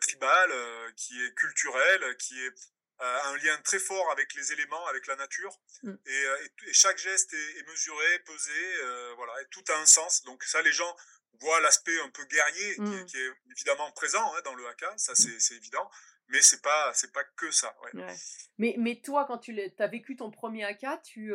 tribale 0.00 0.52
qui 0.96 1.22
est 1.24 1.34
culturelle, 1.34 2.16
qui 2.16 2.42
est 2.46 2.54
euh, 3.00 3.18
un 3.24 3.36
lien 3.36 3.56
très 3.62 3.78
fort 3.78 4.10
avec 4.10 4.34
les 4.34 4.52
éléments, 4.52 4.86
avec 4.86 5.06
la 5.06 5.16
nature. 5.16 5.54
Mm. 5.82 5.92
Et, 6.06 6.10
euh, 6.26 6.36
et- 6.44 6.70
et 6.70 6.72
chaque 6.72 6.98
geste 6.98 7.32
est, 7.34 7.58
est 7.58 7.66
mesuré, 7.68 8.18
pesé, 8.20 8.52
euh, 8.84 9.12
voilà, 9.16 9.32
et 9.42 9.46
tout 9.50 9.64
a 9.68 9.78
un 9.78 9.86
sens. 9.86 10.22
Donc 10.24 10.42
ça, 10.44 10.62
les 10.62 10.72
gens 10.72 10.96
voient 11.40 11.60
l'aspect 11.60 11.98
un 12.00 12.08
peu 12.10 12.24
guerrier 12.24 12.74
qui, 12.76 12.80
est- 12.82 13.02
Mm. 13.02 13.06
qui 13.06 13.16
est 13.18 13.30
évidemment 13.50 13.90
présent 13.92 14.34
hein, 14.34 14.40
dans 14.44 14.54
le 14.54 14.66
haka, 14.66 14.92
ça 14.96 15.14
c'est 15.14 15.38
c'est 15.40 15.56
évident. 15.56 15.90
Mais 16.28 16.40
c'est 16.42 16.62
pas 16.62 16.92
c'est 16.94 17.12
pas 17.12 17.22
que 17.22 17.50
ça. 17.50 17.76
ouais. 17.84 18.00
Ouais. 18.02 18.14
Mais, 18.58 18.74
mais 18.78 19.00
toi, 19.00 19.26
quand 19.26 19.38
tu 19.38 19.56
as 19.78 19.86
vécu 19.86 20.16
ton 20.16 20.30
premier 20.30 20.64
haka, 20.64 21.00
tu 21.04 21.32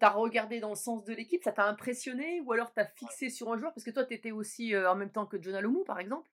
as 0.00 0.10
regardé 0.10 0.58
dans 0.60 0.70
le 0.70 0.74
sens 0.76 1.04
de 1.04 1.12
l'équipe, 1.14 1.44
ça 1.44 1.52
t'a 1.52 1.64
impressionné 1.64 2.40
ou 2.40 2.52
alors 2.52 2.72
t'as 2.74 2.86
fixé 2.86 3.28
sur 3.30 3.52
un 3.52 3.58
joueur? 3.58 3.72
Parce 3.72 3.84
que 3.84 3.90
toi, 3.92 4.04
tu 4.04 4.14
étais 4.14 4.32
aussi 4.32 4.74
euh, 4.74 4.90
en 4.90 4.94
même 4.96 5.12
temps 5.12 5.26
que 5.26 5.40
John 5.40 5.54
Alomou, 5.54 5.84
par 5.84 6.00
exemple, 6.00 6.28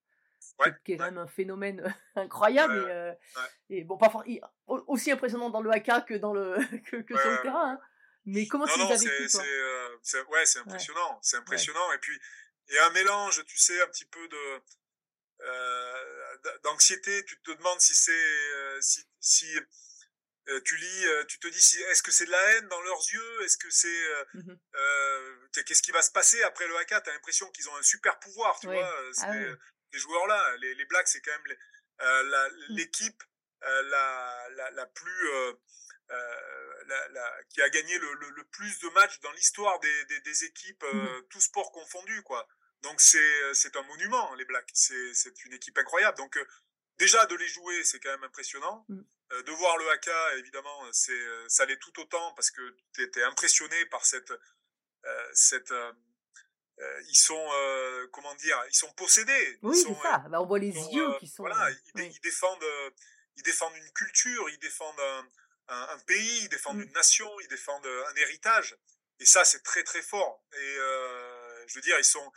Ouais, 0.59 0.73
qui 0.85 0.93
est 0.93 0.97
quand 0.97 1.05
même 1.05 1.17
un 1.17 1.27
phénomène 1.27 1.79
euh, 1.81 2.21
incroyable. 2.21 2.73
Et, 2.77 2.91
euh, 2.91 3.13
et 3.69 3.83
bon, 3.83 3.97
pas 3.97 4.09
for- 4.09 4.23
aussi 4.67 5.11
impressionnant 5.11 5.49
dans 5.49 5.61
le 5.61 5.71
haka 5.71 6.01
que, 6.01 6.13
dans 6.13 6.33
le, 6.33 6.55
que, 7.03 7.17
sur 7.17 7.29
le 7.31 7.41
terrain. 7.41 7.71
hein. 7.73 7.79
Mais 8.25 8.47
comment 8.47 8.65
Non, 8.65 8.73
tu 8.73 8.79
non, 8.79 8.87
c'est 8.97 9.07
euh, 9.47 9.97
c'est- 10.01 10.21
ouais, 10.23 10.45
c'est 10.45 10.59
impressionnant, 10.59 11.19
c'est 11.21 11.37
impressionnant. 11.37 11.91
Et 11.93 11.97
puis 11.97 12.17
il 12.69 12.75
y 12.75 12.77
a 12.77 12.87
un 12.87 12.91
mélange, 12.91 13.43
tu 13.45 13.57
sais, 13.57 13.81
un 13.81 13.87
petit 13.87 14.05
peu 14.05 14.25
de 14.29 14.61
euh, 15.41 16.37
d'anxiété. 16.63 17.23
Tu 17.25 17.39
te 17.41 17.51
demandes 17.51 17.79
si 17.81 17.93
c'est 17.95 18.11
euh, 18.13 18.79
si, 18.81 19.05
si 19.19 19.47
euh, 20.49 20.61
tu 20.63 20.75
lis, 20.77 21.05
euh, 21.07 21.23
tu 21.25 21.39
te 21.39 21.47
dis 21.47 21.61
si 21.61 21.81
est-ce 21.83 22.03
que 22.03 22.11
c'est 22.11 22.25
de 22.25 22.31
la 22.31 22.41
haine 22.51 22.67
dans 22.69 22.81
leurs 22.81 23.01
yeux, 23.13 23.43
est-ce 23.43 23.57
que 23.57 23.69
c'est 23.69 24.03
euh, 24.35 25.47
t'sais, 25.51 25.63
qu'est-ce 25.63 25.81
qui 25.81 25.91
va 25.91 26.01
se 26.01 26.11
passer 26.11 26.41
après 26.43 26.67
le 26.67 26.77
haka 26.77 27.01
T'as 27.01 27.11
l'impression 27.13 27.49
qu'ils 27.51 27.67
ont 27.69 27.75
un 27.75 27.81
super 27.83 28.19
pouvoir, 28.19 28.57
tu 28.59 28.67
vois. 28.67 28.89
Ah. 29.23 29.31
Les 29.93 29.99
joueurs 29.99 30.27
là, 30.27 30.57
les, 30.57 30.75
les 30.75 30.85
Blacks, 30.85 31.07
c'est 31.07 31.21
quand 31.21 31.31
même 31.31 31.57
euh, 32.01 32.23
la- 32.23 32.49
Mm. 32.49 32.75
l'équipe 32.75 33.23
euh, 33.63 33.81
la, 33.83 34.47
la, 34.57 34.71
la 34.71 34.85
plus 34.87 35.29
euh, 35.29 35.53
euh, 36.11 36.83
la, 36.87 37.07
la- 37.09 37.43
qui 37.49 37.61
a 37.61 37.69
gagné 37.69 37.97
le, 37.97 38.13
le, 38.15 38.29
le 38.31 38.43
plus 38.45 38.79
de 38.79 38.89
matchs 38.89 39.19
dans 39.21 39.31
l'histoire 39.31 39.79
des, 39.79 40.05
des, 40.05 40.19
des 40.21 40.43
équipes, 40.43 40.83
euh, 40.83 40.93
Mhm. 41.21 41.27
tous 41.29 41.41
sports 41.41 41.71
confondus, 41.71 42.21
quoi. 42.23 42.47
Donc 42.81 42.99
c'est 42.99 43.75
un 43.77 43.83
monument, 43.83 44.33
les 44.35 44.43
Blacks. 44.45 44.69
C'est 44.73 45.13
c'est 45.13 45.45
une 45.45 45.53
équipe 45.53 45.77
incroyable. 45.77 46.17
Donc 46.17 46.35
euh, 46.35 46.45
déjà 46.97 47.25
de 47.27 47.35
les 47.35 47.47
jouer, 47.47 47.83
c'est 47.85 47.99
quand 48.01 48.09
même 48.11 48.23
impressionnant. 48.25 48.85
Euh, 49.31 49.41
de 49.43 49.51
voir 49.51 49.77
le 49.77 49.89
haka, 49.89 50.35
évidemment, 50.35 50.91
c'est 50.91 51.13
euh, 51.13 51.47
ça 51.47 51.65
l'est 51.65 51.79
tout 51.79 51.97
autant 52.01 52.33
parce 52.33 52.51
que 52.51 52.75
tu 52.93 53.01
étais 53.03 53.23
impressionné 53.23 53.85
par 53.85 54.05
cette 54.05 54.31
euh, 55.05 55.29
cette 55.33 55.71
euh, 55.71 55.91
euh, 55.91 55.93
ils 57.09 57.15
sont 57.17 57.47
euh, 57.53 58.07
comment 58.11 58.33
dire, 58.35 58.61
ils 58.69 58.75
sont 58.75 58.91
possédés. 58.93 59.59
Oui, 59.61 59.77
c'est 59.77 59.93
ça. 60.01 60.17
Bah, 60.29 60.41
on 60.41 60.45
voit 60.45 60.59
les 60.59 60.71
yeux 60.71 61.09
euh, 61.09 61.17
qui 61.19 61.27
sont. 61.27 61.43
voilà, 61.43 61.69
ils, 61.71 61.91
oui. 61.95 62.09
ils 62.13 62.19
défendent 62.21 62.63
euh, 62.63 62.89
ils 63.35 63.43
défendent 63.43 63.75
une 63.75 63.91
culture, 63.93 64.49
ils 64.49 64.59
défendent 64.59 64.99
un, 64.99 65.27
un, 65.69 65.81
un 65.89 65.99
pays, 65.99 66.39
ils 66.43 66.49
défendent 66.49 66.77
Mm. 66.77 66.83
une 66.83 66.91
nation, 66.93 67.29
ils 67.41 67.47
défendent 67.47 67.85
euh, 67.85 68.05
un 68.07 68.15
héritage. 68.15 68.77
Et 69.19 69.25
ça, 69.25 69.45
c'est 69.45 69.61
très 69.63 69.83
très 69.83 70.01
fort. 70.01 70.43
Et 70.53 70.57
euh, 70.79 71.67
je 71.67 71.75
veux 71.75 71.81
dire, 71.81 71.97
ils 71.99 72.03
sont 72.05 72.31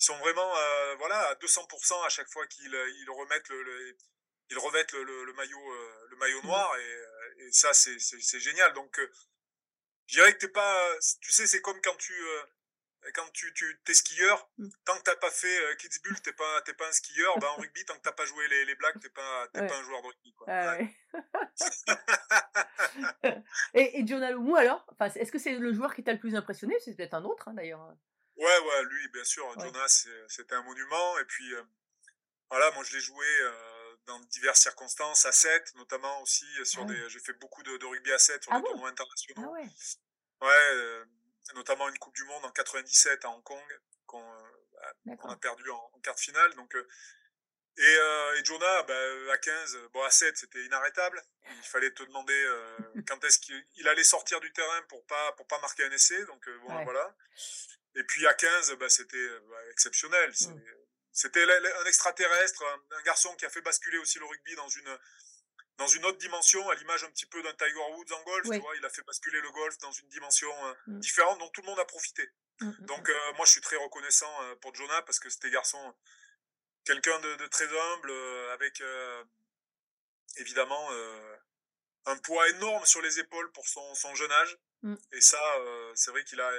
ils 0.00 0.04
sont 0.04 0.18
vraiment 0.18 0.56
euh, 0.56 0.94
voilà 0.96 1.18
à 1.28 1.34
200% 1.36 2.04
à 2.04 2.08
chaque 2.08 2.30
fois 2.30 2.46
qu'ils 2.46 2.72
ils 2.72 3.10
remettent 3.10 3.48
le, 3.48 3.62
le- 3.62 3.96
ils 4.50 4.58
revêtent 4.58 4.92
le, 4.92 5.02
le, 5.02 5.24
le 5.24 5.32
maillot 5.34 5.72
euh, 5.72 6.06
le 6.10 6.16
maillot 6.16 6.40
Mm. 6.42 6.46
noir 6.46 6.76
et, 6.78 6.80
euh, 6.94 7.34
et 7.46 7.52
ça 7.52 7.72
c'est 7.74 7.98
génial. 8.40 8.72
Donc 8.74 8.98
euh, 8.98 9.10
je 10.06 10.14
dirais 10.14 10.32
que 10.34 10.38
t'es 10.38 10.48
pas 10.48 10.94
tu 11.20 11.32
sais 11.32 11.46
c'est 11.46 11.60
comme 11.60 11.80
quand 11.82 11.96
tu 11.96 12.12
euh, 12.12 12.42
quand 13.14 13.28
tu, 13.32 13.52
tu 13.54 13.80
t'es 13.84 13.94
skieur, 13.94 14.48
Mm. 14.58 14.68
tant 14.84 14.96
que 14.98 15.02
t'as 15.02 15.16
pas 15.16 15.30
fait 15.30 15.60
euh, 15.64 15.74
Kitzbühel, 15.76 16.20
t'es 16.22 16.32
pas 16.32 16.60
t'es 16.62 16.74
pas 16.74 16.88
un 16.88 16.92
skieur. 16.92 17.38
Ben 17.38 17.46
en 17.48 17.56
rugby, 17.56 17.84
tant 17.84 17.94
que 17.96 18.02
t'as 18.02 18.12
pas 18.12 18.26
joué 18.26 18.46
les, 18.48 18.64
les 18.64 18.74
Blacks, 18.74 18.98
t'es 19.00 19.10
pas 19.10 19.48
t'es 19.52 19.60
Ouais. 19.60 19.66
pas 19.66 19.76
un 19.76 19.82
joueur 19.82 20.02
de 20.02 20.06
rugby. 20.08 20.34
Quoi. 20.34 20.46
Ah 20.50 20.76
Ouais. 20.76 20.94
et, 23.74 24.00
et 24.00 24.06
John 24.06 24.22
Alomou, 24.22 24.56
alors? 24.56 24.84
Enfin, 24.88 25.06
Est-ce 25.14 25.32
que 25.32 25.38
c'est 25.38 25.54
le 25.54 25.72
joueur 25.72 25.94
qui 25.94 26.02
t'a 26.04 26.12
le 26.12 26.18
plus 26.18 26.34
impressionné? 26.34 26.76
C'est 26.84 26.94
peut-être 26.94 27.14
un 27.14 27.24
autre, 27.24 27.48
hein, 27.48 27.54
d'ailleurs. 27.54 27.80
Ouais, 28.36 28.58
ouais, 28.58 28.84
lui, 28.84 29.08
bien 29.12 29.24
sûr, 29.24 29.46
Ouais. 29.56 29.70
C'est- 29.88 30.08
c'était 30.28 30.54
un 30.54 30.62
monument. 30.62 31.18
Et 31.18 31.24
puis, 31.24 31.54
euh, 31.54 31.62
voilà, 32.50 32.70
moi, 32.72 32.84
je 32.84 32.94
l'ai 32.94 33.00
joué 33.00 33.26
euh, 33.42 33.96
dans 34.06 34.18
diverses 34.20 34.60
circonstances, 34.60 35.26
à 35.26 35.32
7, 35.32 35.74
notamment 35.76 36.22
aussi. 36.22 36.46
sur 36.64 36.82
Ah 36.82 36.86
des, 36.86 37.08
J'ai 37.10 37.20
fait 37.20 37.32
beaucoup 37.34 37.62
de, 37.62 37.76
de 37.76 37.86
rugby 37.86 38.12
à 38.12 38.18
7 38.18 38.42
sur 38.44 38.52
Ah 38.52 38.56
des 38.58 38.62
bon? 38.62 38.68
tournois 38.70 38.88
Ah 38.88 38.92
internationaux. 38.92 39.52
ouais. 39.52 39.66
Ouais, 40.40 41.04
notamment 41.54 41.88
une 41.88 41.98
Coupe 41.98 42.14
du 42.14 42.24
Monde 42.24 42.44
en 42.44 42.50
97 42.52 43.24
à 43.24 43.30
Hong 43.30 43.42
Kong, 43.42 43.80
qu'on 44.06 44.22
euh, 44.22 44.42
on 45.06 45.10
D'accord. 45.10 45.30
a 45.30 45.36
perdu 45.36 45.68
en, 45.70 45.90
en 45.94 46.00
quart 46.00 46.14
de 46.14 46.20
finale. 46.20 46.54
Donc, 46.54 46.74
euh, 46.74 46.86
et, 47.78 47.96
euh, 47.96 48.36
et 48.40 48.44
Jonah, 48.44 48.82
bah, 48.82 49.32
à 49.32 49.38
15, 49.38 49.78
bon, 49.92 50.02
à 50.02 50.10
7, 50.10 50.36
c'était 50.36 50.64
inarrêtable. 50.64 51.22
Il 51.56 51.62
fallait 51.62 51.92
te 51.92 52.02
demander 52.02 52.34
euh, 52.44 52.78
quand 53.06 53.22
est-ce 53.24 53.38
qu'il 53.38 53.66
il 53.76 53.86
allait 53.88 54.04
sortir 54.04 54.40
du 54.40 54.52
terrain 54.52 54.82
pour 54.88 55.04
pas, 55.06 55.32
pour 55.32 55.46
pas 55.46 55.60
marquer 55.60 55.84
un 55.84 55.90
essai. 55.92 56.24
Donc, 56.26 56.46
euh, 56.48 56.58
bon, 56.58 56.76
Ouais. 56.76 56.84
voilà. 56.84 57.16
Et 57.94 58.02
puis 58.04 58.26
à 58.26 58.34
15, 58.34 58.72
bah, 58.78 58.88
c'était 58.88 59.28
bah, 59.48 59.70
exceptionnel. 59.70 60.34
C'est- 60.34 60.48
Mm. 60.48 60.62
c'était 61.12 61.42
un 61.44 61.84
extraterrestre, 61.86 62.62
un, 62.64 62.96
un, 62.96 63.02
garçon 63.02 63.34
qui 63.36 63.44
a 63.46 63.50
fait 63.50 63.60
basculer 63.62 63.98
aussi 63.98 64.18
le 64.20 64.26
rugby 64.26 64.54
dans 64.56 64.68
une, 64.68 64.98
dans 65.78 65.86
une 65.86 66.04
autre 66.04 66.18
dimension, 66.18 66.68
à 66.70 66.74
l'image 66.74 67.04
un 67.04 67.10
petit 67.10 67.26
peu 67.26 67.40
d'un 67.42 67.54
Tiger 67.54 67.74
Woods 67.94 68.12
en 68.12 68.22
golf. 68.24 68.50
Tu 68.50 68.58
vois, 68.58 68.76
il 68.76 68.84
a 68.84 68.90
fait 68.90 69.02
basculer 69.02 69.40
le 69.40 69.50
golf 69.52 69.78
dans 69.78 69.92
une 69.92 70.08
dimension 70.08 70.50
euh, 70.66 70.74
mm. 70.88 70.98
différente 70.98 71.38
dont 71.38 71.48
tout 71.50 71.60
le 71.62 71.68
monde 71.68 71.78
a 71.78 71.84
profité. 71.84 72.28
Mm, 72.60 72.66
mm, 72.66 72.86
Donc, 72.86 73.08
euh, 73.08 73.32
moi, 73.36 73.46
je 73.46 73.52
suis 73.52 73.60
très 73.60 73.76
reconnaissant 73.76 74.42
euh, 74.42 74.56
pour 74.56 74.74
Jonah 74.74 75.02
parce 75.02 75.20
que 75.20 75.30
c'était 75.30 75.50
garçon, 75.50 75.94
quelqu'un 76.84 77.18
de, 77.20 77.36
de, 77.36 77.46
très 77.46 77.66
humble, 77.66 78.12
avec 78.52 78.82
évidemment 80.36 80.90
un 82.06 82.16
poids 82.18 82.48
énorme 82.48 82.84
sur 82.86 83.02
les 83.02 83.18
épaules 83.20 83.50
pour 83.52 83.66
son, 83.68 83.94
son 83.94 84.14
jeune 84.14 84.32
âge. 84.32 84.58
Et 85.12 85.20
ça, 85.20 85.40
c'est 85.94 86.10
vrai 86.10 86.24
qu'il 86.24 86.40
a, 86.40 86.50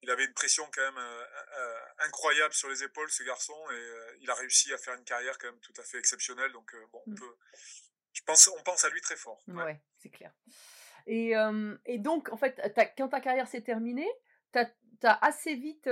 il 0.00 0.10
avait 0.10 0.24
une 0.24 0.32
pression 0.32 0.68
quand 0.72 0.80
même 0.80 1.26
incroyable 1.98 2.54
sur 2.54 2.68
les 2.70 2.82
épaules, 2.82 3.10
ce 3.10 3.22
garçon, 3.24 3.56
et 3.72 4.16
il 4.20 4.30
a 4.30 4.34
réussi 4.34 4.72
à 4.72 4.78
faire 4.78 4.94
une 4.94 5.04
carrière 5.04 5.36
quand 5.38 5.48
même 5.48 5.60
tout 5.60 5.74
à 5.76 5.82
fait 5.84 5.98
exceptionnelle. 5.98 6.52
Donc, 6.52 6.74
bon, 6.90 7.02
on 7.06 7.14
peut 7.14 7.36
je 8.12 8.22
pense, 8.22 8.48
on 8.48 8.62
pense 8.62 8.84
à 8.84 8.90
lui 8.90 9.00
très 9.00 9.16
fort. 9.16 9.42
Ouais, 9.48 9.80
c'est 9.98 10.10
clair. 10.10 10.32
Et, 11.06 11.34
et, 11.86 11.98
donc, 11.98 12.32
en 12.32 12.36
fait, 12.36 12.60
quand 12.96 13.08
ta 13.08 13.20
carrière 13.20 13.48
s'est 13.48 13.62
terminée, 13.62 14.08
tu 14.52 14.58
as, 14.58 15.18
assez 15.20 15.56
vite, 15.56 15.90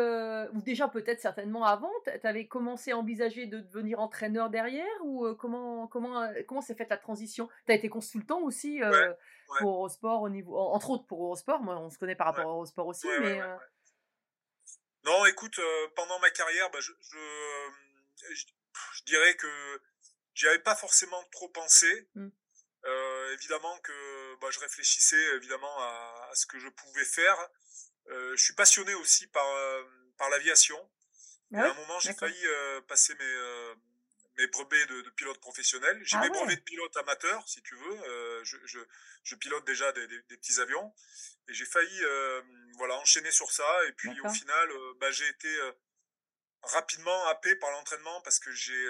ou 0.52 0.62
déjà 0.62 0.86
peut-être 0.86 1.20
certainement 1.20 1.64
avant, 1.64 1.90
tu 2.04 2.26
avais 2.26 2.46
commencé 2.46 2.92
à 2.92 2.98
envisager 2.98 3.46
de 3.46 3.58
devenir 3.58 3.98
entraîneur 3.98 4.50
derrière 4.50 4.86
Ou 5.02 5.34
comment 5.34 5.88
comment 5.88 6.30
comment 6.46 6.60
s'est 6.60 6.76
faite 6.76 6.90
la 6.90 6.96
transition? 6.96 7.48
Tu 7.66 7.72
as 7.72 7.74
été 7.74 7.88
consultant 7.88 8.40
aussi 8.40 8.80
pour 9.58 9.70
Eurosport, 9.70 10.22
au 10.22 10.28
niveau, 10.28 10.56
entre 10.56 10.90
autres 10.90 11.06
pour 11.06 11.24
Eurosport, 11.24 11.60
moi 11.60 11.76
on 11.76 11.90
se 11.90 11.98
connaît 11.98 12.14
par 12.14 12.28
rapport 12.28 12.44
à 12.44 12.52
Eurosport 12.52 12.86
aussi, 12.86 13.08
mais. 13.20 13.40
Non, 15.04 15.24
écoute, 15.26 15.58
pendant 15.96 16.18
ma 16.20 16.30
carrière, 16.30 16.70
bah, 16.70 16.78
je, 16.80 16.92
je, 17.00 18.34
je, 18.34 19.04
dirais 19.04 19.34
que 19.36 19.80
J'y 20.40 20.48
avais 20.48 20.58
pas 20.58 20.74
forcément 20.74 21.22
trop 21.32 21.50
pensé. 21.50 22.08
Mmh. 22.14 22.28
Euh, 22.86 23.34
évidemment 23.34 23.78
que 23.80 24.36
bah, 24.40 24.48
je 24.50 24.58
réfléchissais 24.58 25.36
évidemment 25.36 25.78
à, 25.80 26.30
ce 26.32 26.46
que 26.46 26.58
je 26.58 26.68
pouvais 26.68 27.04
faire. 27.04 27.36
Euh, 28.08 28.34
je 28.36 28.42
suis 28.42 28.54
passionné 28.54 28.94
aussi 28.94 29.26
par, 29.26 29.46
euh, 29.46 29.84
par 30.16 30.30
l'aviation. 30.30 30.78
Ah 31.52 31.64
à 31.64 31.70
un 31.70 31.74
moment, 31.74 32.00
j'ai 32.00 32.14
failli 32.14 32.46
passer 32.88 33.14
mes, 33.16 33.74
mes 34.38 34.46
brevets 34.46 34.86
de, 34.86 35.10
pilote 35.10 35.38
professionnel. 35.40 36.00
J'ai 36.04 36.16
ah 36.16 36.22
mes 36.22 36.30
brevets 36.30 36.56
de 36.56 36.62
pilote 36.62 36.96
amateur, 36.96 37.46
si 37.46 37.60
tu 37.60 37.74
veux. 37.74 38.42
Je, 38.42 38.56
je, 38.64 38.78
je, 39.24 39.34
pilote 39.34 39.66
déjà 39.66 39.92
des, 39.92 40.06
des, 40.06 40.36
petits 40.38 40.58
avions. 40.58 40.94
Et 41.48 41.52
j'ai 41.52 41.66
failli 41.66 42.02
voilà, 42.78 42.94
enchaîner 42.94 43.30
sur 43.30 43.52
ça. 43.52 43.68
Et 43.88 43.92
puis 43.92 44.18
au 44.22 44.30
final, 44.30 44.68
bah, 45.00 45.10
j'ai 45.10 45.28
été 45.28 45.54
rapidement 46.62 47.26
happé 47.26 47.56
par 47.56 47.72
l'entraînement 47.72 48.22
parce 48.22 48.38
que 48.38 48.52
j'ai 48.52 48.88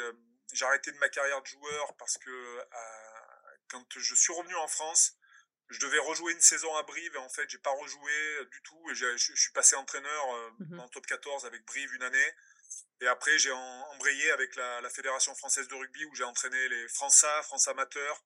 j'ai 0.52 0.64
arrêté 0.64 0.92
de 0.92 0.98
ma 0.98 1.08
carrière 1.08 1.40
de 1.40 1.46
joueur 1.46 1.96
parce 1.96 2.18
que 2.18 2.30
euh, 2.30 2.64
quand 3.68 3.84
je 3.96 4.14
suis 4.14 4.32
revenu 4.32 4.54
en 4.56 4.68
France, 4.68 5.16
je 5.68 5.78
devais 5.78 5.98
rejouer 5.98 6.32
une 6.32 6.40
saison 6.40 6.74
à 6.76 6.82
Brive 6.82 7.14
et 7.14 7.18
en 7.18 7.28
fait 7.28 7.48
j'ai 7.48 7.58
pas 7.58 7.70
rejoué 7.70 8.44
du 8.50 8.62
tout 8.62 8.90
et 8.90 8.94
je, 8.94 9.16
suis 9.16 9.52
passé 9.52 9.76
entraîneur 9.76 10.34
euh, 10.34 10.50
mmh 10.58 10.80
en 10.80 10.88
top 10.88 11.06
14 11.06 11.46
avec 11.46 11.64
Brive 11.64 11.94
une 11.94 12.02
année 12.02 12.34
et 13.00 13.06
après 13.06 13.38
j'ai 13.38 13.52
embrayé 13.52 14.30
avec 14.32 14.56
la, 14.56 14.90
Fédération 14.90 15.34
française 15.36 15.68
de 15.68 15.74
rugby 15.74 16.04
où 16.06 16.14
j'ai 16.14 16.24
entraîné 16.24 16.68
les 16.68 16.88
Français, 16.88 17.42
France 17.44 17.68
amateurs, 17.68 18.24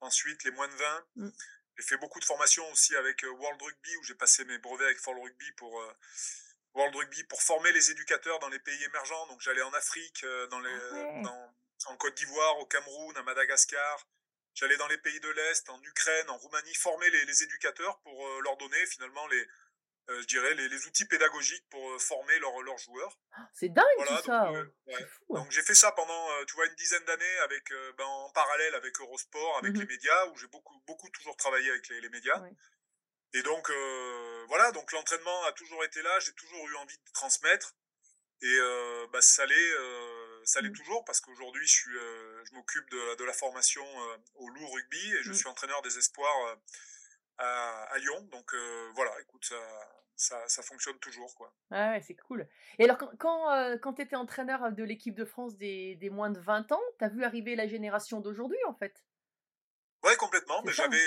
ensuite 0.00 0.44
les 0.44 0.52
moins 0.52 0.68
de 0.68 0.74
20. 0.74 1.06
Mmh. 1.16 1.30
J'ai 1.76 1.84
fait 1.84 1.96
beaucoup 1.96 2.20
de 2.20 2.24
formations 2.24 2.68
aussi 2.70 2.94
avec 2.94 3.24
euh, 3.24 3.30
World 3.30 3.60
Rugby 3.60 3.96
où 3.96 4.04
j'ai 4.04 4.14
passé 4.14 4.44
mes 4.44 4.58
brevets 4.58 4.86
avec 4.86 5.04
World 5.04 5.24
Rugby 5.24 5.52
pour 5.52 5.82
World 6.74 6.94
Rugby 6.94 7.24
pour 7.24 7.42
former 7.42 7.72
les 7.72 7.90
éducateurs 7.90 8.38
dans 8.38 8.48
les 8.48 8.60
pays 8.60 8.82
émergents. 8.84 9.26
Donc 9.26 9.40
j'allais 9.40 9.62
en 9.62 9.72
Afrique, 9.72 10.24
dans 10.50 10.60
les, 10.60 10.78
ah 10.92 11.22
dans, 11.22 11.54
en 11.86 11.96
Côte 11.96 12.16
d'Ivoire, 12.16 12.58
au 12.58 12.66
Cameroun, 12.66 13.16
à 13.16 13.22
Madagascar. 13.22 14.06
J'allais 14.54 14.76
dans 14.76 14.86
les 14.86 14.98
pays 14.98 15.18
de 15.18 15.28
l'Est, 15.30 15.68
en 15.68 15.82
Ukraine, 15.82 16.30
en 16.30 16.36
Roumanie, 16.38 16.74
former 16.74 17.10
les, 17.10 17.42
éducateurs 17.42 17.98
pour 18.00 18.26
euh, 18.26 18.40
leur 18.42 18.56
donner 18.56 18.86
finalement 18.86 19.26
les, 19.26 19.44
euh, 20.10 20.20
je 20.20 20.26
dirais, 20.28 20.54
les, 20.54 20.86
outils 20.86 21.06
pédagogiques 21.06 21.68
pour 21.70 21.90
euh, 21.90 21.98
former 21.98 22.38
leurs 22.38 22.78
joueurs. 22.78 23.18
Ah, 23.32 23.48
c'est 23.52 23.68
dingue 23.68 23.84
tout 24.06 24.22
ça. 24.24 24.48
Hein. 24.48 24.70
Donc 25.28 25.50
j'ai 25.50 25.62
fait 25.62 25.74
ça 25.74 25.90
pendant, 25.92 26.44
tu 26.46 26.54
vois, 26.54 26.66
une 26.66 26.74
dizaine 26.76 27.04
d'années 27.04 27.38
avec, 27.42 27.68
ben, 27.98 28.04
en 28.04 28.30
parallèle 28.30 28.76
avec 28.76 28.98
Eurosport, 29.00 29.58
avec 29.58 29.74
mmh 29.74 29.80
les 29.80 29.86
médias, 29.86 30.26
où 30.26 30.36
j'ai 30.36 30.46
beaucoup, 30.46 30.80
beaucoup 30.86 31.10
toujours 31.10 31.36
travaillé 31.36 31.68
avec 31.70 31.88
les, 31.88 32.08
médias. 32.08 32.40
Et 33.32 33.42
donc 33.42 33.68
voilà, 34.46 34.70
donc 34.70 34.92
l'entraînement 34.92 35.44
a 35.46 35.52
toujours 35.52 35.82
été 35.82 36.00
là. 36.02 36.20
J'ai 36.20 36.32
toujours 36.34 36.68
eu 36.68 36.76
envie 36.76 36.96
de 36.96 37.12
transmettre. 37.12 37.74
Et 38.40 38.58
bah, 39.12 39.20
ça 39.20 39.42
allait 39.42 39.72
ça 40.44 40.60
l'est 40.60 40.68
mmh. 40.68 40.72
toujours 40.72 41.04
parce 41.04 41.20
qu'aujourd'hui, 41.20 41.66
je, 41.66 41.72
suis, 41.72 41.96
euh, 41.96 42.44
je 42.44 42.54
m'occupe 42.54 42.88
de, 42.90 43.16
de, 43.16 43.24
la 43.24 43.32
formation 43.32 43.84
euh, 43.84 44.16
au 44.36 44.48
loup 44.48 44.66
rugby 44.66 45.12
et 45.12 45.22
je 45.22 45.30
mmh. 45.30 45.34
suis 45.34 45.48
entraîneur 45.48 45.82
des 45.82 45.98
espoirs 45.98 46.46
euh, 46.48 46.56
à, 47.38 47.82
à, 47.92 47.98
Lyon. 47.98 48.20
Donc 48.30 48.54
voilà, 48.94 49.12
écoute, 49.20 49.44
ça, 49.44 49.56
ça, 50.16 50.48
ça, 50.48 50.62
fonctionne 50.62 50.98
toujours. 50.98 51.34
Quoi. 51.34 51.52
Ah 51.70 51.90
ouais, 51.90 52.02
c'est 52.06 52.14
cool. 52.14 52.46
Et 52.78 52.84
alors, 52.84 52.98
quand, 53.18 53.78
quand, 53.82 53.94
tu 53.94 54.02
étais 54.02 54.16
entraîneur 54.16 54.72
de 54.72 54.84
l'équipe 54.84 55.14
de 55.14 55.24
France 55.24 55.56
des, 55.56 55.96
des, 55.96 56.10
moins 56.10 56.30
de 56.30 56.40
20 56.40 56.72
ans, 56.72 56.82
tu 56.98 57.04
as 57.04 57.08
vu 57.08 57.24
arriver 57.24 57.56
la 57.56 57.66
génération 57.66 58.20
d'aujourd'hui 58.20 58.62
en 58.66 58.74
fait? 58.74 59.04
Oui, 60.04 60.14
complètement. 60.16 60.62
Mais 60.64 60.72
j'avais 60.72 61.02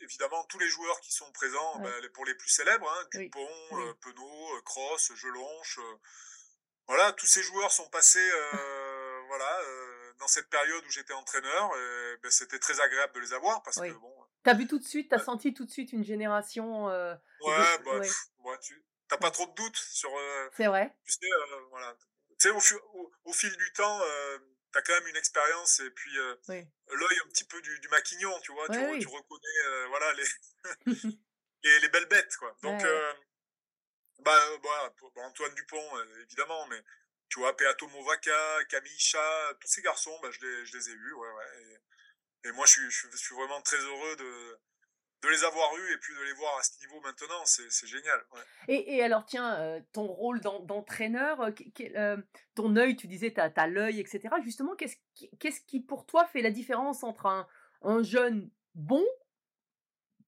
évidemment 0.00 0.44
tous 0.44 0.58
les 0.60 0.68
joueurs 0.68 1.00
qui 1.00 1.12
sont 1.12 1.30
présents, 1.32 1.80
bah, 1.80 1.90
pour 2.14 2.24
les 2.24 2.34
plus 2.34 2.48
célèbres, 2.48 2.88
hein, 2.88 3.08
Dupont, 3.12 3.48
oui. 3.72 3.84
Penaud, 4.00 4.62
Cross, 4.62 5.12
Gelonche, 5.16 5.80
voilà, 6.86 7.12
tous 7.12 7.26
ces 7.26 7.42
joueurs 7.42 7.72
sont 7.72 7.88
passés 7.88 8.18
euh, 8.18 9.20
voilà, 9.28 9.60
euh, 9.60 10.12
dans 10.18 10.28
cette 10.28 10.48
période 10.48 10.84
où 10.84 10.90
j'étais 10.90 11.12
entraîneur. 11.12 11.70
Et, 11.76 12.16
ben, 12.22 12.30
c'était 12.30 12.58
très 12.58 12.80
agréable 12.80 13.14
de 13.14 13.20
les 13.20 13.32
avoir 13.32 13.62
parce 13.62 13.80
que 13.80 13.92
bon. 13.92 14.12
T'as 14.42 14.54
vu 14.54 14.68
tout 14.68 14.78
de 14.78 14.84
suite, 14.84 15.10
t'as 15.10 15.18
senti 15.18 15.52
tout 15.52 15.64
de 15.64 15.70
suite 15.70 15.92
une 15.92 16.04
génération. 16.04 16.88
Euh, 16.88 17.14
ouais, 17.40 17.78
bah, 17.84 17.98
ouais. 17.98 18.58
tu 18.60 18.80
t'as 19.08 19.16
pas 19.16 19.32
trop 19.32 19.46
de 19.46 19.54
doutes 19.54 19.76
sur. 19.76 20.10
C'est 20.56 20.66
vrai. 20.66 20.94
Tu 21.04 21.12
sais, 21.12 21.26
voilà. 21.70 21.96
Tu 22.38 22.48
sais, 22.48 22.50
au, 22.50 23.12
au, 23.24 23.32
fil 23.32 23.56
du 23.56 23.72
temps, 23.72 24.00
t'as 24.72 24.82
quand 24.82 24.92
même 24.92 25.08
une 25.08 25.16
expérience 25.16 25.80
et 25.80 25.90
puis 25.90 26.12
l'œil 26.14 27.18
un 27.24 27.28
petit 27.30 27.44
peu 27.44 27.60
du, 27.60 27.80
du 27.80 27.88
maquignon, 27.88 28.32
tu 28.40 28.52
vois. 28.52 28.68
tu, 28.68 28.98
tu, 29.00 29.08
reconnais, 29.08 29.88
voilà, 29.88 30.12
les, 30.12 30.24
les, 31.64 31.80
les, 31.80 31.88
belles 31.88 32.06
bêtes, 32.06 32.36
quoi. 32.36 32.56
Donc. 32.62 32.80
Bah, 32.80 32.88
euh, 32.88 33.12
bah, 34.20 34.38
Antoine 35.16 35.54
Dupont, 35.54 35.96
euh, 35.96 36.22
évidemment, 36.22 36.66
mais 36.68 36.82
tu 37.28 37.40
vois, 37.40 37.56
Peato 37.56 37.88
Movaca, 37.88 38.64
Camille 38.68 38.98
Chat, 38.98 39.54
tous 39.60 39.68
ces 39.68 39.82
garçons, 39.82 40.16
bah, 40.22 40.28
je, 40.30 40.40
les, 40.44 40.66
je 40.66 40.76
les 40.76 40.90
ai 40.90 40.94
vus, 40.94 41.14
ouais, 41.14 41.28
ouais. 41.28 41.80
Et, 42.44 42.52
moi, 42.52 42.64
je 42.66 42.72
suis, 42.72 42.90
je, 42.90 43.16
suis 43.16 43.34
vraiment 43.34 43.60
très 43.62 43.78
heureux 43.78 44.16
de, 44.16 44.58
de 45.22 45.28
les 45.28 45.42
avoir 45.42 45.76
eus 45.76 45.92
et 45.92 45.98
puis 45.98 46.14
de 46.14 46.22
les 46.22 46.32
voir 46.34 46.56
à 46.58 46.62
ce 46.62 46.78
niveau 46.78 47.00
maintenant, 47.00 47.44
c'est 47.44 47.86
génial. 47.86 48.24
Et, 48.68 48.96
et, 48.96 49.02
alors, 49.02 49.26
tiens, 49.26 49.58
euh, 49.58 49.80
ton 49.92 50.06
rôle 50.06 50.40
d'entraîneur, 50.40 51.50
ton 52.54 52.76
œil, 52.76 52.96
tu 52.96 53.08
disais, 53.08 53.32
tu 53.32 53.40
as, 53.40 53.52
as 53.56 53.66
l'œil, 53.66 53.98
etc. 53.98 54.28
Justement, 54.44 54.76
qu'est-ce 54.76 54.96
qui, 55.14 55.30
qui, 55.66 55.80
pour 55.80 56.06
toi, 56.06 56.24
fait 56.26 56.40
la 56.40 56.52
différence 56.52 57.02
entre 57.02 57.26
un, 57.26 57.48
un 57.82 58.04
jeune 58.04 58.48
bon, 58.76 59.04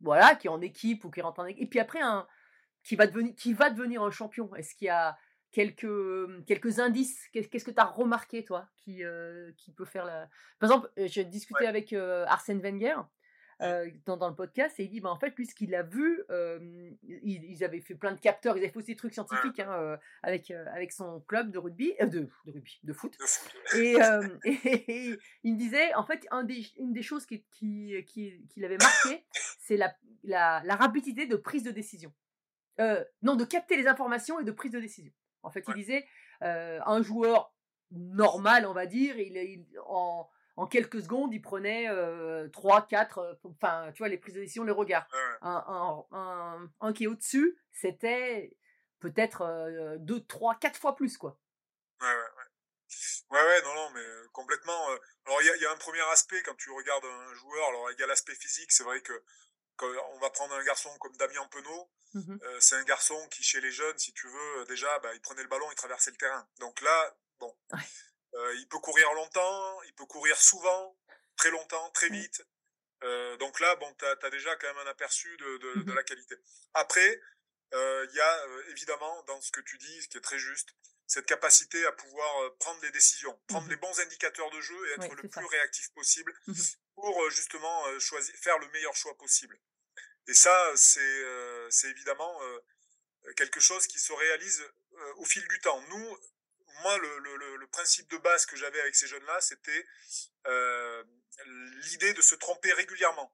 voilà, 0.00 0.34
qui 0.34 0.48
est 0.48 0.50
en 0.50 0.60
équipe 0.60 1.04
ou 1.04 1.10
qui 1.10 1.20
rentre 1.20 1.40
en 1.40 1.46
équipe, 1.46 1.62
et 1.62 1.66
puis 1.68 1.80
après 1.80 2.00
un, 2.00 2.26
qui 2.88 2.96
va 2.96 3.06
devenir, 3.06 3.34
qui 3.36 3.52
va 3.52 3.68
devenir 3.68 4.02
un 4.02 4.10
champion? 4.10 4.54
Est-ce 4.54 4.74
qu'il 4.74 4.86
y 4.86 4.90
a 4.90 5.18
quelques, 5.52 6.44
quelques 6.46 6.78
indices? 6.78 7.28
Qu'est-ce 7.32 7.64
que 7.64 7.70
tu 7.70 7.80
as 7.80 7.84
remarqué, 7.84 8.44
toi, 8.44 8.66
qui, 8.78 9.02
qui 9.58 9.72
peut 9.72 9.84
faire 9.84 10.06
la. 10.06 10.26
Par 10.58 10.70
exemple, 10.70 10.90
j'ai 10.96 11.24
discuté 11.24 11.66
avec 11.66 11.92
Arsène 11.92 12.60
Wenger. 12.62 12.96
dans, 14.06 14.16
dans, 14.16 14.28
le 14.30 14.34
podcast 14.34 14.80
et 14.80 14.84
il 14.84 14.88
dit 14.88 15.00
bah, 15.00 15.10
en 15.10 15.18
fait 15.18 15.36
lui 15.36 15.44
ce 15.44 15.54
qu'il 15.54 15.74
a 15.74 15.82
vu 15.82 16.22
ils, 17.02 17.64
avaient 17.64 17.80
fait 17.80 17.96
plein 17.96 18.12
de 18.12 18.20
capteurs 18.20 18.56
ils 18.56 18.60
avaient 18.60 18.70
fait 18.70 18.78
aussi 18.78 18.92
des 18.92 18.96
trucs 18.96 19.14
scientifiques 19.14 19.58
hein, 19.58 19.98
avec 20.22 20.52
avec 20.52 20.92
son 20.92 21.20
club 21.26 21.50
de 21.50 21.58
rugby 21.58 21.92
de, 22.00 22.06
de, 22.06 22.30
rugby 22.46 22.78
de 22.84 22.92
foot 22.92 23.18
et, 23.74 23.96
et, 24.44 25.18
il 25.42 25.54
me 25.54 25.58
disait 25.58 25.92
en 25.94 26.04
fait 26.04 26.24
un 26.30 26.44
des, 26.44 26.64
une 26.76 26.92
des 26.92 27.02
choses 27.02 27.26
qui 27.26 27.44
qui, 27.50 27.94
qui, 28.06 28.46
qui 28.48 28.60
l'avait 28.60 28.78
marqué 28.78 29.24
c'est 29.58 29.76
la, 29.76 29.92
la, 30.22 30.62
la 30.64 30.76
rapidité 30.76 31.26
de 31.26 31.34
prise 31.34 31.64
de 31.64 31.72
décision 31.72 32.14
euh, 32.80 33.04
non, 33.22 33.36
de 33.36 33.44
capter 33.44 33.76
les 33.76 33.86
informations 33.86 34.40
et 34.40 34.44
de 34.44 34.52
prise 34.52 34.72
de 34.72 34.80
décision. 34.80 35.12
En 35.42 35.50
fait, 35.50 35.64
il 35.68 35.74
disait, 35.74 36.06
euh, 36.42 36.80
un 36.84 37.02
joueur 37.02 37.52
normal, 37.90 38.66
on 38.66 38.72
va 38.72 38.86
dire, 38.86 39.18
il, 39.18 39.66
en, 39.86 40.28
en, 40.56 40.66
quelques 40.66 41.02
secondes, 41.02 41.32
il 41.32 41.40
prenait 41.40 41.88
euh, 41.88 42.48
3, 42.48 42.86
4, 42.86 43.18
euh, 43.18 43.34
enfin, 43.44 43.90
tu 43.94 43.98
vois, 43.98 44.08
les 44.08 44.18
prises 44.18 44.34
de 44.34 44.40
décision, 44.40 44.64
les 44.64 44.72
regards. 44.72 45.08
Un, 45.40 46.04
un, 46.12 46.70
un, 46.80 46.92
qui 46.92 47.04
est 47.04 47.06
au-dessus, 47.06 47.58
c'était 47.72 48.56
peut-être 49.00 49.96
2, 50.00 50.24
3, 50.26 50.56
4 50.56 50.78
fois 50.78 50.96
plus, 50.96 51.16
quoi. 51.16 51.38
Ouais, 52.00 52.06
ouais, 52.06 52.14
ouais. 52.14 52.44
Ouais, 53.30 53.42
ouais, 53.42 53.62
non, 53.62 53.74
non, 53.74 53.90
mais 53.94 54.04
complètement. 54.32 54.86
alors, 55.26 55.42
il 55.42 55.46
y 55.46 55.50
a, 55.50 55.56
y 55.56 55.66
a, 55.66 55.72
un 55.72 55.76
premier 55.76 56.00
aspect 56.12 56.42
quand 56.42 56.54
tu 56.56 56.70
regardes 56.70 57.04
un 57.04 57.34
joueur. 57.34 57.68
Alors, 57.68 57.90
il 57.92 58.00
y 58.00 58.02
a 58.02 58.06
l'aspect 58.06 58.34
physique. 58.34 58.72
C'est 58.72 58.84
vrai 58.84 59.00
que 59.02 59.12
on 59.84 60.18
va 60.18 60.30
prendre 60.30 60.54
un 60.54 60.64
garçon 60.64 60.90
comme 60.98 61.14
Damien 61.16 61.46
Penaud, 61.50 61.90
mmh 62.14 62.36
euh, 62.42 62.60
c'est 62.60 62.76
un 62.76 62.84
garçon 62.84 63.28
qui, 63.30 63.42
chez 63.42 63.60
les 63.60 63.70
jeunes, 63.72 63.98
si 63.98 64.12
tu 64.12 64.26
veux, 64.28 64.64
déjà, 64.66 64.98
bah, 65.00 65.14
il 65.14 65.20
prenait 65.20 65.42
le 65.42 65.48
ballon, 65.48 65.70
il 65.70 65.74
traversait 65.74 66.10
le 66.10 66.16
terrain. 66.16 66.48
Donc 66.60 66.80
là, 66.80 67.16
bon, 67.38 67.54
Euh, 68.34 68.54
il 68.56 68.68
peut 68.68 68.78
courir 68.80 69.12
longtemps, 69.14 69.82
il 69.84 69.94
peut 69.94 70.06
courir 70.06 70.36
souvent, 70.40 70.96
très 71.36 71.50
longtemps, 71.50 71.90
très 71.92 72.08
vite. 72.10 72.42
Euh, 73.04 73.36
donc 73.38 73.60
là, 73.60 73.74
bon, 73.76 73.92
tu 73.94 74.04
as, 74.04 74.30
déjà 74.30 74.54
quand 74.56 74.68
même 74.68 74.86
un 74.86 74.90
aperçu 74.90 75.36
de, 75.38 75.58
de, 75.58 75.82
de 75.84 75.92
Mhm. 75.92 75.94
la 75.94 76.02
qualité. 76.02 76.36
Après, 76.74 77.20
euh, 77.74 78.06
il 78.10 78.16
y 78.16 78.20
a 78.20 78.44
euh, 78.46 78.64
évidemment 78.70 79.22
dans 79.24 79.40
ce 79.40 79.50
que 79.50 79.60
tu 79.62 79.78
dis, 79.78 80.02
ce 80.02 80.08
qui 80.08 80.18
est 80.18 80.20
très 80.22 80.38
juste, 80.38 80.70
cette 81.06 81.26
capacité 81.26 81.84
à 81.86 81.92
pouvoir 81.92 82.42
euh, 82.44 82.56
prendre 82.60 82.80
des 82.80 82.90
décisions, 82.90 83.40
prendre 83.46 83.66
Mhm. 83.66 83.70
les 83.70 83.76
bons 83.76 84.00
indicateurs 84.00 84.50
de 84.50 84.60
jeu 84.60 84.88
et 84.88 84.92
être 84.94 85.08
Ouais, 85.08 85.14
le 85.14 85.24
ça. 85.30 85.40
plus 85.40 85.46
réactif 85.46 85.90
possible 85.94 86.34
pour 86.96 87.22
euh, 87.24 87.30
justement 87.30 87.86
euh, 87.88 87.98
choisir, 87.98 88.34
faire 88.36 88.58
le 88.58 88.68
meilleur 88.68 88.94
choix 88.94 89.16
possible. 89.16 89.58
Et 90.28 90.34
ça, 90.34 90.72
c'est 90.76 91.00
euh, 91.00 91.70
évidemment 91.84 92.42
euh, 92.42 93.32
quelque 93.34 93.60
chose 93.60 93.86
qui 93.86 93.98
se 93.98 94.12
réalise 94.12 94.60
euh, 94.60 95.14
au 95.16 95.24
fil 95.24 95.46
du 95.48 95.58
temps. 95.60 95.80
Nous, 95.88 96.18
moi, 96.82 96.98
le, 96.98 97.66
principe 97.70 98.10
de 98.10 98.16
base 98.18 98.44
que 98.46 98.56
j'avais 98.56 98.80
avec 98.80 98.96
ces 98.96 99.06
jeunes-là, 99.06 99.40
c'était 99.40 99.86
l'idée 101.84 102.14
de 102.14 102.22
se 102.22 102.34
tromper 102.34 102.72
régulièrement. 102.72 103.32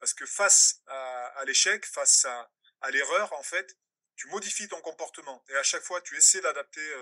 Parce 0.00 0.12
que 0.12 0.26
face 0.26 0.82
à, 0.88 1.44
l'échec, 1.46 1.86
face 1.86 2.24
à, 2.24 2.90
l'erreur, 2.90 3.32
en 3.34 3.42
fait, 3.42 3.76
tu 4.16 4.26
modifies 4.28 4.68
ton 4.68 4.80
comportement. 4.80 5.44
Et 5.48 5.56
à 5.56 5.62
chaque 5.62 5.84
fois, 5.84 6.00
tu 6.02 6.16
essaies 6.16 6.40
d'adapter 6.40 6.94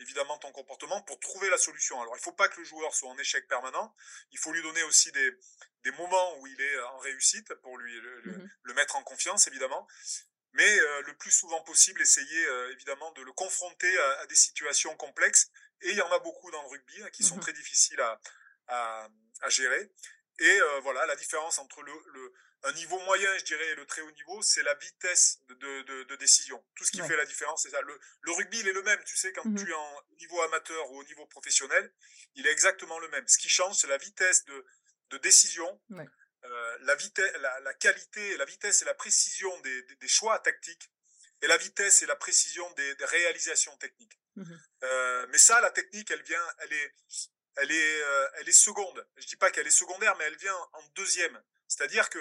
évidemment 0.00 0.38
ton 0.38 0.50
comportement 0.52 1.00
pour 1.02 1.18
trouver 1.20 1.48
la 1.50 1.58
solution. 1.58 2.00
Alors, 2.00 2.14
il 2.16 2.20
ne 2.20 2.22
faut 2.24 2.32
pas 2.32 2.48
que 2.48 2.58
le 2.58 2.64
joueur 2.64 2.94
soit 2.94 3.08
en 3.10 3.18
échec 3.18 3.46
permanent. 3.48 3.94
Il 4.32 4.38
faut 4.38 4.52
lui 4.52 4.62
donner 4.62 4.82
aussi 4.84 5.12
des, 5.12 5.30
des 5.84 5.90
moments 5.92 6.38
où 6.38 6.46
il 6.46 6.60
est 6.60 6.80
en 6.80 6.98
réussite 6.98 7.54
pour 7.62 7.78
lui 7.78 7.94
le, 8.00 8.22
Mhm. 8.32 8.50
le 8.62 8.74
mettre 8.74 8.96
en 8.96 9.02
confiance, 9.02 9.46
évidemment. 9.46 9.86
Mais 10.52 10.80
euh, 10.80 11.02
le 11.02 11.16
plus 11.16 11.30
souvent 11.30 11.62
possible, 11.62 12.02
essayer 12.02 12.46
euh, 12.46 12.72
évidemment 12.72 13.12
de 13.12 13.22
le 13.22 13.32
confronter 13.32 13.98
à, 13.98 14.20
à 14.20 14.26
des 14.26 14.34
situations 14.34 14.96
complexes. 14.96 15.50
Et 15.82 15.90
il 15.90 15.96
y 15.96 16.02
en 16.02 16.10
a 16.10 16.18
beaucoup 16.18 16.50
dans 16.50 16.62
le 16.62 16.68
rugby 16.68 17.02
hein, 17.02 17.10
qui 17.10 17.22
sont 17.22 17.36
Mhm. 17.36 17.42
très 17.42 17.52
difficiles 17.52 18.00
à, 18.00 18.20
à, 18.66 19.08
à 19.42 19.48
gérer. 19.48 19.92
Et 20.40 20.60
euh, 20.60 20.80
voilà, 20.80 21.06
la 21.06 21.16
différence 21.16 21.58
entre 21.58 21.82
le, 21.82 21.92
le, 22.14 22.32
un 22.62 22.72
niveau 22.72 22.98
moyen, 23.00 23.36
je 23.38 23.44
dirais, 23.44 23.66
et 23.68 23.74
le 23.74 23.86
très 23.86 24.02
haut 24.02 24.10
niveau, 24.10 24.42
c'est 24.42 24.62
la 24.62 24.74
vitesse 24.74 25.38
de, 25.48 25.54
de, 26.04 26.16
décision. 26.16 26.62
Tout 26.76 26.84
ce 26.84 26.90
qui 26.90 27.00
Ouais. 27.00 27.08
fait 27.08 27.16
la 27.16 27.24
différence, 27.24 27.62
c'est 27.62 27.70
ça. 27.70 27.80
Le, 27.80 27.98
le 28.20 28.32
rugby, 28.32 28.58
il 28.60 28.68
est 28.68 28.72
le 28.72 28.82
même. 28.82 29.02
Tu 29.04 29.16
sais, 29.16 29.32
quand 29.32 29.44
Mhm. 29.46 29.56
tu 29.64 29.70
es 29.70 29.74
en 29.74 30.02
niveau 30.18 30.40
amateur 30.42 30.90
ou 30.90 31.00
au 31.00 31.04
niveau 31.04 31.26
professionnel, 31.26 31.90
il 32.34 32.46
est 32.46 32.50
exactement 32.52 32.98
le 32.98 33.08
même. 33.08 33.26
Ce 33.26 33.38
qui 33.38 33.48
change, 33.48 33.76
c'est 33.76 33.86
la 33.86 33.96
vitesse 33.96 34.44
de, 34.44 34.66
de 35.10 35.18
décision, 35.18 35.80
Ouais. 35.88 36.04
euh, 36.44 36.78
la, 36.82 36.94
vitesse, 36.96 37.32
la, 37.40 37.60
la 37.60 37.74
qualité, 37.74 38.36
la 38.36 38.44
vitesse 38.44 38.82
et 38.82 38.84
la 38.84 38.94
précision 38.94 39.58
des, 39.60 39.82
des, 39.84 39.96
des 39.96 40.08
choix 40.08 40.38
tactiques, 40.40 40.90
et 41.42 41.46
la 41.46 41.56
vitesse 41.56 42.02
et 42.02 42.06
la 42.06 42.16
précision 42.16 42.70
des, 42.72 42.94
des 42.96 43.04
réalisations 43.06 43.74
techniques. 43.78 44.18
Mhm. 44.36 44.60
Euh, 44.84 45.26
mais 45.30 45.38
ça, 45.38 45.60
la 45.62 45.70
technique, 45.70 46.10
elle 46.10 46.22
vient, 46.22 46.46
elle 46.58 46.72
est, 46.74 46.94
elle 47.56 47.70
est, 47.72 48.02
euh, 48.02 48.28
elle 48.34 48.48
est 48.48 48.52
seconde. 48.52 49.06
Je 49.16 49.26
dis 49.26 49.36
pas 49.36 49.50
qu'elle 49.50 49.66
est 49.66 49.70
secondaire, 49.70 50.14
mais 50.16 50.24
elle 50.24 50.36
vient 50.36 50.56
en 50.74 50.82
deuxième. 50.94 51.42
C'est-à-dire 51.70 52.10
que 52.10 52.18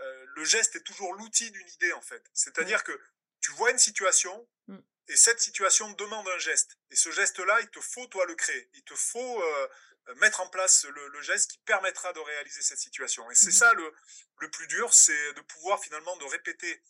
euh, 0.00 0.24
le 0.36 0.44
geste 0.44 0.74
est 0.76 0.82
toujours 0.82 1.12
l'outil 1.14 1.50
d'une 1.50 1.68
idée, 1.68 1.92
en 1.92 2.00
fait. 2.02 2.24
C'est-à-dire 2.32 2.82
que 2.84 2.98
tu 3.40 3.50
vois 3.52 3.70
une 3.70 3.78
situation, 3.78 4.48
Mm. 4.66 4.78
et 5.08 5.16
cette 5.16 5.40
situation 5.40 5.90
demande 5.92 6.28
un 6.28 6.38
geste. 6.38 6.76
Et 6.90 6.96
ce 6.96 7.10
geste-là, 7.10 7.60
il 7.62 7.70
te 7.70 7.80
faut, 7.80 8.06
toi, 8.08 8.26
le 8.26 8.34
créer. 8.34 8.68
Il 8.74 8.82
te 8.84 8.94
faut 8.94 9.42
euh, 9.42 9.68
mettre 10.16 10.40
en 10.40 10.48
place 10.50 10.84
le, 10.84 11.08
le 11.08 11.22
geste 11.22 11.50
qui 11.52 11.58
permettra 11.60 12.12
de 12.12 12.20
réaliser 12.20 12.62
cette 12.62 12.78
situation. 12.78 13.30
Et 13.30 13.34
c'est 13.34 13.46
Mhm. 13.46 13.52
ça 13.52 13.72
le, 13.74 13.92
le 14.40 14.50
plus 14.50 14.66
dur, 14.66 14.92
c'est 14.92 15.32
de 15.34 15.40
pouvoir 15.42 15.82
finalement 15.82 16.16
de 16.18 16.24
répéter 16.26 16.82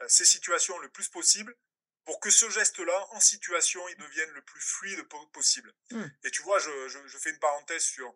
euh, 0.00 0.08
ces 0.08 0.24
situations 0.24 0.76
le 0.78 0.88
plus 0.90 1.08
possible 1.08 1.54
pour 2.04 2.18
que 2.18 2.30
ce 2.30 2.50
geste-là, 2.50 3.06
en 3.12 3.20
situation, 3.20 3.80
il 3.90 3.96
devienne 3.96 4.30
le 4.30 4.42
plus 4.42 4.60
fluide 4.60 5.02
po- 5.08 5.26
possible. 5.28 5.72
Mm. 5.92 6.04
Et 6.24 6.30
tu 6.32 6.42
vois, 6.42 6.58
je, 6.58 6.88
je, 6.88 6.98
je 7.06 7.18
fais 7.18 7.30
une 7.30 7.38
parenthèse 7.38 7.84
sur 7.84 8.12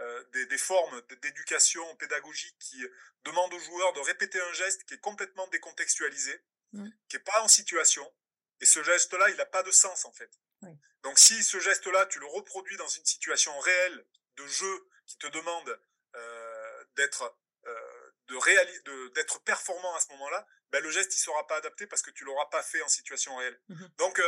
euh, 0.00 0.24
des, 0.32 0.46
des 0.46 0.58
formes 0.58 1.00
d'éducation 1.22 1.94
pédagogique 1.96 2.56
qui 2.58 2.82
demandent 3.24 3.52
aux 3.54 3.58
joueurs 3.60 3.92
de 3.92 4.00
répéter 4.00 4.40
un 4.40 4.52
geste 4.52 4.84
qui 4.84 4.94
est 4.94 5.00
complètement 5.00 5.46
décontextualisé, 5.48 6.42
Mm. 6.72 6.88
qui 7.08 7.16
est 7.16 7.20
pas 7.20 7.40
en 7.42 7.48
situation. 7.48 8.14
Et 8.60 8.64
ce 8.66 8.82
geste-là, 8.82 9.28
il 9.30 9.36
n'a 9.36 9.44
pas 9.46 9.62
de 9.64 9.70
sens 9.72 10.04
en 10.04 10.12
fait. 10.12 10.30
Oui. 10.62 10.70
Donc 11.02 11.18
si 11.18 11.42
ce 11.42 11.58
geste-là, 11.58 12.06
tu 12.06 12.20
le 12.20 12.26
reproduis 12.26 12.76
dans 12.76 12.86
une 12.88 13.04
situation 13.04 13.58
réelle 13.58 14.06
de 14.36 14.46
jeu 14.46 14.88
qui 15.06 15.18
te 15.18 15.26
demande 15.26 15.80
euh, 16.14 16.84
d'être 16.96 17.36
euh, 17.66 18.10
d'être 19.14 19.42
performant 19.42 19.94
à 19.96 20.00
ce 20.00 20.08
moment-là, 20.12 20.46
ben, 20.70 20.80
le 20.82 20.90
geste 20.90 21.14
il 21.14 21.18
sera 21.18 21.46
pas 21.46 21.56
adapté 21.56 21.86
parce 21.86 22.02
que 22.02 22.10
tu 22.12 22.24
l'auras 22.24 22.46
pas 22.46 22.62
fait 22.62 22.80
en 22.82 22.88
situation 22.88 23.34
réelle. 23.36 23.60
Mhm. 23.68 23.90
Donc 23.98 24.20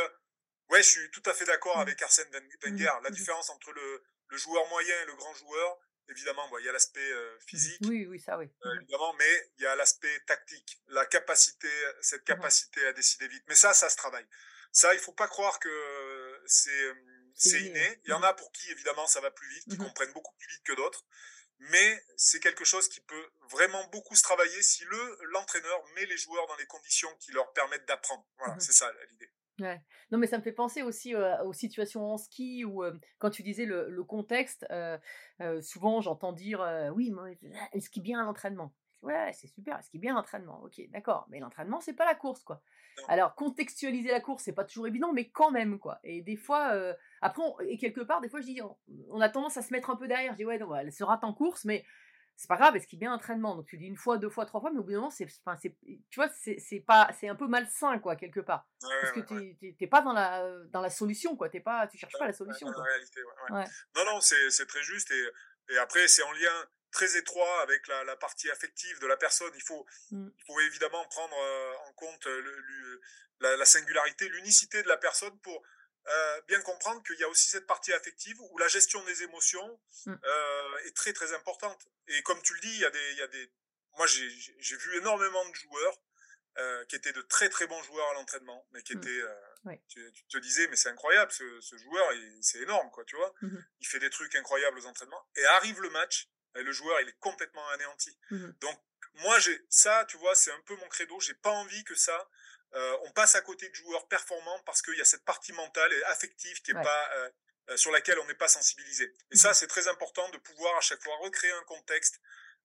ouais, 0.69 0.83
je 0.83 0.89
suis 0.89 1.11
tout 1.11 1.23
à 1.25 1.33
fait 1.33 1.45
d'accord 1.45 1.75
Mhm. 1.77 1.81
avec 1.83 2.01
Arsène 2.01 2.29
Wen- 2.31 2.49
Wenger. 2.63 2.91
La 3.03 3.09
Mhm. 3.09 3.15
différence 3.15 3.49
entre 3.49 3.71
le, 3.71 4.03
le 4.33 4.37
joueur 4.39 4.67
moyen 4.69 4.99
et 5.03 5.05
le 5.05 5.15
grand 5.15 5.33
joueur, 5.35 5.77
évidemment, 6.09 6.47
bon, 6.49 6.57
il 6.57 6.65
y 6.65 6.69
a 6.69 6.71
l'aspect 6.71 7.11
euh, 7.11 7.39
physique, 7.47 7.79
Oui, 7.85 8.07
oui, 8.07 8.19
ça, 8.19 8.37
oui. 8.39 8.47
euh, 8.65 8.69
Mhm. 8.73 8.81
évidemment, 8.81 9.13
mais 9.13 9.33
il 9.57 9.63
y 9.63 9.67
a 9.67 9.75
l'aspect 9.75 10.19
tactique, 10.25 10.81
la 10.87 11.05
capacité, 11.05 11.69
cette 12.01 12.23
capacité 12.23 12.83
à 12.87 12.93
décider 12.93 13.27
vite. 13.27 13.43
Mais 13.47 13.55
ça, 13.55 13.73
ça 13.73 13.89
se 13.89 13.95
travaille. 13.95 14.27
Ça, 14.71 14.93
il 14.95 14.99
faut 14.99 15.13
pas 15.13 15.27
croire 15.27 15.59
que 15.59 16.41
c'est 16.47 16.71
euh, 16.71 16.93
C'est 17.35 17.61
inné. 17.61 17.99
Il 18.05 18.09
y 18.09 18.13
en 18.13 18.23
a 18.23 18.33
pour 18.33 18.51
qui, 18.51 18.69
évidemment, 18.71 19.05
ça 19.07 19.21
va 19.21 19.29
plus 19.31 19.47
vite, 19.49 19.65
qui 19.69 19.77
comprennent 19.77 20.13
beaucoup 20.13 20.33
plus 20.39 20.47
vite 20.49 20.63
que 20.65 20.73
d'autres. 20.73 21.03
Mais 21.59 22.03
c'est 22.17 22.39
quelque 22.39 22.65
chose 22.65 22.89
qui 22.89 22.99
peut 23.01 23.27
vraiment 23.51 23.83
beaucoup 23.87 24.15
se 24.15 24.23
travailler 24.23 24.61
si 24.63 24.83
le 24.85 25.17
l'entraîneur 25.31 25.79
met 25.95 26.05
les 26.07 26.17
joueurs 26.17 26.47
dans 26.47 26.55
les 26.57 26.65
conditions 26.65 27.15
qui 27.17 27.31
leur 27.31 27.53
permettent 27.53 27.85
d'apprendre. 27.85 28.25
Voilà, 28.37 28.59
c'est 28.59 28.73
ça 28.73 28.91
l'idée. 29.11 29.31
Ouais. 29.59 29.81
Non, 30.11 30.17
mais 30.17 30.25
ça 30.27 30.37
me 30.37 30.43
fait 30.43 30.51
penser 30.51 30.81
aussi 30.81 31.13
euh, 31.13 31.43
aux 31.43 31.53
situations 31.53 32.11
en 32.11 32.17
ski 32.17 32.65
où, 32.65 32.83
euh, 32.83 32.97
quand 33.19 33.29
tu 33.29 33.43
disais 33.43 33.65
le, 33.65 33.87
le 33.89 34.03
contexte, 34.03 34.65
euh, 34.71 34.97
souvent 35.61 36.01
j'entends 36.01 36.33
dire 36.33 36.65
Oui, 36.95 37.11
moi, 37.11 37.29
elle 37.71 37.81
skie 37.81 38.01
bien 38.01 38.21
à 38.21 38.23
l'entraînement. 38.23 38.73
Ouais, 39.03 39.31
c'est 39.33 39.47
super, 39.47 39.75
elle 39.77 39.83
skie 39.83 39.99
bien 39.99 40.13
à 40.13 40.15
l'entraînement. 40.15 40.61
Ok, 40.63 40.81
d'accord. 40.89 41.27
Mais 41.29 41.39
l'entraînement, 41.39 41.81
c'est 41.81 41.93
pas 41.93 42.05
la 42.05 42.15
course, 42.15 42.41
quoi. 42.43 42.61
Alors, 43.09 43.35
contextualiser 43.35 44.09
la 44.09 44.21
course, 44.21 44.43
c'est 44.43 44.53
pas 44.53 44.63
toujours 44.63 44.87
évident, 44.87 45.11
mais 45.11 45.29
quand 45.29 45.51
même, 45.51 45.77
quoi. 45.77 45.99
Et 46.03 46.21
des 46.21 46.37
fois, 46.37 46.73
après, 47.21 47.43
on- 47.43 47.59
et 47.59 47.77
quelque 47.77 48.01
part, 48.01 48.21
des 48.21 48.29
fois, 48.29 48.39
je 48.39 48.45
dis 48.45 48.61
on, 48.61 48.77
on 49.09 49.19
a 49.21 49.29
tendance 49.29 49.57
à 49.57 49.61
se 49.61 49.73
mettre 49.73 49.89
un 49.89 49.97
peu 49.97 50.07
derrière. 50.07 50.31
Je 50.33 50.37
dis 50.37 50.45
Ouais, 50.45 50.57
non, 50.57 50.73
elle 50.75 50.91
se 50.91 51.03
rate 51.03 51.23
en 51.25 51.33
course, 51.33 51.65
mais 51.65 51.83
c'est 52.35 52.47
pas 52.47 52.57
grave, 52.57 52.75
elle 52.75 52.81
skie 52.81 52.97
bien 52.97 53.11
à 53.11 53.15
l'entraînement. 53.15 53.55
Donc 53.55 53.67
tu 53.67 53.77
dis 53.77 53.85
une 53.85 53.95
fois, 53.97 54.17
deux 54.17 54.29
fois, 54.29 54.45
trois 54.45 54.59
fois, 54.61 54.71
mais 54.71 54.79
au 54.79 54.83
bout 54.83 54.91
d'un 54.91 54.97
moment, 54.97 55.09
c'est, 55.09 55.27
enfin, 55.45 55.57
c'est, 55.61 55.75
tu 56.09 56.15
vois, 56.15 56.29
c'est, 56.29 56.57
c'est 56.59 56.79
pas, 56.79 57.09
c'est 57.19 57.27
un 57.29 57.35
peu 57.35 57.47
malsain, 57.47 57.99
quoi, 57.99 58.15
quelque 58.15 58.39
part. 58.39 58.67
Ouais, 58.81 58.89
Parce 59.01 59.13
que 59.13 59.33
ouais, 59.33 59.57
t'es 59.61 59.75
t'es- 59.79 59.87
pas 59.87 60.01
dans 60.01 60.13
la, 60.13 60.47
dans 60.71 60.81
la 60.81 60.89
solution, 60.89 61.35
quoi. 61.37 61.49
T'es 61.49 61.59
pas, 61.61 61.87
tu 61.87 61.97
cherches 61.97 62.17
pas 62.19 62.27
la 62.27 62.33
solution, 62.33 62.67
la 62.69 62.83
réalité. 62.83 63.21
Non, 63.95 64.05
non, 64.05 64.21
c'est 64.21 64.49
c'est 64.49 64.65
très 64.65 64.83
juste. 64.83 65.11
Et, 65.11 65.73
et 65.73 65.77
après, 65.77 66.07
c'est 66.07 66.23
en 66.23 66.31
lien 66.33 66.65
très 66.91 67.17
étroit 67.17 67.61
avec 67.61 67.87
la, 67.87 68.03
la 68.03 68.15
partie 68.15 68.49
affective 68.51 68.99
de 68.99 69.07
la 69.07 69.17
personne. 69.17 69.51
Il 69.55 69.63
faut, 69.63 69.85
Mm. 70.11 70.27
il 70.37 70.43
faut 70.45 70.59
évidemment 70.61 71.03
prendre 71.09 71.35
euh, 71.37 71.73
en 71.89 71.93
compte 71.93 72.25
le- 72.25 72.41
le- 72.41 73.01
la, 73.39 73.57
la 73.57 73.65
singularité, 73.65 74.29
l'unicité 74.29 74.83
de 74.83 74.87
la 74.87 74.97
personne 74.97 75.37
pour 75.39 75.61
euh, 76.07 76.41
bien 76.47 76.61
comprendre 76.61 77.01
qu'il 77.03 77.17
y 77.19 77.23
a 77.23 77.29
aussi 77.29 77.49
cette 77.49 77.65
partie 77.67 77.93
affective 77.93 78.35
où 78.41 78.57
la 78.57 78.67
gestion 78.67 79.03
des 79.05 79.23
émotions 79.23 79.79
Mm. 80.05 80.15
euh, 80.23 80.77
est 80.85 80.95
très 80.95 81.13
très 81.13 81.33
importante. 81.33 81.81
Et 82.07 82.21
comme 82.23 82.41
tu 82.41 82.53
le 82.53 82.59
dis, 82.59 82.73
il 82.73 82.79
y 82.79 82.85
a 82.85 82.89
des, 82.89 83.11
il 83.11 83.17
y 83.17 83.21
a 83.21 83.27
des... 83.27 83.51
moi 83.97 84.05
j'ai 84.07 84.77
vu 84.77 84.97
énormément 84.97 85.47
de 85.47 85.55
joueurs 85.55 85.97
euh, 86.59 86.85
qui 86.85 86.95
étaient 86.97 87.13
de 87.13 87.21
très 87.21 87.49
très 87.49 87.67
bons 87.67 87.81
joueurs 87.83 88.07
à 88.09 88.13
l'entraînement, 88.15 88.67
mais 88.71 88.83
qui 88.83 88.95
Mm. 88.95 88.99
étaient, 88.99 89.23
Ouais. 89.65 89.81
tu, 89.87 90.11
tu 90.13 90.25
te 90.27 90.37
disais, 90.39 90.67
mais 90.67 90.75
c'est 90.75 90.89
incroyable, 90.89 91.31
ce, 91.31 91.61
ce 91.61 91.77
joueur, 91.77 92.05
c'est 92.41 92.59
énorme, 92.59 92.91
quoi, 92.91 93.05
tu 93.05 93.15
vois. 93.15 93.33
Mhm. 93.41 93.65
Il 93.79 93.87
fait 93.87 93.99
des 93.99 94.09
trucs 94.09 94.35
incroyables 94.35 94.77
aux 94.77 94.85
entraînements. 94.85 95.25
Et 95.37 95.45
arrive 95.45 95.79
le 95.81 95.89
match, 95.89 96.27
et 96.55 96.63
le 96.63 96.71
joueur, 96.73 96.99
il 97.01 97.07
est 97.07 97.17
complètement 97.19 97.67
anéanti. 97.69 98.19
Mhm. 98.29 98.55
Donc, 98.59 98.77
moi, 99.15 99.39
j'ai 99.39 99.57
ça, 99.69 100.05
tu 100.09 100.17
vois, 100.17 100.35
c'est 100.35 100.51
un 100.51 100.59
peu 100.65 100.75
mon 100.75 100.87
credo. 100.89 101.17
J'ai 101.21 101.33
pas 101.35 101.51
envie 101.51 101.83
que 101.85 101.95
ça, 101.95 102.29
euh, 102.75 102.97
on 103.03 103.11
passe 103.11 103.35
à 103.35 103.41
côté 103.41 103.69
de 103.69 103.73
joueurs 103.75 104.07
performants 104.07 104.59
parce 104.65 104.81
qu'il 104.81 104.95
y 104.97 105.01
a 105.01 105.05
cette 105.05 105.23
partie 105.25 105.53
mentale 105.53 105.91
et 105.93 106.03
affective 106.05 106.61
qui 106.61 106.71
est 106.71 106.75
Ouais. 106.75 106.83
pas, 106.83 107.09
euh, 107.15 107.29
euh, 107.69 107.77
sur 107.77 107.91
laquelle 107.91 108.19
on 108.19 108.25
n'est 108.25 108.33
pas 108.33 108.47
sensibilisé. 108.47 109.13
Et 109.31 109.37
ça, 109.37 109.53
c'est 109.53 109.67
très 109.67 109.87
important 109.87 110.27
de 110.29 110.37
pouvoir 110.37 110.75
à 110.77 110.81
chaque 110.81 111.01
fois 111.03 111.15
recréer 111.17 111.51
un 111.51 111.63
contexte. 111.63 112.19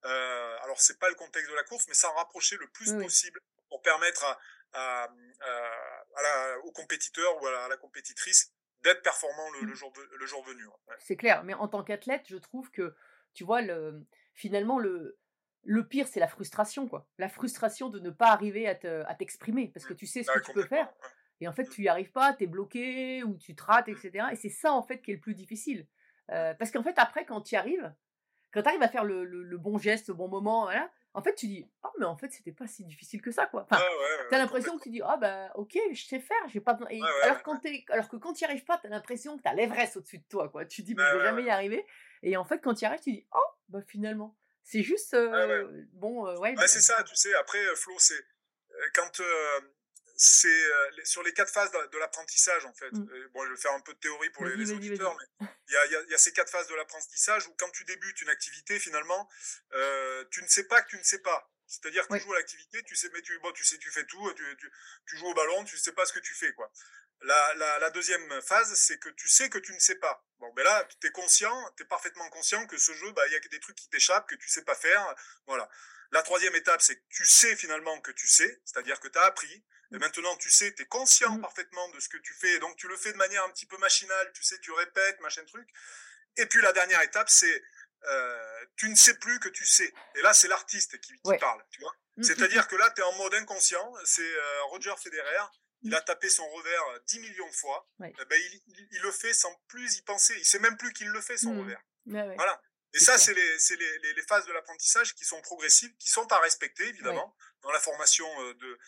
Euh, 0.05 0.57
alors, 0.63 0.81
c'est 0.81 0.99
pas 0.99 1.09
le 1.09 1.15
contexte 1.15 1.51
de 1.51 1.55
la 1.57 1.63
course, 1.65 1.87
mais 1.89 1.95
s'en 1.95 2.13
rapprocher 2.15 2.57
le 2.57 2.69
plus 2.69 2.93
possible 2.95 3.41
pour 3.69 3.83
permettre 3.83 4.25
à, 4.25 4.39
à, 4.73 5.05
à- 5.41 6.05
à 6.17 6.23
la, 6.23 6.59
au 6.61 6.73
compétiteur 6.73 7.41
ou 7.43 7.47
à 7.47 7.51
la, 7.53 7.65
à 7.65 7.69
la 7.69 7.77
compétitrice 7.77 8.53
d'être 8.81 9.03
performant 9.03 9.51
le, 9.51 9.61
le 9.61 9.67
Mhm. 9.69 9.75
jour, 9.75 9.93
le 10.13 10.27
jour 10.27 10.45
venu. 10.45 10.65
ouais. 10.67 10.97
C'est 11.01 11.17
clair. 11.17 11.43
Mais 11.45 11.55
en 11.55 11.69
tant 11.69 11.83
qu'athlète, 11.85 12.25
je 12.29 12.37
trouve 12.37 12.71
que, 12.71 12.95
tu 13.35 13.45
vois, 13.45 13.61
le, 13.61 14.07
finalement, 14.35 14.79
le, 14.79 15.19
le 15.65 15.87
pire, 15.87 16.07
c'est 16.09 16.21
la 16.21 16.29
frustration, 16.29 16.89
quoi. 16.89 17.07
La 17.19 17.29
frustration 17.29 17.89
de 17.91 17.99
ne 18.01 18.11
pas 18.11 18.29
arriver 18.29 18.67
à 18.69 18.75
te- 18.75 19.05
à 19.07 19.15
t'exprimer. 19.15 19.69
Parce 19.69 19.85
que 19.87 19.95
tu 19.95 20.07
sais 20.07 20.23
ce 20.23 20.31
que 20.31 20.41
tu 20.41 20.53
peux 20.53 20.65
faire. 20.65 20.89
Et 21.41 21.47
en 21.49 21.53
fait, 21.53 21.65
Mm. 21.65 21.71
tu 21.71 21.83
y 21.83 21.89
arrives 21.89 22.11
pas, 22.13 22.33
tu 22.33 22.45
es 22.45 22.47
bloqué, 22.47 23.23
ou 23.23 23.37
tu 23.37 23.55
te 23.55 23.63
rates, 23.63 23.89
etc. 23.89 24.27
Et 24.33 24.37
c'est 24.37 24.49
ça, 24.49 24.73
en 24.73 24.83
fait, 24.83 25.01
qui 25.03 25.11
est 25.13 25.15
le 25.15 25.21
plus 25.21 25.35
difficile. 25.35 25.87
Euh, 26.31 26.55
parce 26.55 26.71
qu'en 26.71 26.83
fait, 26.83 26.95
après, 26.99 27.25
quand 27.25 27.41
tu 27.43 27.55
y 27.55 27.59
arrives, 27.59 27.95
quand 28.53 28.63
tu 28.63 28.69
arrives 28.69 28.83
à 28.83 28.89
faire 28.89 29.05
le, 29.05 29.25
le- 29.25 29.43
le 29.45 29.59
bon 29.59 29.79
geste 29.79 30.09
au 30.11 30.15
bon 30.15 30.29
moment, 30.29 30.65
voilà, 30.65 30.91
en 31.15 31.23
fait, 31.23 31.35
tu 31.35 31.47
dis, 31.47 31.67
oh, 31.85 31.89
mais 31.99 32.05
en 32.07 32.17
fait, 32.17 32.31
c'était 32.33 32.53
pas 32.53 32.67
si 32.67 32.85
difficile 32.85 33.21
que 33.23 33.31
ça, 33.31 33.47
quoi. 33.47 33.67
Enfin, 33.71 33.77
Ouais, 33.81 33.83
ouais, 33.89 34.23
ouais, 34.23 34.27
t'as 34.31 34.39
l'impression 34.39 34.77
que 34.79 34.83
tu 34.83 34.91
dis, 34.91 35.01
ah, 35.05 35.17
bah, 35.17 35.51
ok, 35.55 35.77
je 35.93 36.05
sais 36.07 36.21
faire, 36.21 36.37
j'ai 36.49 36.61
pas 36.61 36.75
besoin. 36.75 36.89
et- 36.91 37.01
Ouais, 37.03 37.07
ouais, 37.09 37.23
alors, 37.25 37.43
quand 37.43 37.61
alors 37.91 38.09
que 38.09 38.17
quand 38.17 38.33
tu 38.33 38.45
n'y 38.45 38.51
arrives 38.51 38.65
pas, 38.65 38.79
t'as 38.79 38.89
l'impression 38.89 39.37
que 39.37 39.43
t'as 39.43 39.55
l'Everest 39.55 39.97
au-dessus 39.97 40.19
de 40.19 40.25
toi, 40.29 40.49
quoi. 40.49 40.65
Tu 40.67 40.83
dis, 40.83 40.95
mais 40.95 41.03
Ouais, 41.03 41.09
je 41.13 41.17
vais 41.19 41.25
jamais 41.25 41.43
y 41.45 41.51
arriver. 41.51 41.85
Et 42.23 42.37
en 42.37 42.45
fait, 42.45 42.59
quand 42.61 42.75
tu 42.75 42.83
y 42.83 42.87
arrives, 42.87 43.01
tu 43.01 43.13
dis, 43.13 43.27
oh, 43.33 43.39
bah, 43.69 43.81
finalement. 43.87 44.37
C'est 44.71 44.83
juste, 44.83 45.14
euh, 45.14 45.66
bon, 45.95 46.27
euh, 46.27 46.37
ouais. 46.37 46.55
Ouais, 46.55 46.69
c'est 46.69 46.83
ça, 46.83 47.03
tu 47.03 47.16
sais. 47.16 47.35
Après, 47.37 47.59
euh, 47.59 47.75
Flo, 47.75 47.95
c'est 47.99 48.23
quand 48.93 49.23
c'est 50.21 50.49
euh, 50.49 50.91
sur 51.05 51.23
les 51.23 51.33
quatre 51.33 51.53
phases 51.53 51.71
de, 51.71 51.87
de 51.87 51.99
l'apprentissage, 51.99 52.64
en 52.66 52.75
fait. 52.75 52.91
Mm. 52.93 53.29
Bon, 53.33 53.47
je 53.47 53.51
vais 53.53 53.57
faire 53.57 53.73
un 53.73 53.81
peu 53.81 53.95
de 53.95 53.99
théorie 53.99 54.31
pour 54.31 54.45
les, 54.45 54.73
auditeurs, 54.73 55.16
mais 55.16 55.47
il 55.69 55.73
y 55.73 55.77
a, 55.77 55.87
il 55.87 55.93
y 55.93 55.97
a- 55.97 56.03
il 56.03 56.11
y 56.11 56.14
a 56.14 56.19
ces 56.19 56.33
quatre 56.33 56.51
phases 56.51 56.66
de 56.66 56.75
l'apprentissage 56.75 57.47
où 57.47 57.55
quand 57.57 57.71
tu 57.71 57.85
débutes 57.85 58.21
une 58.21 58.29
activité, 58.29 58.79
finalement, 58.81 59.29
euh, 59.75 60.25
tu 60.33 60.43
ne 60.43 60.49
sais 60.49 60.64
pas 60.64 60.83
que 60.83 60.91
tu 60.91 60.99
ne 60.99 61.05
sais 61.05 61.21
pas. 61.21 61.49
C'est-à-dire 61.69 62.09
que 62.09 62.14
Oui. 62.14 62.19
tu 62.19 62.25
joues 62.27 62.33
à 62.35 62.39
l'activité, 62.39 62.83
tu 62.83 62.97
sais, 62.97 63.11
mais 63.12 63.23
tu, 63.23 63.39
bon, 63.39 63.53
tu 63.53 63.64
sais, 63.64 63.79
tu 63.79 63.91
fais 63.93 64.05
tout, 64.07 64.33
tu, 64.35 64.57
tu, 64.59 64.73
tu 65.07 65.16
joues 65.19 65.27
au 65.29 65.35
ballon, 65.35 65.64
tu 65.64 65.79
sais 65.79 65.93
pas 65.93 66.05
ce 66.05 66.12
que 66.12 66.19
tu 66.21 66.35
fais, 66.35 66.53
quoi. 66.55 66.73
La, 67.21 67.55
la, 67.55 67.79
la 67.79 67.91
deuxième 67.91 68.41
phase, 68.43 68.75
c'est 68.75 68.99
que 68.99 69.09
tu 69.11 69.29
sais 69.29 69.49
que 69.51 69.59
tu 69.59 69.73
ne 69.73 69.79
sais 69.79 69.97
pas. 69.97 70.25
Bon, 70.39 70.53
ben 70.55 70.64
là, 70.64 70.89
tu 71.01 71.07
es 71.07 71.11
conscient, 71.11 71.73
tu 71.77 71.83
es 71.83 71.87
parfaitement 71.87 72.29
conscient 72.31 72.66
que 72.66 72.79
ce 72.79 72.93
jeu, 72.95 73.12
bah, 73.12 73.27
il 73.27 73.33
y 73.33 73.37
a 73.37 73.41
que 73.41 73.49
des 73.49 73.61
trucs 73.61 73.77
qui 73.77 73.89
t'échappent, 73.89 74.29
que 74.29 74.37
tu 74.37 74.49
sais 74.49 74.62
pas 74.62 74.75
faire. 74.75 75.14
Voilà. 75.47 75.69
La 76.11 76.23
troisième 76.23 76.55
étape, 76.55 76.81
c'est 76.81 76.97
que 76.97 77.05
tu 77.11 77.25
sais 77.27 77.55
finalement 77.57 78.01
que 78.01 78.11
tu 78.13 78.27
sais, 78.27 78.61
c'est-à-dire 78.65 78.99
que 79.01 79.09
tu 79.09 79.19
as 79.19 79.25
appris. 79.25 79.65
Et 79.93 79.99
maintenant, 79.99 80.37
tu 80.37 80.51
sais, 80.51 80.75
tu 80.75 80.83
es 80.83 80.87
conscient 80.87 81.35
Mhm. 81.37 81.41
parfaitement 81.41 81.89
de 81.91 82.01
ce 82.01 82.09
que 82.11 82.19
tu 82.19 82.35
fais. 82.35 82.53
Et 82.55 82.59
donc, 82.59 82.77
tu 82.77 82.89
le 82.89 82.97
fais 82.97 83.11
de 83.13 83.17
manière 83.17 83.43
un 83.45 83.51
petit 83.51 83.65
peu 83.67 83.79
machinale. 83.79 84.33
Tu 84.35 84.43
sais, 84.43 84.59
tu 84.61 84.71
répètes, 84.73 85.19
machin 85.21 85.45
truc. 85.47 85.67
Et 86.37 86.45
puis, 86.47 86.61
la 86.61 86.73
dernière 86.73 87.01
étape, 87.03 87.29
c'est 87.31 87.63
euh, 88.05 88.65
tu 88.77 88.89
ne 88.89 88.95
sais 88.95 89.15
plus 89.19 89.41
que 89.41 89.49
tu 89.49 89.67
sais. 89.67 89.93
Et 90.15 90.23
là, 90.23 90.33
c'est 90.33 90.47
l'artiste 90.47 91.01
qui, 91.01 91.13
qui 91.15 91.21
Ouais. 91.25 91.39
parle, 91.39 91.65
tu 91.71 91.81
vois. 91.81 91.93
mm, 92.17 92.23
C'est-à-dire 92.23 92.69
que 92.69 92.77
là, 92.77 92.89
tu 92.95 93.01
es 93.01 93.05
en 93.05 93.13
mode 93.15 93.35
inconscient. 93.35 93.93
C'est 94.05 94.23
euh, 94.23 94.63
Roger 94.67 94.95
Federer. 95.03 95.43
Il 95.83 95.91
Mm. 95.91 95.95
a 95.95 96.01
tapé 96.03 96.29
son 96.31 96.49
revers 96.49 96.87
euh, 96.91 96.99
10 97.07 97.19
millions 97.19 97.49
de 97.49 97.55
fois. 97.57 97.89
Ouais. 97.99 98.13
Eh 98.21 98.25
ben, 98.27 98.41
il, 98.41 98.63
il- 98.69 98.89
il 98.93 99.01
le 99.01 99.11
fait 99.11 99.33
sans 99.35 99.53
plus 99.69 99.97
y 99.97 100.03
penser. 100.03 100.35
Il 100.39 100.45
sait 100.45 100.61
même 100.61 100.77
plus 100.77 100.93
qu'il 100.93 101.09
le 101.09 101.21
fait, 101.21 101.37
son 101.39 101.55
Mm. 101.55 101.61
revers. 101.61 101.83
mm, 102.07 102.15
ouais. 102.17 102.37
Voilà. 102.37 102.63
Et 102.95 103.01
ça, 103.01 103.18
c'est 103.18 103.34
les, 103.34 103.59
c'est 103.59 103.76
les, 103.76 103.99
les, 103.99 104.14
les 104.14 104.22
phases 104.22 104.47
de 104.47 104.53
l'apprentissage 104.53 105.14
qui 105.14 105.24
sont 105.24 105.41
progressives, 105.43 105.95
qui 105.99 106.09
sont 106.09 106.30
à 106.32 106.39
respecter, 106.39 106.84
évidemment, 106.89 107.36
dans 107.62 107.70
la 107.70 107.80
formation 107.80 108.26
euh, 108.43 108.55
de, 108.55 108.78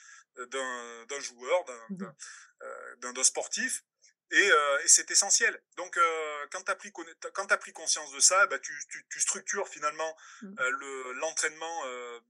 d'un, 0.46 1.20
joueur, 1.20 1.64
d'un, 1.64 1.86
d'un, 1.90 2.14
euh, 2.62 3.12
d'un 3.12 3.24
sportif. 3.24 3.84
Et, 4.32 4.50
euh, 4.50 4.78
et 4.84 4.88
c'est 4.88 5.10
essentiel. 5.10 5.60
Donc, 5.76 5.96
euh, 5.96 6.46
quand 6.52 6.62
tu 6.62 6.70
as 6.70 6.76
pris, 6.76 6.92
quand 7.32 7.56
pris 7.58 7.72
conscience 7.72 8.12
de 8.12 8.20
ça, 8.20 8.46
bah, 8.46 8.58
tu, 8.58 8.72
tu, 8.88 9.04
tu 9.10 9.20
structures 9.20 9.66
finalement 9.68 10.16
Mhm. 10.42 10.54
euh, 10.60 10.70
le, 10.70 11.12
l'entraînement 11.14 11.82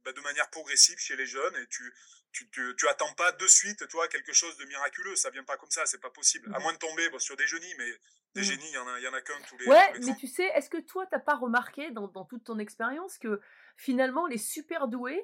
bah, 0.04 0.12
de 0.12 0.20
manière 0.22 0.48
progressive 0.50 0.98
chez 0.98 1.16
les 1.16 1.26
jeunes 1.26 1.56
et 1.56 1.66
tu, 1.66 1.92
tu, 2.32 2.48
tu, 2.50 2.74
tu 2.76 2.88
attends 2.88 3.12
pas 3.14 3.32
de 3.32 3.46
suite, 3.46 3.86
toi, 3.88 4.08
quelque 4.08 4.32
chose 4.32 4.56
de 4.56 4.64
miraculeux. 4.64 5.14
Ça 5.16 5.30
vient 5.30 5.44
pas 5.44 5.56
comme 5.58 5.70
ça, 5.70 5.84
c'est 5.84 6.00
pas 6.00 6.10
possible. 6.10 6.48
À 6.54 6.58
Mhm. 6.58 6.62
moins 6.62 6.72
de 6.72 6.78
tomber 6.78 7.08
bon, 7.10 7.18
sur 7.18 7.36
des 7.36 7.46
génies, 7.46 7.74
mais 7.76 7.90
des 8.34 8.42
Mhm. 8.42 8.44
génies, 8.44 8.68
il 8.68 8.74
y 8.74 8.78
en 8.78 8.88
a, 8.88 8.98
il 8.98 9.02
y 9.02 9.08
en 9.08 9.14
a 9.14 9.20
qu'un 9.20 9.40
tous 9.42 9.58
les. 9.58 9.66
Ouais, 9.66 9.86
tous 9.88 9.92
les 9.94 10.00
mais 10.00 10.06
30. 10.06 10.20
tu 10.20 10.26
sais, 10.26 10.46
est-ce 10.54 10.70
que 10.70 10.80
toi, 10.80 11.06
t'as 11.10 11.18
pas 11.18 11.34
remarqué 11.36 11.90
dans, 11.90 12.08
dans 12.08 12.24
toute 12.24 12.44
ton 12.44 12.58
expérience 12.58 13.18
que 13.18 13.40
finalement, 13.76 14.26
les 14.26 14.38
super 14.38 14.88
doués, 14.88 15.22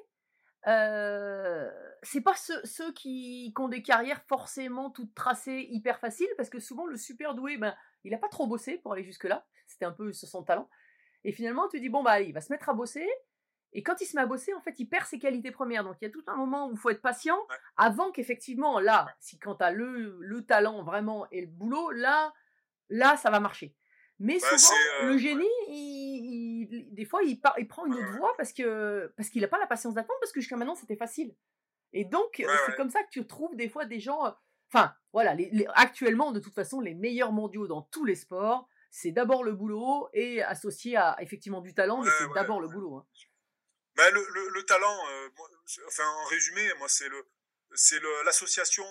euh, 0.65 1.69
c'est 2.03 2.21
pas 2.21 2.35
ceux, 2.35 2.59
ceux 2.65 2.91
qui, 2.93 3.53
qui 3.55 3.61
ont 3.61 3.67
des 3.67 3.81
carrières 3.81 4.21
forcément 4.23 4.89
toutes 4.89 5.13
tracées 5.13 5.67
hyper 5.69 5.99
faciles, 5.99 6.27
parce 6.37 6.49
que 6.49 6.59
souvent, 6.59 6.85
le 6.85 6.97
super 6.97 7.35
doué, 7.35 7.57
ben, 7.57 7.75
il 8.03 8.13
a 8.13 8.17
pas 8.17 8.29
trop 8.29 8.47
bossé 8.47 8.77
pour 8.77 8.93
aller 8.93 9.03
jusque-là, 9.03 9.45
c'était 9.67 9.85
un 9.85 9.91
peu 9.91 10.13
sur 10.13 10.27
son 10.27 10.43
talent. 10.43 10.69
Et 11.23 11.31
finalement, 11.31 11.67
tu 11.67 11.79
dis, 11.79 11.89
bon, 11.89 12.03
bah, 12.03 12.11
allez, 12.11 12.27
il 12.27 12.33
va 12.33 12.41
se 12.41 12.51
mettre 12.51 12.69
à 12.69 12.73
bosser, 12.73 13.07
et 13.73 13.83
quand 13.83 13.99
il 14.01 14.05
se 14.05 14.15
met 14.15 14.21
à 14.21 14.25
bosser, 14.25 14.53
en 14.53 14.61
fait, 14.61 14.79
il 14.79 14.87
perd 14.87 15.05
ses 15.05 15.19
qualités 15.19 15.51
premières. 15.51 15.83
Donc, 15.83 15.97
il 16.01 16.05
y 16.05 16.07
a 16.07 16.11
tout 16.11 16.23
un 16.27 16.35
moment 16.35 16.67
où 16.67 16.71
il 16.71 16.77
faut 16.77 16.89
être 16.89 17.01
patient 17.01 17.37
avant 17.75 18.11
qu'effectivement, 18.11 18.79
là, 18.79 19.07
si 19.19 19.37
quand 19.37 19.55
tu 19.55 19.63
as 19.63 19.71
le, 19.71 20.17
le 20.19 20.45
talent 20.45 20.83
vraiment 20.83 21.27
et 21.31 21.41
le 21.41 21.47
boulot, 21.47 21.91
là, 21.91 22.33
là, 22.89 23.17
ça 23.17 23.29
va 23.29 23.39
marcher. 23.39 23.75
Mais 24.19 24.39
Bah, 24.39 24.57
souvent, 24.57 24.73
c'est, 24.75 25.03
euh, 25.03 25.11
le 25.11 25.17
génie, 25.17 25.45
il- 25.67 26.67
il- 26.73 26.93
des 26.93 27.05
fois, 27.05 27.21
il, 27.23 27.39
part, 27.39 27.53
il 27.59 27.67
prend 27.67 27.85
une 27.85 27.93
Ouais, 27.93 27.99
autre 28.01 28.11
ouais. 28.13 28.17
voie 28.17 28.35
parce 28.37 28.51
que 28.53 29.13
parce 29.15 29.29
qu'il 29.29 29.41
n'a 29.41 29.47
pas 29.47 29.59
la 29.59 29.67
patience 29.67 29.93
d'attendre, 29.93 30.19
parce 30.19 30.31
que 30.31 30.39
jusqu'à 30.41 30.55
maintenant, 30.57 30.75
c'était 30.75 30.95
facile. 30.95 31.35
Et 31.93 32.03
donc, 32.03 32.41
c'est 32.65 32.75
comme 32.75 32.89
ça 32.89 33.03
que 33.03 33.09
tu 33.11 33.25
trouves 33.27 33.55
des 33.55 33.69
fois 33.69 33.85
des 33.85 33.99
gens. 33.99 34.25
euh, 34.25 34.31
Enfin, 34.73 34.93
voilà, 35.13 35.33
les- 35.33 35.49
les- 35.51 35.65
actuellement, 35.75 36.33
de 36.33 36.41
toute 36.41 36.53
façon, 36.53 36.81
les 36.81 36.93
meilleurs 36.93 37.31
mondiaux 37.31 37.67
dans 37.67 37.83
tous 37.83 38.03
les 38.03 38.15
sports, 38.15 38.67
c'est 38.91 39.11
d'abord 39.11 39.45
le 39.45 39.53
boulot 39.53 40.09
et 40.11 40.43
associé 40.43 40.97
à 40.97 41.15
effectivement 41.21 41.61
du 41.61 41.73
talent, 41.73 42.01
mais 42.01 42.09
c'est 42.17 42.27
d'abord 42.33 42.59
le 42.59 42.67
boulot. 42.67 42.97
hein. 42.97 43.05
Ben, 43.95 44.13
le, 44.13 44.27
le, 44.33 44.49
le 44.49 44.63
talent, 44.63 44.97
euh, 45.09 45.29
moi, 45.37 45.47
enfin 45.87 46.03
en 46.05 46.25
résumé, 46.25 46.61
moi 46.79 46.89
c'est 46.89 47.07
le 47.07 47.25
c'est 47.75 47.99
le- 47.99 48.23
l'association 48.25 48.83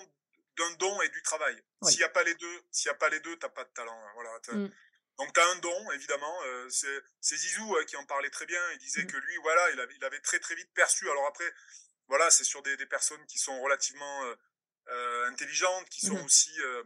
d'un 0.57 0.77
don 0.79 1.01
et 1.03 1.09
du 1.11 1.21
travail. 1.23 1.57
S'il 1.83 1.99
n'y 1.99 2.05
a 2.05 2.09
pas 2.09 2.23
les 2.25 2.35
deux, 2.37 2.61
s'il 2.71 2.89
y 2.89 2.93
a 2.93 2.95
pas 2.97 3.11
les 3.11 3.21
deux, 3.21 3.37
t'as 3.37 3.49
pas 3.51 3.65
de 3.65 3.71
talent. 3.75 3.93
hein, 3.93 4.11
Voilà. 4.15 4.31
Mm. 4.67 4.71
Donc 5.19 5.33
tu 5.33 5.41
as 5.41 5.47
un 5.49 5.57
don, 5.57 5.91
évidemment. 5.93 6.43
euh, 6.45 6.69
c'est 6.69 7.37
Zizou 7.37 7.75
qui 7.87 7.97
en 7.97 8.05
parlait 8.07 8.31
très 8.31 8.47
bien. 8.47 8.61
Il 8.73 8.79
disait 8.79 9.03
Mm. 9.05 9.07
que 9.07 9.17
lui, 9.17 9.37
voilà, 9.43 9.71
il 9.71 9.81
avait, 9.81 9.95
il 9.95 10.05
avait 10.05 10.21
très 10.21 10.39
très 10.39 10.55
vite 10.55 10.71
perçu. 10.75 11.09
Alors 11.11 11.27
après, 11.27 11.51
voilà, 12.09 12.31
c'est 12.31 12.45
sur 12.45 12.63
des, 12.63 12.77
des 12.77 12.87
personnes 12.87 13.25
qui 13.27 13.39
sont 13.39 13.61
relativement 13.63 14.25
euh, 14.25 14.35
euh, 14.89 15.27
intelligentes, 15.29 15.89
qui 15.89 16.01
sont 16.07 16.15
Mhm. 16.17 16.25
aussi 16.25 16.53
euh, 16.61 16.85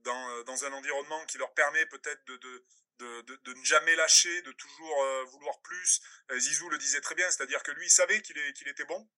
dans, 0.00 0.42
dans 0.44 0.64
un 0.64 0.72
environnement 0.72 1.24
qui 1.26 1.38
leur 1.38 1.52
permet 1.54 1.84
peut-être 1.86 2.24
de, 2.26 2.36
de, 2.36 3.20
de, 3.22 3.54
ne 3.54 3.64
jamais 3.64 3.94
lâcher, 3.96 4.42
de 4.42 4.52
toujours 4.52 5.04
vouloir 5.32 5.60
plus. 5.62 6.00
Zizou 6.36 6.68
le 6.68 6.78
disait 6.78 7.00
très 7.00 7.14
bien, 7.16 7.28
c'est-à-dire 7.30 7.62
que 7.64 7.72
lui, 7.72 7.86
il 7.86 7.90
savait 7.90 8.22
qu'il 8.22 8.68
était 8.68 8.84
bon. 8.84 9.08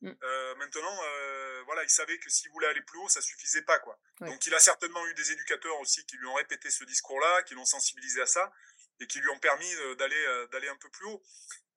Mm. 0.00 0.12
Euh, 0.22 0.54
maintenant, 0.56 0.98
euh, 1.02 1.62
voilà, 1.66 1.82
il 1.82 1.90
savait 1.90 2.18
que 2.18 2.30
s'il 2.30 2.50
voulait 2.50 2.68
aller 2.68 2.82
plus 2.82 2.98
haut, 2.98 3.08
ça 3.08 3.20
suffisait 3.20 3.62
pas, 3.62 3.78
quoi. 3.80 3.98
Ouais. 4.20 4.28
Donc, 4.28 4.46
il 4.46 4.54
a 4.54 4.60
certainement 4.60 5.04
eu 5.08 5.14
des 5.14 5.32
éducateurs 5.32 5.78
aussi 5.80 6.04
qui 6.06 6.16
lui 6.16 6.26
ont 6.26 6.34
répété 6.34 6.70
ce 6.70 6.84
discours-là, 6.84 7.42
qui 7.42 7.54
l'ont 7.54 7.64
sensibilisé 7.64 8.20
à 8.22 8.26
ça 8.26 8.52
et 9.00 9.06
qui 9.06 9.20
lui 9.20 9.28
ont 9.28 9.38
permis 9.40 9.74
euh, 9.74 9.94
d'aller 9.96 10.46
d'aller 10.52 10.68
un 10.68 10.76
peu 10.76 10.88
plus 10.90 11.06
haut. 11.06 11.22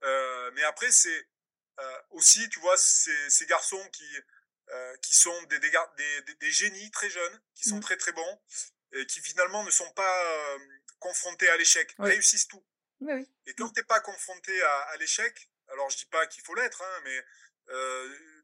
Euh, 0.04 0.52
mais 0.54 0.64
après, 0.64 0.92
c'est 0.92 1.28
aussi, 2.12 2.48
tu 2.50 2.60
vois, 2.60 2.78
ces, 2.78 3.30
ces 3.32 3.46
garçons 3.48 3.90
qui 3.92 4.06
qui 5.02 5.16
sont 5.16 5.42
des, 5.44 5.60
des, 5.60 5.72
des, 5.98 6.34
des- 6.36 6.52
génies 6.52 6.92
très 6.92 7.10
jeunes, 7.10 7.42
qui 7.56 7.68
sont 7.68 7.76
Mhm. 7.78 7.82
très 7.82 7.98
très 7.98 8.12
bons 8.14 8.42
et 8.94 9.06
qui 9.06 9.20
finalement 9.20 9.64
ne 9.66 9.72
sont 9.72 9.92
pas 9.92 10.58
confrontés 11.00 11.50
à 11.50 11.58
l'échec, 11.58 11.94
Ouais. 12.00 12.12
réussissent 12.12 12.48
tout. 12.48 12.64
Oui. 13.02 13.28
Et 13.48 13.54
quand 13.56 13.70
t'es 13.72 13.84
pas 13.84 14.00
confronté 14.00 14.62
à, 14.62 14.80
à 14.94 14.98
l'échec, 14.98 15.50
alors 15.70 15.90
je 15.90 15.98
dis 15.98 16.06
pas 16.06 16.26
qu'il 16.28 16.44
faut 16.44 16.56
l'être, 16.56 16.82
hein, 16.82 17.02
mais 17.04 17.26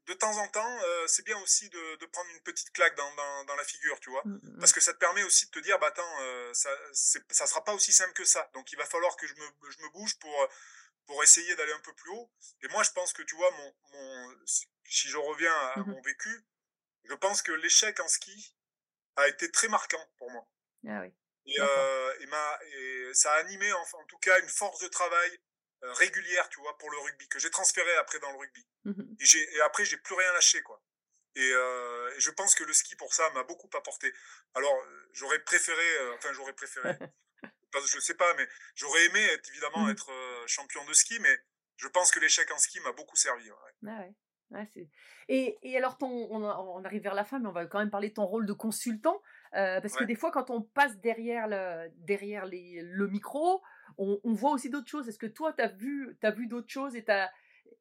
de 0.05 0.13
temps 0.13 0.37
en 0.37 0.47
temps, 0.47 0.79
euh, 0.83 1.07
c'est 1.07 1.25
bien 1.25 1.37
aussi 1.39 1.69
de, 1.69 1.95
de 1.97 2.05
prendre 2.05 2.29
une 2.31 2.41
petite 2.41 2.71
claque 2.71 2.95
dans, 2.95 3.13
dans, 3.15 3.45
dans 3.45 3.55
la 3.55 3.63
figure, 3.65 3.99
tu 3.99 4.09
vois. 4.09 4.23
Mm, 4.25 4.35
mm, 4.41 4.59
Parce 4.59 4.71
que 4.71 4.79
ça 4.81 4.93
te 4.93 4.99
permet 4.99 5.23
aussi 5.23 5.45
de 5.47 5.51
te 5.51 5.59
dire, 5.59 5.77
bah 5.79 5.87
attends, 5.87 6.21
euh, 6.21 6.53
ça, 6.53 6.69
ça 6.93 7.45
sera 7.47 7.63
pas 7.63 7.73
aussi 7.73 7.91
simple 7.91 8.13
que 8.13 8.23
ça. 8.25 8.49
Donc 8.53 8.71
il 8.71 8.77
va 8.77 8.85
falloir 8.85 9.15
que 9.17 9.27
je 9.27 9.33
me, 9.35 9.47
je 9.69 9.81
me 9.83 9.89
bouge 9.89 10.17
pour, 10.19 10.41
euh, 10.41 10.47
pour 11.07 11.23
essayer 11.23 11.55
d'aller 11.55 11.73
un 11.73 11.79
peu 11.81 11.93
plus 11.93 12.11
haut. 12.11 12.31
Et 12.61 12.67
moi, 12.69 12.83
je 12.83 12.91
pense 12.91 13.11
que 13.13 13.21
tu 13.23 13.35
vois, 13.35 13.51
mon, 13.51 13.73
mon, 13.93 14.35
si 14.45 15.09
je 15.09 15.17
reviens 15.17 15.53
à, 15.53 15.77
Mhm. 15.79 15.91
mon 15.93 16.01
vécu, 16.01 16.45
je 17.03 17.13
pense 17.15 17.41
que 17.41 17.51
l'échec 17.51 17.99
en 17.99 18.07
ski 18.07 18.55
a 19.17 19.27
été 19.27 19.51
très 19.51 19.67
marquant 19.67 20.05
pour 20.17 20.31
moi. 20.31 20.47
Ah 20.87 21.01
oui. 21.01 21.13
Et, 21.45 21.57
D'accord. 21.57 21.73
euh, 21.77 22.19
et, 22.21 22.25
m'a- 22.27 22.59
et 22.65 23.13
ça 23.13 23.31
a 23.33 23.37
animé 23.39 23.71
en, 23.73 23.81
en 23.81 24.05
tout 24.05 24.17
cas 24.19 24.39
une 24.39 24.49
force 24.49 24.79
de 24.81 24.87
travail 24.87 25.31
euh, 25.31 25.37
régulière, 25.93 26.49
tu 26.49 26.59
vois, 26.59 26.77
pour 26.77 26.89
le 26.91 26.97
rugby, 26.99 27.27
que 27.29 27.39
j'ai 27.39 27.49
transféré 27.49 27.95
après 27.97 28.19
dans 28.19 28.31
le 28.31 28.37
rugby. 28.37 28.65
Mhm. 28.85 29.15
Et, 29.19 29.25
j'ai, 29.25 29.55
et 29.55 29.61
après, 29.61 29.85
j'ai 29.85 29.97
plus 29.97 30.15
rien 30.15 30.31
lâché, 30.33 30.61
quoi. 30.61 30.81
Et, 31.35 31.51
euh, 31.53 32.13
et 32.15 32.19
je 32.19 32.31
pense 32.31 32.55
que 32.55 32.63
le 32.63 32.73
ski, 32.73 32.95
pour 32.95 33.13
ça, 33.13 33.29
m'a 33.31 33.43
beaucoup 33.43 33.69
apporté. 33.77 34.11
Alors, 34.55 34.73
euh, 34.75 35.09
j'aurais 35.13 35.39
préféré, 35.39 35.97
euh, 36.01 36.15
enfin, 36.15 36.33
j'aurais 36.33 36.53
préféré, 36.53 36.89
parce 37.71 37.85
que 37.85 37.91
je 37.91 37.99
sais 37.99 38.15
pas, 38.15 38.33
mais 38.35 38.47
j'aurais 38.75 39.05
aimé 39.05 39.23
être, 39.33 39.49
évidemment 39.49 39.85
Mhm. 39.85 39.91
être 39.91 40.11
euh, 40.11 40.47
champion 40.47 40.83
de 40.85 40.93
ski, 40.93 41.19
mais 41.19 41.37
je 41.77 41.87
pense 41.87 42.11
que 42.11 42.19
l'échec 42.19 42.49
en 42.51 42.57
ski 42.57 42.79
m'a 42.79 42.91
beaucoup 42.91 43.15
servi. 43.15 43.49
ouais. 43.51 43.57
Ah 43.87 43.99
ouais. 43.99 44.13
Ouais, 44.49 44.65
c'est- 44.73 44.89
et, 45.27 45.57
et 45.61 45.77
alors, 45.77 45.97
ton, 45.97 46.07
on, 46.31 46.83
arrive 46.85 47.03
vers 47.03 47.13
la 47.13 47.25
fin, 47.25 47.37
mais 47.37 47.49
on 47.49 47.51
va 47.51 47.65
quand 47.65 47.79
même 47.79 47.89
parler 47.89 48.09
de 48.09 48.13
ton 48.13 48.25
rôle 48.25 48.45
de 48.45 48.53
consultant. 48.53 49.21
euh, 49.55 49.81
parce 49.81 49.95
que 49.95 50.05
des 50.05 50.15
fois, 50.15 50.31
quand 50.31 50.49
on 50.49 50.61
passe 50.61 50.97
derrière 50.99 51.47
le, 51.49 51.89
derrière 51.97 52.45
les, 52.45 52.79
le 52.81 53.07
micro, 53.07 53.61
on, 53.97 54.19
on 54.23 54.33
voit 54.33 54.51
aussi 54.51 54.69
d'autres 54.69 54.89
choses. 54.89 55.07
Est-ce 55.07 55.19
que 55.19 55.25
toi, 55.27 55.53
tu 55.53 55.61
as 55.61 55.67
vu, 55.67 56.17
as 56.21 56.31
vu 56.31 56.47
d'autres 56.47 56.69
choses 56.69 56.95
et 56.95 57.05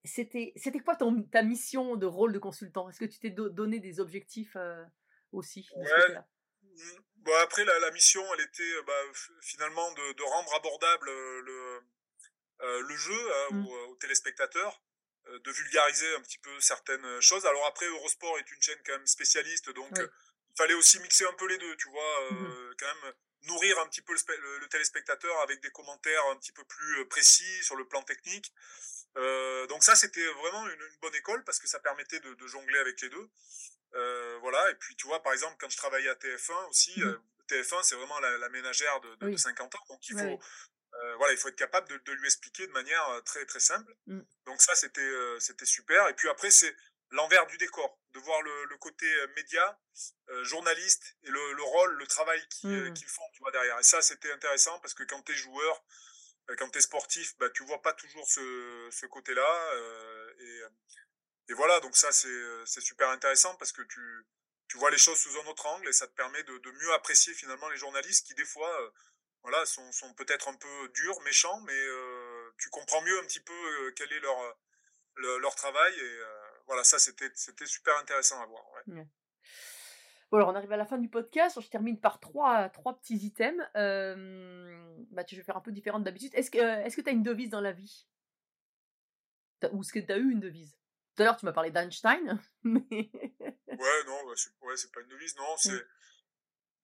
c'était, 0.05 0.53
c'était 0.57 0.81
quoi 0.81 0.97
ton, 0.97 1.23
ta 1.23 1.43
mission 1.43 1.97
de 1.97 2.07
rôle 2.07 2.33
de 2.33 2.39
consultant? 2.39 2.89
Est-ce 2.89 3.01
que 3.01 3.05
tu 3.05 3.19
t'es 3.19 3.31
do- 3.31 3.49
donné 3.49 3.81
des 3.81 4.01
objectifs 4.01 4.57
euh, 4.57 4.85
aussi 5.33 5.69
de 5.75 5.81
Ouais. 5.81 5.91
côté-là? 6.01 6.27
Mm. 6.63 6.99
Bon, 7.17 7.33
après, 7.43 7.65
la, 7.65 7.79
la 7.81 7.91
mission, 7.91 8.23
elle 8.35 8.45
était 8.45 8.63
euh, 8.63 8.83
bah, 8.87 9.03
finalement 9.43 9.93
de, 9.93 10.13
de 10.13 10.23
rendre 10.23 10.55
abordable 10.55 11.09
euh, 11.09 11.43
le, 11.43 11.81
euh, 12.63 12.83
le 12.83 12.97
jeu 12.97 13.13
euh, 13.13 13.51
Mm. 13.51 13.67
aux, 13.67 13.87
aux 13.91 13.97
téléspectateurs, 13.97 14.83
de 15.45 15.51
vulgariser 15.51 16.15
un 16.15 16.21
petit 16.21 16.39
peu 16.39 16.61
certaines 16.61 17.21
choses. 17.21 17.47
Alors 17.47 17.67
après, 17.67 17.87
Eurosport 17.87 18.39
est 18.39 18.49
une 18.53 18.63
chaîne 18.63 18.79
quand 18.87 18.93
même 18.93 19.07
spécialiste, 19.07 19.71
donc 19.75 19.91
il 19.99 20.57
fallait 20.57 20.75
aussi 20.75 21.01
mixer 21.01 21.27
un 21.27 21.33
peu 21.33 21.49
les 21.49 21.59
deux, 21.59 21.77
tu 21.77 21.89
vois, 21.91 22.31
Mhm. 22.31 22.75
quand 22.79 22.87
même 22.87 23.13
nourrir 23.45 23.79
un 23.81 23.87
petit 23.89 24.03
peu 24.03 24.13
le, 24.13 24.19
spé- 24.19 24.37
le- 24.37 24.59
le 24.59 24.69
téléspectateur 24.69 25.39
avec 25.41 25.61
des 25.63 25.71
commentaires 25.71 26.25
un 26.27 26.37
petit 26.37 26.53
peu 26.53 26.65
plus 26.65 27.01
euh, 27.01 27.05
précis 27.09 27.65
sur 27.65 27.77
le 27.77 27.87
plan 27.87 28.03
technique. 28.03 28.53
Euh, 29.17 29.67
donc 29.69 29.83
ça, 29.85 29.95
c'était 29.97 30.27
vraiment 30.35 30.67
une, 30.69 30.81
une 30.81 30.97
bonne 31.01 31.15
école 31.15 31.43
parce 31.45 31.59
que 31.59 31.67
ça 31.69 31.79
permettait 31.81 32.21
de, 32.21 32.35
de 32.35 32.47
jongler 32.47 32.79
avec 32.79 33.01
les 33.01 33.09
deux. 33.09 33.31
Euh, 33.95 34.39
voilà. 34.41 34.71
Et 34.71 34.75
puis, 34.75 34.97
tu 34.97 35.07
vois, 35.07 35.23
par 35.23 35.33
exemple, 35.33 35.57
quand 35.59 35.71
je 35.71 35.77
travaillais 35.77 36.09
à 36.09 36.15
TF1 36.15 36.69
aussi, 36.69 37.03
euh, 37.03 37.17
TF1, 37.49 37.83
c'est 37.85 37.95
vraiment 37.95 38.19
la, 38.21 38.37
la 38.39 38.49
ménagère 38.51 39.01
de, 39.01 39.09
de, 39.17 39.27
de 39.27 39.31
Oui. 39.33 39.39
50 39.39 39.75
ans. 39.75 39.85
Donc, 39.89 40.07
il 40.09 40.19
faut, 40.19 40.41
euh, 41.03 41.17
voilà, 41.17 41.33
il 41.33 41.39
faut 41.39 41.49
être 41.49 41.57
capable 41.57 41.89
de, 41.89 41.97
de 41.99 42.13
lui 42.13 42.27
expliquer 42.27 42.67
de 42.67 42.73
manière 42.73 43.23
très, 43.25 43.47
très 43.47 43.61
simple. 43.61 43.95
Mm. 44.07 44.21
Donc 44.47 44.61
ça, 44.61 44.75
c'était 44.75 45.01
euh, 45.01 45.39
c'était 45.41 45.65
super. 45.67 46.09
Et 46.09 46.15
puis 46.15 46.29
après, 46.29 46.51
c'est 46.51 46.77
l'envers 47.11 47.47
du 47.47 47.57
décor, 47.59 47.99
de 48.11 48.19
voir 48.21 48.43
le, 48.43 48.65
le 48.65 48.79
côté 48.79 49.07
euh, 49.07 49.27
média, 49.37 49.81
euh, 50.31 50.45
journaliste, 50.45 51.17
et 51.23 51.31
le, 51.31 51.53
le 51.53 51.63
rôle, 51.63 51.95
le 51.95 52.07
travail 52.07 52.41
euh, 52.65 52.91
Mm. 52.91 52.95
qu'ils 52.95 53.09
font, 53.09 53.29
tu 53.33 53.41
vois, 53.41 53.51
derrière. 53.53 53.79
Et 53.79 53.83
ça, 53.83 54.03
c'était 54.03 54.33
intéressant 54.33 54.79
parce 54.81 54.95
que 54.95 55.05
quand 55.05 55.23
tu 55.23 55.33
es 55.33 55.35
joueur, 55.37 55.85
euh, 56.51 56.57
quand 56.57 56.69
tu 56.71 56.79
es 56.79 56.83
sportif, 56.83 57.37
bah, 57.39 57.49
tu 57.51 57.65
vois 57.65 57.81
pas 57.83 57.93
toujours 57.93 58.27
ce, 58.29 58.89
ce 58.91 59.07
côté-là. 59.07 59.73
euh, 59.75 60.35
et, 60.41 60.63
et 61.49 61.55
voilà, 61.55 61.79
donc 61.81 61.97
ça, 61.97 62.11
c'est 62.13 62.81
super 62.81 63.09
intéressant 63.11 63.55
parce 63.57 63.73
que 63.73 63.83
tu, 63.83 64.27
tu 64.69 64.79
vois 64.79 64.91
les 64.91 64.99
choses 64.99 65.19
sous 65.19 65.39
un 65.41 65.47
autre 65.47 65.67
angle 65.67 65.89
et 65.89 65.93
ça 65.93 66.09
te 66.09 66.15
permet 66.15 66.43
de, 66.43 66.59
de 66.59 66.71
mieux 66.73 66.93
apprécier 66.95 67.35
finalement 67.35 67.69
les 67.69 67.77
journalistes 67.77 68.27
qui, 68.27 68.35
des 68.35 68.45
fois, 68.45 68.71
euh, 68.83 68.91
voilà, 69.43 69.65
sont, 69.65 69.93
sont 69.93 70.13
peut-être 70.15 70.49
un 70.49 70.55
peu 70.55 70.89
durs, 70.89 71.21
méchants, 71.21 71.61
mais 71.61 71.81
tu 72.59 72.69
comprends 72.71 73.01
mieux 73.03 73.19
un 73.21 73.25
petit 73.27 73.39
peu 73.41 73.93
quel 73.95 74.13
est 74.13 74.19
leur, 74.21 74.57
le- 75.15 75.39
leur 75.39 75.55
travail. 75.55 75.95
Et 76.01 76.19
voilà, 76.67 76.85
ça, 76.85 76.99
c'était 76.99 77.31
c'était 77.35 77.67
super 77.67 77.97
intéressant 77.99 78.41
à 78.43 78.47
voir. 78.47 78.65
Ouais. 78.87 79.07
Bon, 80.31 80.39
alors 80.39 80.49
on 80.49 80.55
arrive 80.57 80.73
à 80.73 80.77
la 80.77 80.87
fin 80.87 80.99
du 80.99 81.09
podcast. 81.09 81.61
Je 81.61 81.69
termine 81.69 82.01
par 82.01 82.19
trois, 82.19 82.69
trois 82.71 82.99
petits 82.99 83.17
items. 83.17 83.65
Euh, 83.77 85.05
bah, 85.11 85.25
je 85.29 85.37
vais 85.37 85.43
faire 85.43 85.57
un 85.57 85.61
peu 85.61 85.73
différent 85.73 86.01
d'habitude. 86.01 86.35
Est-ce 86.35 86.51
que 86.51 86.59
est-ce 86.59 86.97
que 86.97 87.01
tu 87.01 87.09
as 87.09 87.13
une 87.13 87.23
devise 87.23 87.51
dans 87.51 87.61
la 87.61 87.73
vie? 87.73 88.07
Ou 89.73 89.81
est-ce 89.81 89.93
que 89.93 90.01
tu 90.01 90.13
as 90.13 90.19
eu 90.19 90.31
une 90.31 90.41
devise? 90.41 90.77
Tout 91.15 91.23
à 91.23 91.27
l'heure, 91.27 91.37
tu 91.37 91.47
m'as 91.47 91.53
parlé 91.53 91.71
d'Einstein. 91.71 92.41
Mais... 92.63 92.85
Ouais, 92.91 94.05
non, 94.07 94.27
bah, 94.27 94.33
c'est 94.35 94.51
ouais, 94.61 94.77
c'est 94.77 94.93
pas 94.93 95.01
une 95.01 95.09
devise, 95.09 95.37
non, 95.37 95.57
c'est. 95.57 95.73
Mm. 95.73 95.85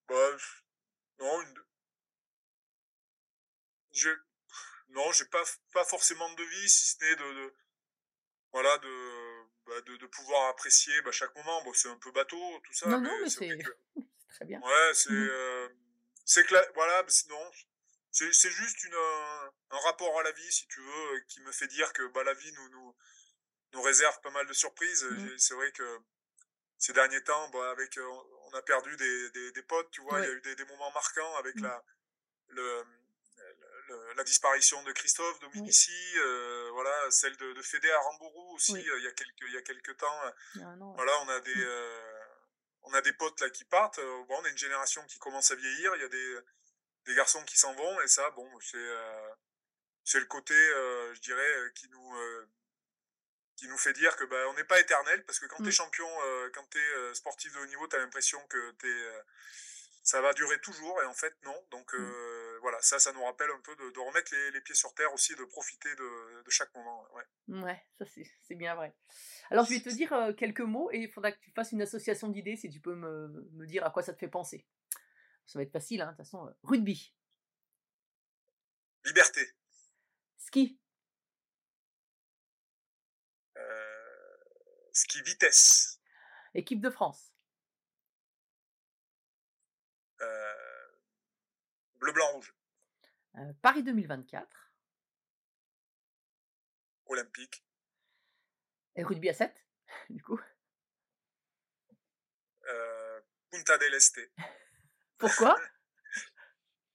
Bah, 0.09 0.31
non, 1.19 1.43
une. 1.43 1.59
J'ai. 3.93 4.13
Non, 4.89 5.11
j'ai 5.13 5.25
pas, 5.27 5.43
pas 5.73 5.85
forcément 5.85 6.31
de 6.31 6.37
devise, 6.37 6.73
si 6.73 6.87
ce 6.95 7.05
n'est 7.05 7.17
de, 7.17 7.23
de- 7.23 7.55
Voilà, 8.53 8.77
de, 8.79 9.43
bah, 9.67 9.81
de, 9.83 9.97
de 9.97 10.07
pouvoir 10.07 10.49
apprécier 10.49 11.01
bah, 11.03 11.13
chaque 11.13 11.35
moment. 11.37 11.63
Bon, 11.65 11.73
c'est 11.73 11.89
un 11.89 11.97
peu 11.99 12.11
bateau, 12.13 12.61
tout 12.65 12.73
ça. 12.73 12.89
non, 12.89 13.01
non, 13.01 13.19
mais 13.23 13.31
c'est 13.31 13.49
que- 13.59 13.77
très 14.31 14.45
bien. 14.45 14.61
Ouais, 14.61 14.95
c'est. 14.95 15.11
Mhm. 15.11 15.29
euh, 15.31 15.69
que 16.35 16.75
voilà, 16.75 17.03
mais 17.03 17.11
sinon. 17.11 17.51
C'est 18.15 18.51
juste 18.51 18.85
une, 18.85 18.95
un 18.95 19.79
rapport 19.79 20.21
à 20.21 20.23
la 20.23 20.33
vie, 20.33 20.53
si 20.53 20.67
tu 20.69 20.81
veux, 20.83 21.21
qui 21.29 21.41
me 21.41 21.51
fait 21.51 21.67
dire 21.67 21.91
que 21.95 22.07
bah, 22.09 22.23
la 22.25 22.35
vie 22.35 22.53
nous, 22.53 22.69
nous, 22.69 22.97
nous 23.73 23.81
réserve 23.81 24.21
pas 24.21 24.31
mal 24.31 24.47
de 24.47 24.53
surprises. 24.53 25.07
J'ai- 25.17 25.39
C'est 25.39 25.55
vrai 25.55 25.73
que 25.73 25.99
ces 26.77 26.93
derniers 26.93 27.25
temps, 27.25 27.49
bah, 27.49 27.71
avec, 27.71 27.97
euh, 27.97 28.07
on 28.07 28.53
a 28.53 28.61
perdu 28.61 28.95
des, 28.99 29.31
des, 29.31 29.53
des 29.53 29.63
potes, 29.63 29.91
tu 29.93 30.03
vois, 30.03 30.21
il 30.21 30.27
y 30.27 30.29
a 30.29 30.33
eu 30.33 30.41
des, 30.43 30.55
des 30.57 30.65
moments 30.67 30.91
marquants 30.93 31.37
avec 31.37 31.57
Mhm. 31.57 31.63
la, 31.63 31.85
le, 32.49 32.85
le- 33.93 34.13
la 34.15 34.25
disparition 34.25 34.83
de 34.85 34.93
Christophe 34.93 35.39
Dominici, 35.41 35.93
euh, 36.19 36.71
voilà, 36.73 37.11
celle 37.11 37.37
de, 37.37 37.53
de 37.53 37.63
Fédé 37.63 37.91
à 37.91 37.99
Rambourou 38.01 38.55
aussi, 38.55 38.73
Oui. 38.73 38.89
euh, 38.89 38.99
il 38.99 39.05
y 39.05 39.09
a 39.09 39.13
quelques, 39.13 39.41
il 39.43 39.53
y 39.53 39.57
a 39.57 39.63
quelques 39.63 39.97
temps. 39.97 40.21
euh. 40.25 40.31
Voilà, 40.97 41.13
on 41.21 41.29
a 41.29 41.41
des, 41.41 41.55
Mm. 41.55 41.61
euh, 41.67 42.25
on 42.83 42.95
a 42.95 43.01
des 43.03 43.13
potes 43.13 43.41
là 43.41 43.51
qui 43.51 43.65
partent. 43.65 43.99
euh, 43.99 44.25
Bon, 44.25 44.37
on 44.41 44.45
a 44.45 44.49
une 44.49 44.59
génération 44.59 45.05
qui 45.07 45.19
commence 45.19 45.51
à 45.51 45.55
vieillir. 45.55 45.95
Il 45.97 46.03
y 46.03 46.05
a 46.05 46.09
des, 46.09 46.39
des 47.07 47.15
garçons 47.15 47.45
qui 47.45 47.57
s'en 47.59 47.75
vont 47.75 48.01
et 48.01 48.09
ça, 48.09 48.31
bon, 48.31 48.49
c'est, 48.61 48.77
euh, 48.77 49.29
c'est 50.05 50.21
le 50.21 50.27
côté, 50.27 50.55
euh, 50.55 51.15
je 51.15 51.21
dirais, 51.21 51.55
euh, 51.59 51.71
qui 51.77 51.89
nous, 51.91 52.17
euh, 52.17 52.49
qui 53.57 53.69
nous 53.69 53.79
fait 53.79 53.93
dire 53.93 54.17
que 54.17 54.25
bah, 54.25 54.49
on 54.49 54.55
n'est 54.55 54.65
pas 54.65 54.81
éternel 54.81 55.25
parce 55.25 55.39
que 55.39 55.47
quand 55.47 55.61
Mm. 55.61 55.65
t'es 55.67 55.71
champion, 55.73 56.09
euh, 56.25 56.51
quand 56.55 56.67
t'es 56.71 56.79
euh, 56.97 57.15
sportif 57.15 57.53
de 57.53 57.59
haut 57.61 57.67
niveau, 57.67 57.87
t'as 57.87 57.99
l'impression 57.99 58.45
que 58.49 58.71
t'es, 58.73 58.87
euh, 58.89 59.23
ça 60.03 60.21
va 60.21 60.33
durer 60.33 60.61
toujours 60.61 61.01
et 61.03 61.07
en 61.07 61.15
fait 61.15 61.35
non. 61.45 61.57
Donc 61.71 61.95
euh, 61.95 61.99
voilà, 62.63 62.81
ça, 62.81 62.99
ça 62.99 63.13
nous 63.13 63.23
rappelle 63.25 63.51
un 63.51 63.61
peu 63.61 63.77
de, 63.77 63.91
de 63.91 64.01
remettre 64.01 64.33
les, 64.35 64.51
les 64.53 64.61
pieds 64.63 64.75
sur 64.75 64.95
terre 64.95 65.13
aussi, 65.13 65.35
de 65.35 65.45
profiter 65.45 65.95
de, 65.95 66.43
de 66.43 66.51
chaque 66.51 66.75
moment. 66.75 67.07
Ouais. 67.13 67.25
Ouais, 67.61 67.87
ça 67.99 68.07
c'est 68.07 68.55
bien 68.55 68.75
vrai. 68.75 68.95
Alors 69.51 69.67
je 69.67 69.71
vais 69.75 69.81
te 69.81 69.91
dire 69.91 70.13
euh, 70.13 70.33
quelques 70.33 70.61
mots 70.61 70.91
et 70.93 70.99
il 70.99 71.11
faudra 71.11 71.33
que 71.33 71.41
tu 71.41 71.51
fasses 71.51 71.73
une 71.73 71.83
association 71.83 72.29
d'idées 72.29 72.57
si 72.57 72.71
tu 72.71 72.81
peux 72.81 72.95
me, 72.95 73.29
me 73.53 73.67
dire 73.67 73.85
à 73.85 73.91
quoi 73.91 74.03
ça 74.03 74.15
te 74.15 74.19
fait 74.19 74.29
penser. 74.29 74.67
Ça 75.45 75.59
va 75.59 75.65
être 75.65 75.73
facile, 75.73 76.01
hein, 76.01 76.07
de 76.07 76.11
toute 76.13 76.19
façon. 76.19 76.47
euh, 76.47 76.53
Rugby, 76.63 77.13
Liberté, 79.05 79.41
ski, 80.39 80.79
euh, 83.57 84.37
ski 84.93 85.21
vitesse, 85.23 86.01
équipe 86.55 86.81
de 86.81 86.91
France, 86.91 87.35
euh, 90.21 90.87
bleu 92.03 92.13
blanc 92.13 92.27
rouge, 92.33 92.53
euh, 93.37 93.53
Paris 93.63 93.83
2024 93.83 94.49
olympique, 97.07 97.65
et 98.97 99.05
rugby 99.05 99.29
à 99.29 99.35
7, 99.35 99.55
du 100.11 100.23
coup. 100.23 100.41
euh, 102.69 103.21
Punta 103.51 103.79
del 103.79 103.95
Este. 103.95 104.21
Pourquoi? 105.19 105.57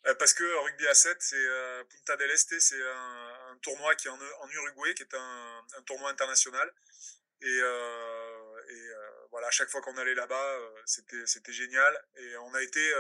Euh, 0.06 0.16
parce 0.16 0.34
que 0.34 0.44
rugby 0.64 0.88
à 0.88 0.94
7, 0.94 1.22
c'est 1.22 1.36
euh, 1.36 1.84
Punta 1.84 2.16
del 2.16 2.32
Este, 2.32 2.58
c'est 2.62 2.82
un, 2.82 3.52
un 3.52 3.58
tournoi 3.58 3.94
qui 3.96 4.08
est 4.08 4.10
en, 4.10 4.16
en 4.18 4.50
Uruguay, 4.50 4.94
qui 4.94 5.04
est 5.04 5.14
un, 5.14 5.66
un 5.76 5.82
tournoi 5.82 6.10
international. 6.10 6.74
Et, 7.42 7.60
euh, 7.62 8.64
et 8.70 8.90
voilà, 9.32 9.48
à 9.48 9.52
chaque 9.52 9.70
fois 9.70 9.82
qu'on 9.82 9.98
allait 9.98 10.16
là-bas, 10.16 10.60
c'était 10.86 11.26
c'était 11.26 11.52
génial. 11.52 12.06
Et 12.16 12.38
on 12.38 12.54
a 12.54 12.62
été, 12.62 12.94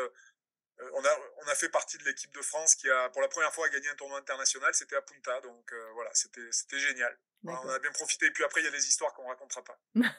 on 0.79 1.03
a 1.03 1.09
on 1.43 1.47
a 1.47 1.55
fait 1.55 1.69
partie 1.69 1.97
de 1.97 2.03
l'équipe 2.03 2.33
de 2.33 2.41
France 2.41 2.75
qui 2.75 2.89
a 2.89 3.09
pour 3.09 3.21
la 3.21 3.27
première 3.27 3.53
fois 3.53 3.67
gagné 3.69 3.89
un 3.89 3.95
tournoi 3.95 4.19
international. 4.19 4.73
C'était 4.73 4.95
à 4.95 5.01
Punta, 5.01 5.41
donc 5.41 5.71
euh, 5.73 5.91
voilà, 5.93 6.09
c'était 6.13 6.79
génial. 6.79 7.17
On 7.43 7.69
a 7.69 7.79
bien 7.79 7.91
profité. 7.91 8.25
Et 8.25 8.31
puis 8.31 8.43
après, 8.43 8.61
il 8.61 8.65
y 8.65 8.67
a 8.67 8.71
des 8.71 8.87
histoires 8.87 9.13
qu'on 9.13 9.27
racontera 9.27 9.63
pas. 9.63 9.79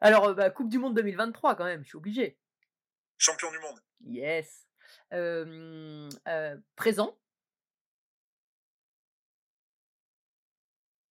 Alors, 0.00 0.28
euh, 0.28 0.34
bah, 0.34 0.50
Coupe 0.50 0.68
du 0.68 0.78
Monde 0.78 0.94
2023 0.96 1.56
quand 1.56 1.64
même, 1.64 1.82
je 1.82 1.88
suis 1.88 1.96
obligé. 1.96 2.38
Champion 3.18 3.50
du 3.50 3.58
monde, 3.58 3.80
Yes. 4.04 4.66
Euh, 5.12 6.08
euh, 6.26 6.56
présent, 6.74 7.18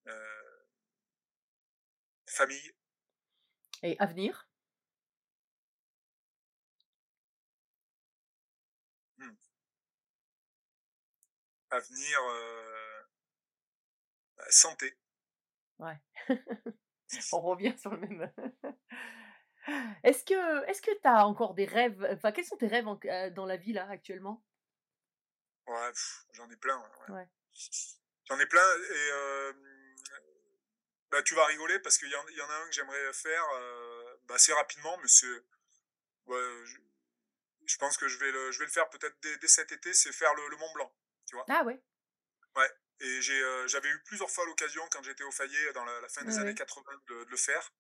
euh, 0.08 0.64
famille, 2.26 2.74
et 3.84 3.95
avenir, 3.99 4.49
avenir, 11.72 12.20
euh, 12.24 13.04
santé. 14.50 14.98
on 17.34 17.42
revient 17.42 17.76
sur 17.80 17.92
le 17.92 18.00
même. 18.08 18.32
Est-ce 20.04 20.24
que 20.26 20.66
est-ce 20.70 20.82
que 20.82 20.92
tu 20.92 21.08
as 21.08 21.26
encore 21.28 21.54
des 21.54 21.66
rêves 21.66 22.04
Enfin, 22.12 22.32
quels 22.32 22.46
sont 22.46 22.58
tes 22.58 22.68
rêves 22.68 22.88
en- 22.88 23.00
euh, 23.06 23.30
dans 23.30 23.46
la 23.46 23.58
vie 23.58 23.74
là 23.74 23.88
actuellement? 23.90 24.44
Ouais, 25.68 25.92
j'en 26.34 26.50
ai 26.50 26.56
plein. 26.56 26.78
ouais. 26.80 27.16
Ouais. 27.16 27.30
J'en 28.28 28.40
ai 28.40 28.46
plein 28.48 28.66
et 28.78 29.12
euh, 29.12 29.54
bah, 31.12 31.22
tu 31.24 31.36
vas 31.36 31.46
rigoler 31.46 31.80
parce 31.80 31.98
qu'il 31.98 32.08
y, 32.08 32.12
y 32.12 32.42
en 32.42 32.50
a 32.50 32.54
un 32.56 32.66
que 32.66 32.72
j'aimerais 32.72 33.14
faire 33.14 33.44
euh, 33.56 34.18
bah, 34.24 34.36
assez 34.36 34.54
rapidement, 34.54 34.98
mais 34.98 35.08
c'est. 35.08 35.28
ouais, 36.28 36.66
je, 36.66 36.78
je 37.66 37.78
pense 37.78 37.98
que 37.98 38.08
je 38.08 38.18
vais 38.18 38.32
le, 38.32 38.52
je 38.52 38.60
vais 38.60 38.66
le 38.66 38.72
faire 38.72 38.90
peut-être 38.90 39.18
dès, 39.22 39.38
dès 39.38 39.48
cet 39.48 39.72
été, 39.72 39.94
c'est 39.94 40.12
faire 40.12 40.34
le, 40.36 40.48
le 40.50 40.58
Mont 40.58 40.74
Blanc. 40.74 40.94
Ah 41.50 41.64
ouais. 41.64 41.80
Et 43.04 43.20
j'ai, 43.22 43.42
euh, 43.42 43.68
j'avais 43.68 43.90
eu 43.90 44.00
plusieurs 44.06 44.30
fois 44.30 44.46
l'occasion 44.46 44.84
quand 44.92 45.02
j'étais 45.02 45.24
au 45.24 45.32
Fayet 45.32 45.74
dans 45.74 45.84
la, 45.84 46.02
la 46.02 46.08
fin 46.08 46.24
des 46.24 46.36
Ouais, 46.36 46.42
années 46.42 46.50
ouais. 46.52 46.56
80 46.56 46.84
de, 47.10 47.24
de 47.24 47.30
le 47.32 47.36
faire. 47.38 47.74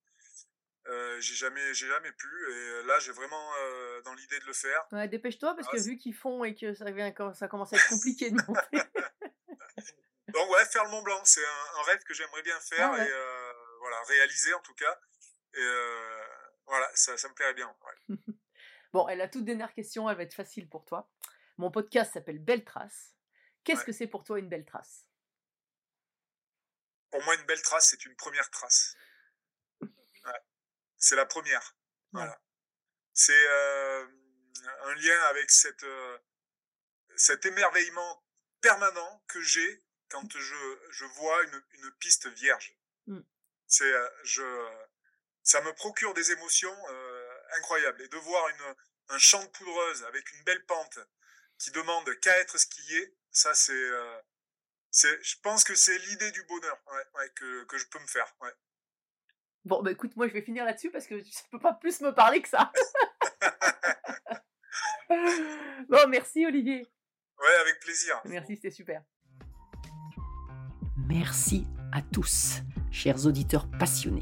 Euh, 0.87 1.19
j'ai 1.21 1.35
jamais, 1.35 1.75
j'ai 1.75 1.87
jamais 1.87 2.11
pu 2.11 2.27
et 2.51 2.83
là 2.87 2.97
j'ai 2.97 3.11
vraiment 3.11 3.51
euh, 3.59 4.01
dans 4.01 4.15
l'idée 4.15 4.39
de 4.39 4.45
le 4.45 4.53
faire. 4.53 4.83
Ouais, 4.91 5.07
dépêche-toi 5.07 5.53
parce 5.53 5.67
Ah, 5.67 5.71
que 5.73 5.77
c'est- 5.77 5.89
vu 5.91 5.97
qu'ils 5.97 6.15
font 6.15 6.43
et 6.43 6.55
que 6.55 6.73
ça, 6.73 6.89
vient, 6.89 7.13
ça 7.35 7.47
commence 7.47 7.71
à 7.71 7.75
être 7.77 7.87
compliqué 7.89 8.31
de 8.31 8.41
monter. 8.47 8.61
Donc 10.29 10.49
ouais, 10.49 10.65
faire 10.65 10.85
le 10.85 10.89
Mont 10.89 11.03
Blanc, 11.03 11.21
c'est 11.23 11.45
un, 11.45 11.79
un 11.79 11.83
rêve 11.83 12.01
que 12.03 12.15
j'aimerais 12.15 12.41
bien 12.41 12.59
faire 12.61 12.89
Ah 12.91 12.97
ouais. 12.97 13.05
et 13.07 13.11
euh, 13.11 13.53
voilà 13.79 14.01
réaliser 14.07 14.55
en 14.55 14.61
tout 14.61 14.73
cas. 14.73 14.99
Et 15.53 15.59
euh, 15.61 16.23
voilà, 16.65 16.89
ça, 16.95 17.15
ça 17.17 17.29
me 17.29 17.33
plairait 17.35 17.53
bien. 17.53 17.67
ouais. 18.09 18.15
Bon, 18.93 19.07
et 19.07 19.15
la 19.15 19.27
toute 19.29 19.45
dernière 19.45 19.73
question, 19.73 20.09
elle 20.09 20.17
va 20.17 20.23
être 20.23 20.33
facile 20.33 20.67
pour 20.67 20.83
toi. 20.83 21.09
Mon 21.57 21.69
podcast 21.71 22.11
s'appelle 22.13 22.39
Belle 22.39 22.65
Trace. 22.65 23.13
Qu'est-ce 23.63 23.79
Ouais. 23.79 23.85
que 23.85 23.91
c'est 23.91 24.07
pour 24.07 24.23
toi 24.23 24.39
une 24.39 24.49
belle 24.49 24.65
trace? 24.65 25.07
Pour 27.11 27.23
moi, 27.23 27.35
une 27.35 27.45
belle 27.45 27.61
trace, 27.61 27.89
c'est 27.89 28.05
une 28.05 28.15
première 28.15 28.49
trace. 28.49 28.95
Ouais. 29.81 30.41
C'est 30.97 31.15
la 31.15 31.25
première. 31.25 31.75
Voilà. 32.11 32.41
C'est 33.13 33.47
euh, 33.47 34.07
un 34.83 34.95
lien 34.95 35.21
avec 35.23 35.51
cette, 35.51 35.83
euh, 35.83 36.17
cet 37.15 37.45
émerveillement 37.45 38.23
permanent 38.61 39.23
que 39.27 39.41
j'ai 39.41 39.83
quand 40.09 40.31
je, 40.37 40.79
je 40.89 41.05
vois 41.05 41.43
une, 41.43 41.63
une 41.71 41.91
piste 41.99 42.27
vierge. 42.27 42.77
Mm. 43.07 43.21
C'est, 43.67 43.91
euh, 43.91 44.09
je, 44.23 44.69
ça 45.43 45.61
me 45.61 45.73
procure 45.73 46.13
des 46.13 46.31
émotions 46.31 46.75
incroyables. 47.57 48.01
Et 48.01 48.07
de 48.07 48.17
voir 48.17 48.47
une, 48.49 48.75
un 49.09 49.17
champ 49.17 49.43
de 49.43 49.49
poudreuse 49.49 50.03
avec 50.05 50.31
une 50.33 50.43
belle 50.43 50.65
pente 50.65 50.99
qui 51.61 51.71
demande 51.71 52.03
qu'à 52.21 52.35
être 52.39 52.57
skié, 52.57 53.15
ça 53.29 53.53
c'est, 53.53 53.71
euh, 53.71 54.17
c'est, 54.89 55.23
je 55.23 55.35
pense 55.43 55.63
que 55.63 55.75
c'est 55.75 55.97
l'idée 56.09 56.31
du 56.31 56.43
bonheur 56.43 56.77
ouais, 56.87 57.03
ouais, 57.19 57.29
que, 57.35 57.63
que 57.65 57.77
je 57.77 57.85
peux 57.87 57.99
me 57.99 58.07
faire. 58.07 58.35
Ouais. 58.41 58.51
Bon, 59.65 59.83
bah 59.83 59.91
écoute, 59.91 60.15
moi 60.15 60.27
je 60.27 60.33
vais 60.33 60.41
finir 60.41 60.65
là-dessus 60.65 60.89
parce 60.89 61.05
que 61.05 61.19
je 61.19 61.49
peux 61.51 61.59
pas 61.59 61.73
plus 61.73 62.01
me 62.01 62.13
parler 62.13 62.41
que 62.41 62.49
ça. 62.49 62.71
bon, 65.87 66.07
merci 66.09 66.47
Olivier. 66.47 66.87
Ouais, 67.39 67.55
avec 67.61 67.79
plaisir. 67.79 68.19
Merci, 68.25 68.55
c'était 68.55 68.71
super. 68.71 69.03
Merci 71.07 71.67
à 71.93 72.01
tous, 72.01 72.61
chers 72.91 73.27
auditeurs 73.27 73.69
passionnés. 73.77 74.21